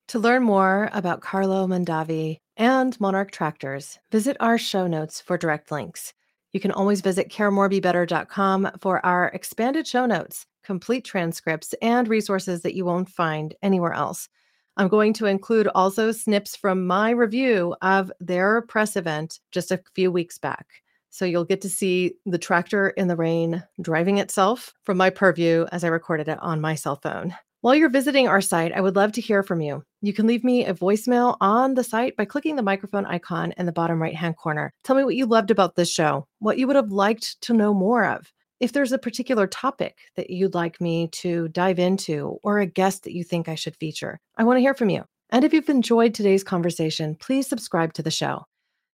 To 0.08 0.18
learn 0.20 0.44
more 0.44 0.88
about 0.92 1.20
Carlo 1.20 1.66
Mondavi 1.66 2.38
and 2.56 2.98
Monarch 3.00 3.30
Tractors, 3.30 3.98
visit 4.10 4.36
our 4.40 4.58
show 4.58 4.86
notes 4.86 5.20
for 5.20 5.36
direct 5.36 5.70
links. 5.70 6.14
You 6.52 6.60
can 6.60 6.70
always 6.70 7.00
visit 7.00 7.30
caremorebebetter.com 7.30 8.70
for 8.80 9.04
our 9.04 9.28
expanded 9.28 9.86
show 9.86 10.06
notes, 10.06 10.46
complete 10.64 11.04
transcripts, 11.04 11.74
and 11.82 12.08
resources 12.08 12.62
that 12.62 12.74
you 12.74 12.84
won't 12.84 13.08
find 13.08 13.54
anywhere 13.62 13.92
else. 13.92 14.28
I'm 14.76 14.88
going 14.88 15.12
to 15.14 15.26
include 15.26 15.68
also 15.74 16.12
snips 16.12 16.54
from 16.56 16.86
my 16.86 17.10
review 17.10 17.74
of 17.82 18.12
their 18.20 18.62
press 18.62 18.96
event 18.96 19.40
just 19.50 19.70
a 19.70 19.82
few 19.94 20.10
weeks 20.10 20.38
back. 20.38 20.82
So 21.10 21.24
you'll 21.24 21.44
get 21.44 21.62
to 21.62 21.70
see 21.70 22.14
the 22.26 22.38
tractor 22.38 22.90
in 22.90 23.08
the 23.08 23.16
rain 23.16 23.62
driving 23.80 24.18
itself 24.18 24.74
from 24.84 24.98
my 24.98 25.08
purview 25.08 25.64
as 25.72 25.82
I 25.82 25.88
recorded 25.88 26.28
it 26.28 26.38
on 26.42 26.60
my 26.60 26.74
cell 26.74 26.96
phone. 26.96 27.34
While 27.66 27.74
you're 27.74 27.88
visiting 27.88 28.28
our 28.28 28.40
site, 28.40 28.70
I 28.70 28.80
would 28.80 28.94
love 28.94 29.10
to 29.10 29.20
hear 29.20 29.42
from 29.42 29.60
you. 29.60 29.82
You 30.00 30.12
can 30.12 30.28
leave 30.28 30.44
me 30.44 30.64
a 30.64 30.72
voicemail 30.72 31.36
on 31.40 31.74
the 31.74 31.82
site 31.82 32.16
by 32.16 32.24
clicking 32.24 32.54
the 32.54 32.62
microphone 32.62 33.04
icon 33.06 33.52
in 33.56 33.66
the 33.66 33.72
bottom 33.72 34.00
right 34.00 34.14
hand 34.14 34.36
corner. 34.36 34.72
Tell 34.84 34.94
me 34.94 35.02
what 35.02 35.16
you 35.16 35.26
loved 35.26 35.50
about 35.50 35.74
this 35.74 35.90
show, 35.90 36.28
what 36.38 36.58
you 36.58 36.68
would 36.68 36.76
have 36.76 36.92
liked 36.92 37.40
to 37.40 37.54
know 37.54 37.74
more 37.74 38.04
of. 38.04 38.32
If 38.60 38.70
there's 38.70 38.92
a 38.92 38.98
particular 38.98 39.48
topic 39.48 39.98
that 40.14 40.30
you'd 40.30 40.54
like 40.54 40.80
me 40.80 41.08
to 41.08 41.48
dive 41.48 41.80
into 41.80 42.38
or 42.44 42.60
a 42.60 42.66
guest 42.66 43.02
that 43.02 43.14
you 43.16 43.24
think 43.24 43.48
I 43.48 43.56
should 43.56 43.74
feature, 43.74 44.20
I 44.36 44.44
want 44.44 44.58
to 44.58 44.60
hear 44.60 44.74
from 44.74 44.90
you. 44.90 45.02
And 45.30 45.44
if 45.44 45.52
you've 45.52 45.68
enjoyed 45.68 46.14
today's 46.14 46.44
conversation, 46.44 47.16
please 47.16 47.48
subscribe 47.48 47.94
to 47.94 48.02
the 48.04 48.12
show. 48.12 48.44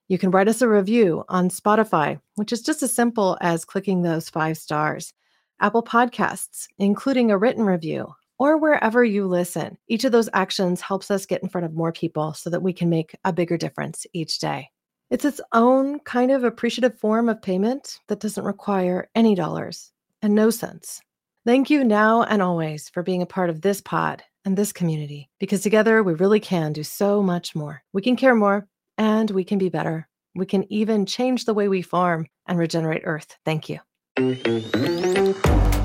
You 0.08 0.18
can 0.18 0.32
write 0.32 0.48
us 0.48 0.62
a 0.62 0.70
review 0.70 1.26
on 1.28 1.50
Spotify, 1.50 2.22
which 2.36 2.54
is 2.54 2.62
just 2.62 2.82
as 2.84 2.94
simple 2.94 3.38
as 3.42 3.66
clicking 3.66 4.04
those 4.04 4.30
five 4.30 4.58
stars, 4.58 5.12
Apple 5.60 5.84
Podcasts, 5.84 6.68
including 6.80 7.32
a 7.32 7.38
written 7.38 7.66
review, 7.66 8.08
or 8.42 8.58
wherever 8.58 9.04
you 9.04 9.28
listen. 9.28 9.78
Each 9.88 10.04
of 10.04 10.12
those 10.12 10.28
actions 10.34 10.82
helps 10.82 11.12
us 11.12 11.28
get 11.28 11.44
in 11.44 11.50
front 11.50 11.64
of 11.64 11.76
more 11.76 11.92
people 11.92 12.34
so 12.34 12.50
that 12.50 12.64
we 12.64 12.74
can 12.74 12.90
make 12.90 13.16
a 13.24 13.32
bigger 13.32 13.56
difference 13.56 14.08
each 14.14 14.40
day. 14.40 14.72
It's 15.12 15.26
its 15.26 15.40
own 15.54 16.00
kind 16.00 16.32
of 16.32 16.44
appreciative 16.44 16.98
form 16.98 17.30
of 17.30 17.40
payment 17.40 18.00
that 18.08 18.20
doesn't 18.20 18.44
require 18.44 19.12
any 19.14 19.36
dollars 19.36 19.92
and 20.24 20.34
no 20.34 20.50
cents. 20.50 21.02
Thank 21.46 21.70
you 21.70 21.84
now 21.84 22.24
and 22.24 22.42
always 22.42 22.90
for 22.90 23.04
being 23.04 23.22
a 23.22 23.28
part 23.28 23.52
of 23.52 23.62
this 23.62 23.80
pod 23.80 24.24
and 24.44 24.58
this 24.58 24.74
community, 24.74 25.30
because 25.40 25.62
together 25.62 26.02
we 26.02 26.16
really 26.16 26.40
can 26.40 26.74
do 26.74 26.82
so 26.82 27.22
much 27.22 27.54
more. 27.54 27.84
We 27.94 28.02
can 28.02 28.16
care 28.16 28.34
more 28.34 28.68
and 28.98 29.30
we 29.30 29.44
can 29.44 29.60
be 29.60 29.70
better. 29.70 30.08
We 30.34 30.48
can 30.48 30.66
even 30.74 31.06
change 31.06 31.46
the 31.46 31.54
way 31.54 31.68
we 31.68 31.84
farm 31.84 32.26
and 32.48 32.58
regenerate 32.58 33.04
Earth. 33.06 33.38
Thank 33.46 33.70
you. 33.70 33.82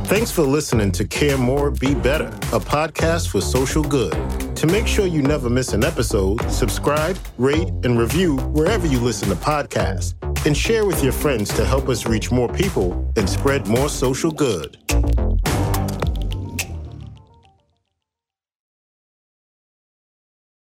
Thanks 0.07 0.31
for 0.31 0.43
listening 0.43 0.93
to 0.93 1.05
Care 1.05 1.37
More, 1.37 1.73
Be 1.73 1.93
Better, 1.93 2.29
a 2.29 2.61
podcast 2.61 3.27
for 3.29 3.41
social 3.41 3.83
good. 3.83 4.13
To 4.55 4.67
make 4.69 4.87
sure 4.87 5.05
you 5.05 5.21
never 5.21 5.51
miss 5.51 5.73
an 5.73 5.83
episode, 5.83 6.49
subscribe, 6.49 7.19
rate, 7.39 7.67
and 7.83 7.99
review 7.99 8.37
wherever 8.53 8.87
you 8.87 9.01
listen 9.01 9.29
to 9.31 9.35
podcasts, 9.35 10.15
and 10.47 10.57
share 10.57 10.87
with 10.87 11.03
your 11.03 11.13
friends 11.13 11.53
to 11.55 11.65
help 11.65 11.89
us 11.89 12.07
reach 12.07 12.31
more 12.31 12.49
people 12.49 13.13
and 13.17 13.29
spread 13.29 13.67
more 13.67 13.89
social 13.89 14.31
good. 14.31 14.79